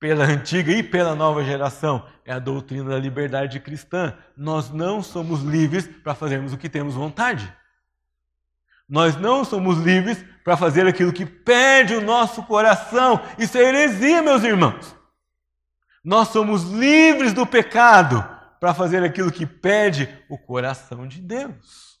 pela 0.00 0.24
antiga 0.24 0.72
e 0.72 0.82
pela 0.82 1.14
nova 1.14 1.44
geração, 1.44 2.06
é 2.24 2.32
a 2.32 2.38
doutrina 2.38 2.88
da 2.88 2.98
liberdade 2.98 3.60
cristã. 3.60 4.16
Nós 4.34 4.70
não 4.70 5.02
somos 5.02 5.42
livres 5.42 5.86
para 5.86 6.14
fazermos 6.14 6.54
o 6.54 6.58
que 6.58 6.70
temos 6.70 6.94
vontade. 6.94 7.52
Nós 8.88 9.14
não 9.16 9.44
somos 9.44 9.78
livres 9.78 10.24
para 10.42 10.56
fazer 10.56 10.86
aquilo 10.86 11.12
que 11.12 11.26
pede 11.26 11.94
o 11.94 12.00
nosso 12.00 12.42
coração. 12.44 13.20
Isso 13.38 13.58
é 13.58 13.62
heresia, 13.62 14.22
meus 14.22 14.42
irmãos. 14.42 14.96
Nós 16.02 16.28
somos 16.28 16.64
livres 16.64 17.34
do 17.34 17.46
pecado 17.46 18.26
para 18.58 18.72
fazer 18.72 19.04
aquilo 19.04 19.30
que 19.30 19.44
pede 19.44 20.08
o 20.30 20.38
coração 20.38 21.06
de 21.06 21.20
Deus. 21.20 22.00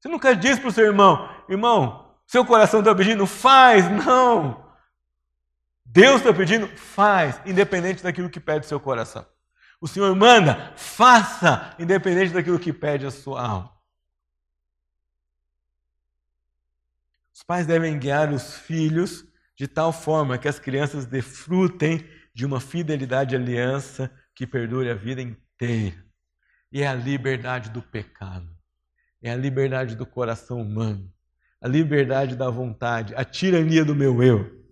Você 0.00 0.08
nunca 0.08 0.34
diz 0.34 0.58
para 0.58 0.68
o 0.68 0.72
seu 0.72 0.84
irmão, 0.84 1.28
irmão, 1.48 2.12
seu 2.26 2.44
coração 2.44 2.80
está 2.80 2.92
pedindo, 2.94 3.24
faz, 3.24 3.88
não. 3.88 4.63
Deus 5.84 6.16
está 6.16 6.32
pedindo, 6.32 6.66
faz, 6.68 7.40
independente 7.44 8.02
daquilo 8.02 8.30
que 8.30 8.40
pede 8.40 8.66
o 8.66 8.68
seu 8.68 8.80
coração. 8.80 9.26
O 9.80 9.86
Senhor 9.86 10.14
manda, 10.16 10.72
faça, 10.76 11.74
independente 11.78 12.32
daquilo 12.32 12.58
que 12.58 12.72
pede 12.72 13.04
a 13.06 13.10
sua 13.10 13.46
alma. 13.46 13.74
Os 17.34 17.42
pais 17.42 17.66
devem 17.66 17.98
guiar 17.98 18.32
os 18.32 18.54
filhos 18.54 19.26
de 19.56 19.68
tal 19.68 19.92
forma 19.92 20.38
que 20.38 20.48
as 20.48 20.58
crianças 20.58 21.04
desfrutem 21.04 22.08
de 22.32 22.46
uma 22.46 22.60
fidelidade 22.60 23.36
aliança 23.36 24.10
que 24.34 24.46
perdure 24.46 24.90
a 24.90 24.94
vida 24.94 25.20
inteira. 25.20 26.04
E 26.72 26.82
é 26.82 26.88
a 26.88 26.94
liberdade 26.94 27.70
do 27.70 27.82
pecado, 27.82 28.48
é 29.22 29.30
a 29.30 29.36
liberdade 29.36 29.94
do 29.94 30.04
coração 30.04 30.60
humano, 30.60 31.12
a 31.60 31.68
liberdade 31.68 32.34
da 32.34 32.50
vontade, 32.50 33.14
a 33.14 33.24
tirania 33.24 33.84
do 33.84 33.94
meu 33.94 34.22
eu, 34.22 34.63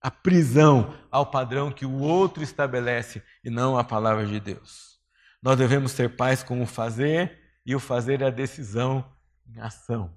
a 0.00 0.10
prisão 0.10 0.96
ao 1.10 1.26
padrão 1.26 1.70
que 1.70 1.84
o 1.84 1.98
outro 1.98 2.42
estabelece 2.42 3.22
e 3.44 3.50
não 3.50 3.76
a 3.76 3.84
palavra 3.84 4.26
de 4.26 4.40
Deus. 4.40 4.98
Nós 5.42 5.56
devemos 5.56 5.92
ser 5.92 6.16
pais 6.16 6.42
com 6.42 6.62
o 6.62 6.66
fazer, 6.66 7.38
e 7.64 7.74
o 7.74 7.80
fazer 7.80 8.22
é 8.22 8.26
a 8.26 8.30
decisão 8.30 9.04
em 9.46 9.60
ação. 9.60 10.16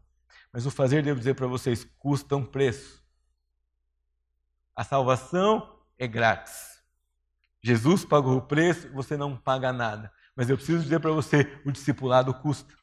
Mas 0.52 0.66
o 0.66 0.72
fazer, 0.72 1.04
devo 1.04 1.20
dizer 1.20 1.36
para 1.36 1.48
vocês, 1.48 1.86
custa 1.98 2.36
um 2.36 2.46
preço. 2.46 3.04
A 4.76 4.84
salvação 4.84 5.80
é 5.98 6.08
grátis. 6.08 6.82
Jesus 7.62 8.04
pagou 8.06 8.38
o 8.38 8.42
preço, 8.42 8.90
você 8.92 9.16
não 9.16 9.38
paga 9.38 9.72
nada. 9.72 10.12
Mas 10.36 10.50
eu 10.50 10.58
preciso 10.58 10.84
dizer 10.84 11.00
para 11.00 11.12
você, 11.12 11.60
o 11.66 11.72
discipulado 11.72 12.34
custa. 12.34 12.74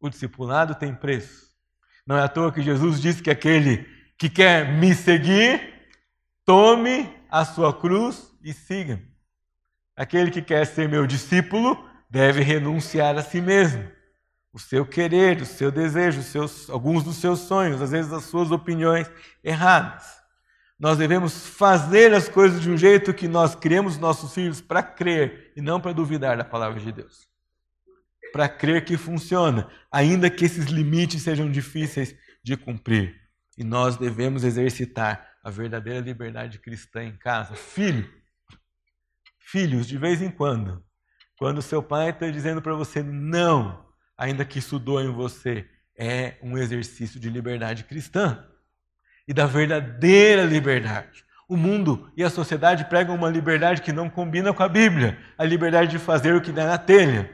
O 0.00 0.08
discipulado 0.08 0.74
tem 0.74 0.94
preço. 0.94 1.54
Não 2.06 2.16
é 2.16 2.22
à 2.22 2.28
toa 2.28 2.52
que 2.52 2.62
Jesus 2.62 3.00
disse 3.00 3.22
que 3.22 3.30
aquele 3.30 3.86
que 4.18 4.28
quer 4.28 4.72
me 4.72 4.94
seguir, 4.94 5.60
tome 6.44 7.08
a 7.30 7.44
sua 7.44 7.72
cruz 7.72 8.32
e 8.42 8.52
siga. 8.52 9.02
Aquele 9.96 10.30
que 10.30 10.42
quer 10.42 10.66
ser 10.66 10.88
meu 10.88 11.06
discípulo 11.06 11.88
deve 12.10 12.40
renunciar 12.42 13.16
a 13.16 13.22
si 13.22 13.40
mesmo 13.40 13.94
o 14.54 14.58
seu 14.58 14.86
querer, 14.86 15.42
o 15.42 15.44
seu 15.44 15.72
desejo, 15.72 16.20
os 16.20 16.26
seus, 16.26 16.70
alguns 16.70 17.02
dos 17.02 17.16
seus 17.16 17.40
sonhos, 17.40 17.82
às 17.82 17.90
vezes 17.90 18.12
as 18.12 18.24
suas 18.24 18.52
opiniões 18.52 19.10
erradas. 19.42 20.04
Nós 20.78 20.96
devemos 20.96 21.48
fazer 21.48 22.14
as 22.14 22.28
coisas 22.28 22.62
de 22.62 22.70
um 22.70 22.76
jeito 22.76 23.12
que 23.12 23.26
nós 23.26 23.56
criamos 23.56 23.98
nossos 23.98 24.32
filhos 24.32 24.60
para 24.60 24.80
crer 24.80 25.52
e 25.56 25.60
não 25.60 25.80
para 25.80 25.92
duvidar 25.92 26.36
da 26.36 26.44
palavra 26.44 26.78
de 26.78 26.92
Deus. 26.92 27.28
Para 28.32 28.48
crer 28.48 28.84
que 28.84 28.96
funciona, 28.96 29.68
ainda 29.90 30.30
que 30.30 30.44
esses 30.44 30.66
limites 30.66 31.22
sejam 31.22 31.50
difíceis 31.50 32.14
de 32.42 32.56
cumprir. 32.56 33.23
E 33.56 33.64
nós 33.64 33.96
devemos 33.96 34.44
exercitar 34.44 35.34
a 35.42 35.50
verdadeira 35.50 36.00
liberdade 36.00 36.58
cristã 36.58 37.04
em 37.04 37.16
casa. 37.16 37.54
Filho, 37.54 38.10
filhos, 39.38 39.86
de 39.86 39.98
vez 39.98 40.20
em 40.22 40.30
quando, 40.30 40.82
quando 41.38 41.62
seu 41.62 41.82
pai 41.82 42.10
está 42.10 42.28
dizendo 42.30 42.62
para 42.62 42.74
você 42.74 43.02
não, 43.02 43.86
ainda 44.16 44.44
que 44.44 44.58
isso 44.58 44.78
doa 44.78 45.04
em 45.04 45.12
você, 45.12 45.68
é 45.96 46.36
um 46.42 46.58
exercício 46.58 47.20
de 47.20 47.30
liberdade 47.30 47.84
cristã 47.84 48.44
e 49.28 49.32
da 49.32 49.46
verdadeira 49.46 50.44
liberdade. 50.44 51.24
O 51.48 51.56
mundo 51.56 52.10
e 52.16 52.24
a 52.24 52.30
sociedade 52.30 52.86
pregam 52.86 53.14
uma 53.14 53.28
liberdade 53.28 53.82
que 53.82 53.92
não 53.92 54.08
combina 54.08 54.52
com 54.52 54.62
a 54.62 54.68
Bíblia, 54.68 55.18
a 55.36 55.44
liberdade 55.44 55.90
de 55.90 55.98
fazer 55.98 56.34
o 56.34 56.40
que 56.40 56.50
dá 56.50 56.66
na 56.66 56.78
telha, 56.78 57.30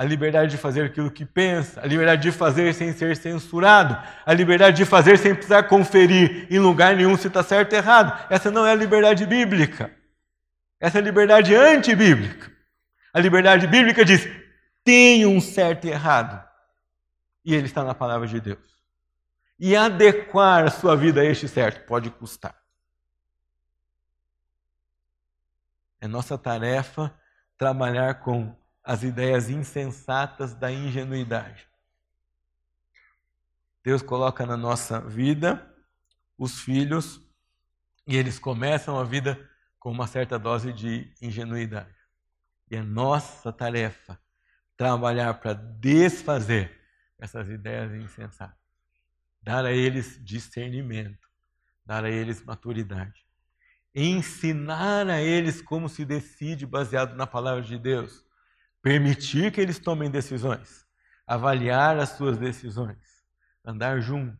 a 0.00 0.04
liberdade 0.04 0.52
de 0.52 0.56
fazer 0.56 0.86
aquilo 0.86 1.10
que 1.10 1.26
pensa, 1.26 1.78
a 1.82 1.86
liberdade 1.86 2.22
de 2.22 2.32
fazer 2.32 2.72
sem 2.72 2.90
ser 2.90 3.14
censurado, 3.18 4.02
a 4.24 4.32
liberdade 4.32 4.78
de 4.78 4.86
fazer 4.86 5.18
sem 5.18 5.34
precisar 5.34 5.64
conferir 5.64 6.46
em 6.50 6.58
lugar 6.58 6.96
nenhum 6.96 7.18
se 7.18 7.26
está 7.26 7.42
certo 7.42 7.74
ou 7.74 7.78
errado. 7.78 8.26
Essa 8.30 8.50
não 8.50 8.64
é 8.64 8.72
a 8.72 8.74
liberdade 8.74 9.26
bíblica. 9.26 9.94
Essa 10.80 10.96
é 10.96 11.00
a 11.02 11.04
liberdade 11.04 11.54
antibíblica. 11.54 12.50
A 13.12 13.20
liberdade 13.20 13.66
bíblica 13.66 14.02
diz: 14.02 14.26
tem 14.82 15.26
um 15.26 15.38
certo 15.38 15.86
e 15.86 15.90
errado. 15.90 16.42
E 17.44 17.54
ele 17.54 17.66
está 17.66 17.84
na 17.84 17.94
palavra 17.94 18.26
de 18.26 18.40
Deus. 18.40 18.74
E 19.58 19.76
adequar 19.76 20.64
a 20.64 20.70
sua 20.70 20.96
vida 20.96 21.20
a 21.20 21.26
este 21.26 21.46
certo 21.46 21.84
pode 21.84 22.08
custar. 22.08 22.56
É 26.00 26.08
nossa 26.08 26.38
tarefa 26.38 27.14
trabalhar 27.58 28.14
com 28.20 28.58
as 28.82 29.02
ideias 29.02 29.48
insensatas 29.48 30.54
da 30.54 30.70
ingenuidade. 30.70 31.68
Deus 33.82 34.02
coloca 34.02 34.44
na 34.44 34.56
nossa 34.56 35.00
vida 35.00 35.66
os 36.36 36.60
filhos 36.60 37.20
e 38.06 38.16
eles 38.16 38.38
começam 38.38 38.98
a 38.98 39.04
vida 39.04 39.48
com 39.78 39.90
uma 39.90 40.06
certa 40.06 40.38
dose 40.38 40.72
de 40.72 41.12
ingenuidade. 41.20 41.94
E 42.70 42.76
é 42.76 42.82
nossa 42.82 43.52
tarefa 43.52 44.20
trabalhar 44.76 45.34
para 45.34 45.54
desfazer 45.54 46.80
essas 47.18 47.48
ideias 47.48 47.92
insensatas, 47.92 48.58
dar 49.42 49.64
a 49.64 49.72
eles 49.72 50.22
discernimento, 50.24 51.28
dar 51.84 52.04
a 52.04 52.10
eles 52.10 52.42
maturidade, 52.42 53.26
ensinar 53.94 55.08
a 55.08 55.20
eles 55.20 55.60
como 55.60 55.88
se 55.88 56.04
decide 56.04 56.64
baseado 56.64 57.14
na 57.14 57.26
palavra 57.26 57.62
de 57.62 57.78
Deus, 57.78 58.24
permitir 58.82 59.52
que 59.52 59.60
eles 59.60 59.78
tomem 59.78 60.10
decisões, 60.10 60.86
avaliar 61.26 61.98
as 61.98 62.10
suas 62.10 62.38
decisões, 62.38 62.98
andar 63.64 64.00
junto, 64.00 64.38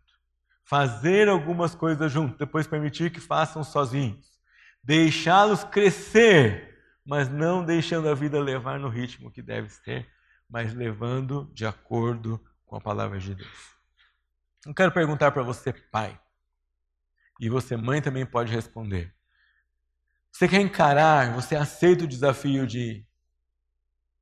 fazer 0.65 1.29
algumas 1.29 1.75
coisas 1.75 2.11
junto, 2.11 2.39
depois 2.39 2.67
permitir 2.67 3.11
que 3.11 3.21
façam 3.21 3.63
sozinhos, 3.63 4.39
deixá-los 4.83 5.65
crescer, 5.65 6.79
mas 7.05 7.29
não 7.29 7.65
deixando 7.65 8.09
a 8.09 8.15
vida 8.15 8.41
levar 8.41 8.79
no 8.79 8.89
ritmo 8.89 9.31
que 9.31 9.43
deve 9.43 9.69
ser, 9.69 10.09
mas 10.49 10.75
levando 10.75 11.51
de 11.55 11.67
acordo 11.67 12.41
com 12.65 12.77
a 12.77 12.81
palavra 12.81 13.19
de 13.19 13.35
Deus. 13.35 13.71
Eu 14.67 14.75
quero 14.75 14.93
perguntar 14.93 15.31
para 15.33 15.43
você, 15.43 15.73
pai, 15.73 16.19
e 17.41 17.49
você, 17.49 17.77
mãe, 17.77 18.03
também 18.03 18.27
pode 18.27 18.53
responder. 18.53 19.15
Você 20.31 20.47
quer 20.47 20.61
encarar, 20.61 21.33
você 21.33 21.57
aceita 21.57 22.05
o 22.05 22.09
desafio 22.09 22.67
de 22.67 23.05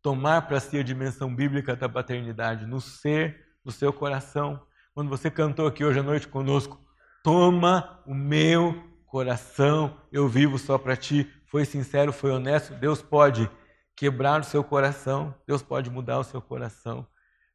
tomar 0.02 0.42
para 0.42 0.60
si 0.60 0.78
a 0.78 0.82
dimensão 0.82 1.34
bíblica 1.34 1.74
da 1.74 1.88
paternidade 1.88 2.66
no 2.66 2.80
ser, 2.80 3.44
no 3.64 3.72
seu 3.72 3.92
coração. 3.92 4.60
Quando 4.94 5.08
você 5.08 5.30
cantou 5.30 5.66
aqui 5.66 5.84
hoje 5.84 6.00
à 6.00 6.02
noite 6.02 6.28
conosco, 6.28 6.78
toma 7.22 8.02
o 8.06 8.14
meu 8.14 8.82
coração, 9.06 10.00
eu 10.12 10.28
vivo 10.28 10.58
só 10.58 10.78
para 10.78 10.96
ti. 10.96 11.30
Foi 11.46 11.64
sincero, 11.64 12.12
foi 12.12 12.30
honesto. 12.30 12.74
Deus 12.74 13.02
pode 13.02 13.50
quebrar 13.96 14.40
o 14.40 14.44
seu 14.44 14.62
coração, 14.62 15.34
Deus 15.46 15.62
pode 15.62 15.90
mudar 15.90 16.18
o 16.18 16.24
seu 16.24 16.40
coração, 16.40 17.06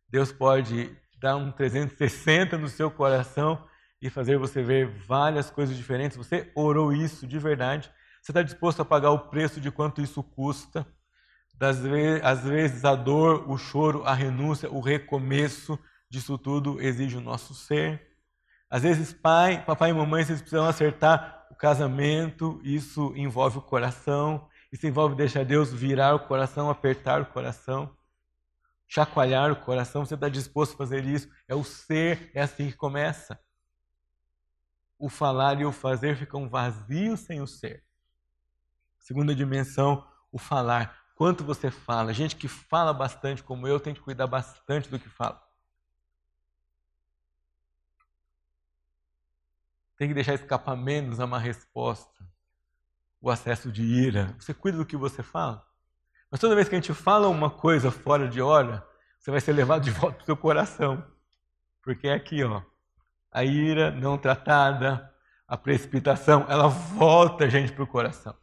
Deus 0.10 0.32
pode 0.32 0.94
dar 1.18 1.38
um 1.38 1.52
360 1.52 2.58
no 2.58 2.68
seu 2.68 2.92
coração 2.92 3.66
e 4.02 4.10
fazer 4.10 4.38
você 4.38 4.62
ver 4.62 4.88
várias 5.08 5.50
coisas 5.50 5.78
diferentes. 5.78 6.18
Você 6.18 6.52
orou 6.54 6.92
isso 6.92 7.26
de 7.26 7.40
verdade? 7.40 7.90
Você 8.22 8.32
está 8.32 8.42
disposto 8.42 8.82
a 8.82 8.86
pagar 8.86 9.12
o 9.12 9.30
preço 9.30 9.62
de 9.62 9.72
quanto 9.72 10.02
isso 10.02 10.22
custa? 10.22 10.86
Das 11.54 11.78
às 12.24 12.44
vezes 12.44 12.84
a 12.84 12.96
dor, 12.96 13.50
o 13.50 13.58
choro, 13.58 14.04
a 14.04 14.14
renúncia, 14.14 14.70
o 14.72 14.82
recomeço 14.82 15.80
disso 16.10 16.38
tudo 16.38 16.82
exige 16.82 17.18
o 17.18 17.22
nosso 17.22 17.54
ser. 17.54 18.14
Às 18.70 18.84
vezes, 18.84 19.14
pai, 19.14 19.64
papai 19.64 19.92
e 19.92 19.94
mamãe, 19.94 20.26
vocês 20.26 20.42
precisam 20.42 20.66
acertar 20.66 21.48
o 21.52 21.56
casamento, 21.56 22.60
isso 22.64 23.14
envolve 23.16 23.60
o 23.60 23.62
coração, 23.62 24.50
isso 24.72 24.88
envolve 24.88 25.16
deixar 25.16 25.46
Deus 25.46 25.72
virar 25.72 26.16
o 26.16 26.28
coração, 26.28 26.70
apertar 26.70 27.22
o 27.22 27.28
coração, 27.28 27.96
chacoalhar 28.88 29.52
o 29.52 29.56
coração. 29.56 30.04
Você 30.04 30.16
está 30.16 30.28
disposto 30.28 30.74
a 30.74 30.78
fazer 30.78 31.06
isso? 31.06 31.30
É 31.48 31.54
o 31.54 31.64
ser, 31.64 32.32
é 32.34 32.42
assim 32.42 32.72
que 32.72 32.78
começa. 32.78 33.40
O 34.98 35.10
falar 35.10 35.60
e 35.62 35.66
o 35.66 35.72
fazer 35.72 36.16
ficam 36.16 36.50
vazios 36.50 37.20
sem 37.20 37.42
o 37.42 37.48
ser. 37.48 37.84
Segunda 38.98 39.36
dimensão, 39.36 40.08
o 40.32 40.40
falar 40.40 41.03
quanto 41.16 41.44
você 41.44 41.70
fala. 41.70 42.14
Gente 42.14 42.36
que 42.36 42.48
fala 42.48 42.94
bastante, 42.94 43.44
como 43.44 43.68
eu, 43.68 43.80
tem 43.80 43.94
que 43.94 44.02
cuidar 44.02 44.28
bastante 44.28 44.90
do 44.90 45.00
que 45.00 45.10
fala. 45.10 45.42
Tem 49.98 50.08
que 50.08 50.14
deixar 50.14 50.34
escapar 50.34 50.76
menos 50.76 51.20
a 51.20 51.26
uma 51.26 51.40
resposta, 51.40 52.26
o 53.22 53.30
acesso 53.30 53.72
de 53.72 53.84
ira. 53.84 54.36
Você 54.40 54.54
cuida 54.54 54.78
do 54.78 54.86
que 54.86 54.98
você 54.98 55.22
fala. 55.22 55.66
Mas 56.30 56.40
toda 56.40 56.56
vez 56.56 56.68
que 56.68 56.76
a 56.76 56.80
gente 56.80 56.94
fala 56.94 57.28
uma 57.28 57.50
coisa 57.50 57.92
fora 57.92 58.28
de 58.28 58.42
hora, 58.42 58.86
você 59.20 59.32
vai 59.32 59.40
ser 59.40 59.54
levado 59.54 59.84
de 59.84 59.92
volta 59.92 60.18
para 60.18 60.24
o 60.24 60.26
seu 60.26 60.36
coração. 60.36 61.06
Porque 61.82 62.08
é 62.08 62.14
aqui, 62.14 62.44
ó, 62.44 62.62
a 63.32 63.44
ira 63.44 63.92
não 63.92 64.18
tratada, 64.18 65.14
a 65.48 65.58
precipitação, 65.58 66.46
ela 66.50 66.68
volta 66.68 67.46
a 67.46 67.50
gente 67.50 67.72
para 67.72 67.84
o 67.84 67.88
coração. 67.88 68.36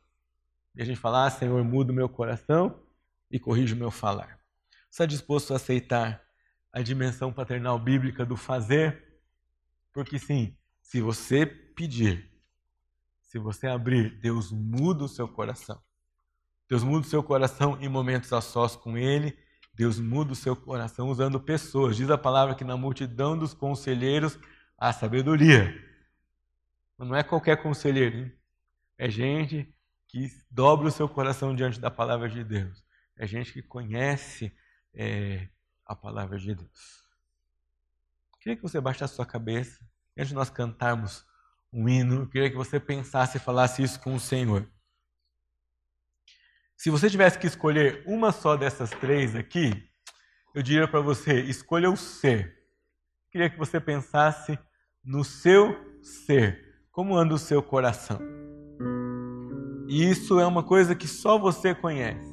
E 0.75 0.83
a 0.83 0.85
gente 0.85 0.99
fala, 0.99 1.27
ah, 1.27 1.31
Senhor, 1.31 1.63
muda 1.65 1.93
o 1.93 1.95
meu 1.95 2.09
coração 2.09 2.81
e 3.31 3.39
corrige 3.39 3.75
o 3.75 3.77
meu 3.77 3.91
falar. 3.91 4.39
Você 4.91 5.03
está 5.03 5.07
disposto 5.07 5.53
a 5.53 5.57
aceitar 5.57 6.23
a 6.73 6.83
dimensão 6.83 7.33
paternal 7.33 7.79
bíblica 7.79 8.25
do 8.25 8.37
fazer? 8.37 9.03
Porque 9.93 10.19
sim, 10.19 10.57
se 10.81 11.01
você 11.01 11.47
pedir, 11.47 12.31
se 13.23 13.39
você 13.39 13.67
abrir, 13.67 14.19
Deus 14.21 14.51
muda 14.53 15.05
o 15.05 15.09
seu 15.09 15.29
coração. 15.29 15.81
Deus 16.69 16.83
muda 16.85 17.07
o 17.07 17.11
seu 17.11 17.23
coração 17.23 17.79
em 17.81 17.89
momentos 17.89 18.33
a 18.33 18.41
sós 18.41 18.77
com 18.77 18.97
Ele. 18.97 19.37
Deus 19.75 19.99
muda 19.99 20.33
o 20.33 20.37
seu 20.37 20.55
coração 20.55 21.09
usando 21.09 21.41
pessoas. 21.41 21.97
Diz 21.97 22.11
a 22.11 22.19
palavra 22.19 22.55
que 22.55 22.65
na 22.65 22.77
multidão 22.77 23.37
dos 23.37 23.55
conselheiros 23.55 24.39
há 24.79 24.93
sabedoria. 24.93 25.75
Não 26.99 27.15
é 27.15 27.23
qualquer 27.23 27.63
conselheiro, 27.63 28.19
hein? 28.19 28.33
é 28.99 29.09
gente 29.09 29.75
que 30.11 30.29
dobra 30.51 30.89
o 30.89 30.91
seu 30.91 31.09
coração 31.09 31.55
diante 31.55 31.81
da 31.81 31.91
palavra 31.91 32.29
de 32.29 32.43
Deus. 32.43 32.85
É 33.17 33.27
gente 33.27 33.53
que 33.53 33.63
conhece 33.63 34.53
é, 34.93 35.49
a 35.87 35.95
palavra 35.95 36.37
de 36.37 36.53
Deus. 36.53 37.09
Queria 38.41 38.57
que 38.57 38.63
você 38.63 38.81
baixasse 38.81 39.15
sua 39.15 39.27
cabeça 39.27 39.79
antes 40.17 40.31
de 40.31 40.35
nós 40.35 40.51
cantarmos 40.51 41.25
um 41.73 41.89
hino. 41.89 42.29
Queria 42.29 42.51
que 42.51 42.57
você 42.57 42.81
pensasse 42.81 43.37
e 43.37 43.41
falasse 43.41 43.83
isso 43.83 44.01
com 44.01 44.15
o 44.15 44.21
Senhor. 44.21 44.69
Se 46.77 46.91
você 46.91 47.09
tivesse 47.09 47.39
que 47.39 47.47
escolher 47.47 48.03
uma 48.07 48.33
só 48.33 48.57
dessas 48.57 48.91
três 48.91 49.37
aqui, 49.37 49.71
eu 50.55 50.63
diria 50.63 50.89
para 50.89 51.01
você: 51.01 51.41
escolha 51.43 51.89
o 51.89 51.97
ser. 51.97 52.59
Queria 53.31 53.49
que 53.49 53.59
você 53.59 53.79
pensasse 53.79 54.59
no 55.05 55.23
seu 55.23 56.03
ser. 56.03 56.85
Como 56.91 57.17
anda 57.17 57.35
o 57.35 57.39
seu 57.39 57.63
coração? 57.63 58.40
E 59.91 60.09
isso 60.09 60.39
é 60.39 60.47
uma 60.47 60.63
coisa 60.63 60.95
que 60.95 61.09
só 61.09 61.37
você 61.37 61.75
conhece. 61.75 62.33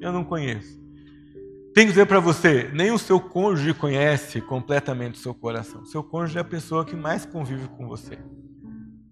Eu 0.00 0.12
não 0.12 0.22
conheço. 0.22 0.80
Tenho 1.74 1.88
que 1.88 1.92
dizer 1.92 2.06
para 2.06 2.20
você, 2.20 2.70
nem 2.72 2.92
o 2.92 2.98
seu 2.98 3.18
cônjuge 3.18 3.74
conhece 3.74 4.40
completamente 4.40 5.16
o 5.16 5.18
seu 5.18 5.34
coração. 5.34 5.84
seu 5.84 6.04
cônjuge 6.04 6.38
é 6.38 6.40
a 6.40 6.44
pessoa 6.44 6.84
que 6.84 6.94
mais 6.94 7.26
convive 7.26 7.66
com 7.66 7.88
você. 7.88 8.16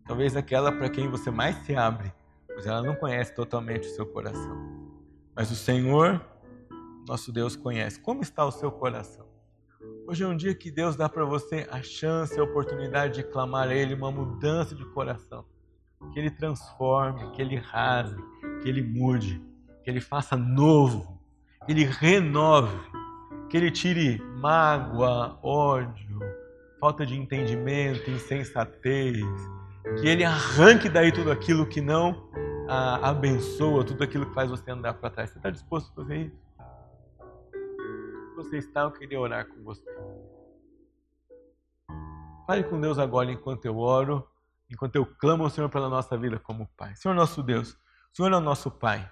Talvez 0.06 0.36
aquela 0.36 0.70
para 0.70 0.88
quem 0.88 1.08
você 1.08 1.28
mais 1.32 1.56
se 1.66 1.74
abre, 1.74 2.12
pois 2.46 2.66
ela 2.66 2.84
não 2.84 2.94
conhece 2.94 3.34
totalmente 3.34 3.88
o 3.88 3.94
seu 3.96 4.06
coração. 4.06 4.56
Mas 5.34 5.50
o 5.50 5.56
Senhor, 5.56 6.24
nosso 7.08 7.32
Deus, 7.32 7.56
conhece. 7.56 7.98
Como 7.98 8.22
está 8.22 8.44
o 8.46 8.52
seu 8.52 8.70
coração? 8.70 9.26
Hoje 10.06 10.22
é 10.22 10.26
um 10.28 10.36
dia 10.36 10.54
que 10.54 10.70
Deus 10.70 10.94
dá 10.94 11.08
para 11.08 11.24
você 11.24 11.66
a 11.68 11.82
chance, 11.82 12.38
a 12.38 12.44
oportunidade 12.44 13.14
de 13.14 13.22
clamar 13.24 13.66
a 13.66 13.74
Ele 13.74 13.92
uma 13.92 14.12
mudança 14.12 14.72
de 14.72 14.84
coração 14.84 15.44
que 16.12 16.18
Ele 16.18 16.30
transforme, 16.30 17.30
que 17.32 17.40
Ele 17.40 17.56
rasgue, 17.56 18.22
que 18.62 18.68
Ele 18.68 18.82
mude, 18.82 19.42
que 19.82 19.90
Ele 19.90 20.00
faça 20.00 20.36
novo, 20.36 21.20
que 21.64 21.72
Ele 21.72 21.84
renove, 21.84 22.78
que 23.48 23.56
Ele 23.56 23.70
tire 23.70 24.22
mágoa, 24.36 25.38
ódio, 25.42 26.20
falta 26.80 27.04
de 27.04 27.18
entendimento, 27.18 28.10
insensatez, 28.10 29.24
que 30.00 30.08
Ele 30.08 30.24
arranque 30.24 30.88
daí 30.88 31.12
tudo 31.12 31.30
aquilo 31.30 31.66
que 31.66 31.80
não 31.80 32.28
a, 32.68 33.10
abençoa, 33.10 33.84
tudo 33.84 34.04
aquilo 34.04 34.26
que 34.26 34.34
faz 34.34 34.50
você 34.50 34.70
andar 34.70 34.94
para 34.94 35.10
trás. 35.10 35.30
Você 35.30 35.38
está 35.38 35.50
disposto 35.50 35.90
a 35.90 35.94
fazer 36.02 36.16
isso? 36.26 36.50
Você 38.36 38.58
está, 38.58 38.82
eu 38.82 38.92
queria 38.92 39.20
orar 39.20 39.46
com 39.46 39.62
você. 39.62 39.84
Fale 42.46 42.64
com 42.64 42.80
Deus 42.80 42.98
agora 42.98 43.30
enquanto 43.30 43.64
eu 43.64 43.78
oro 43.78 44.26
enquanto 44.70 44.96
eu 44.96 45.04
clamo 45.04 45.44
ao 45.44 45.50
Senhor 45.50 45.68
pela 45.68 45.88
nossa 45.88 46.16
vida 46.16 46.38
como 46.38 46.70
Pai. 46.76 46.94
Senhor 46.96 47.14
nosso 47.14 47.42
Deus, 47.42 47.72
o 48.12 48.16
Senhor 48.16 48.32
é 48.32 48.36
o 48.36 48.40
nosso 48.40 48.70
Pai 48.70 49.10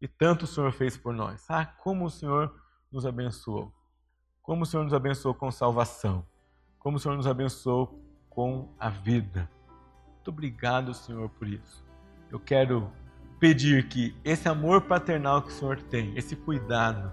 e 0.00 0.08
tanto 0.08 0.44
o 0.44 0.48
Senhor 0.48 0.72
fez 0.72 0.96
por 0.96 1.12
nós. 1.12 1.44
Ah, 1.48 1.66
como 1.66 2.06
o 2.06 2.10
Senhor 2.10 2.54
nos 2.90 3.06
abençoou. 3.06 3.72
Como 4.42 4.62
o 4.62 4.66
Senhor 4.66 4.82
nos 4.84 4.94
abençoou 4.94 5.34
com 5.34 5.50
salvação. 5.50 6.26
Como 6.78 6.96
o 6.96 7.00
Senhor 7.00 7.16
nos 7.16 7.26
abençoou 7.26 8.00
com 8.28 8.74
a 8.78 8.88
vida. 8.88 9.48
Muito 10.14 10.28
obrigado, 10.28 10.94
Senhor, 10.94 11.28
por 11.30 11.46
isso. 11.46 11.84
Eu 12.30 12.40
quero 12.40 12.90
pedir 13.38 13.88
que 13.88 14.16
esse 14.24 14.48
amor 14.48 14.82
paternal 14.82 15.42
que 15.42 15.48
o 15.48 15.52
Senhor 15.52 15.80
tem, 15.82 16.16
esse 16.16 16.34
cuidado, 16.34 17.12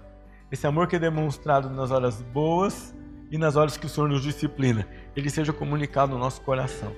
esse 0.50 0.66
amor 0.66 0.86
que 0.86 0.96
é 0.96 0.98
demonstrado 0.98 1.68
nas 1.70 1.90
horas 1.90 2.22
boas 2.22 2.94
e 3.30 3.38
nas 3.38 3.56
horas 3.56 3.76
que 3.76 3.86
o 3.86 3.88
Senhor 3.88 4.08
nos 4.08 4.22
disciplina, 4.22 4.88
ele 5.14 5.30
seja 5.30 5.52
comunicado 5.52 6.12
no 6.12 6.18
nosso 6.18 6.40
coração. 6.42 6.92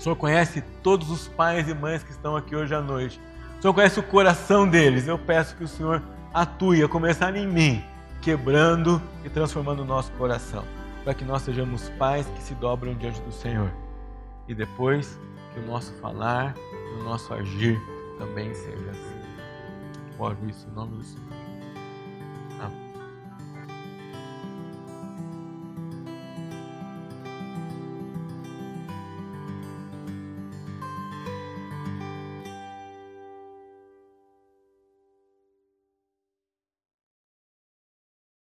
O 0.00 0.02
Senhor 0.02 0.16
conhece 0.16 0.62
todos 0.82 1.10
os 1.10 1.28
pais 1.28 1.68
e 1.68 1.74
mães 1.74 2.02
que 2.02 2.10
estão 2.10 2.34
aqui 2.34 2.56
hoje 2.56 2.74
à 2.74 2.80
noite. 2.80 3.20
O 3.58 3.60
Senhor 3.60 3.74
conhece 3.74 4.00
o 4.00 4.02
coração 4.02 4.66
deles. 4.66 5.06
Eu 5.06 5.18
peço 5.18 5.54
que 5.54 5.62
o 5.62 5.68
Senhor 5.68 6.02
atue, 6.32 6.82
a 6.82 6.88
começar 6.88 7.36
em 7.36 7.46
mim, 7.46 7.84
quebrando 8.22 9.00
e 9.26 9.28
transformando 9.28 9.82
o 9.82 9.84
nosso 9.84 10.10
coração, 10.12 10.64
para 11.04 11.12
que 11.12 11.22
nós 11.22 11.42
sejamos 11.42 11.90
pais 11.98 12.26
que 12.34 12.42
se 12.42 12.54
dobram 12.54 12.94
diante 12.94 13.20
do 13.20 13.30
Senhor. 13.30 13.70
E 14.48 14.54
depois 14.54 15.20
que 15.52 15.60
o 15.60 15.66
nosso 15.66 15.92
falar, 16.00 16.54
o 16.98 17.04
nosso 17.04 17.34
agir 17.34 17.78
também 18.16 18.54
seja 18.54 18.90
assim. 18.92 19.20
Oro 20.18 20.38
isso 20.48 20.66
em 20.66 20.74
nome 20.74 20.96
do 20.96 21.04
Senhor. 21.04 21.39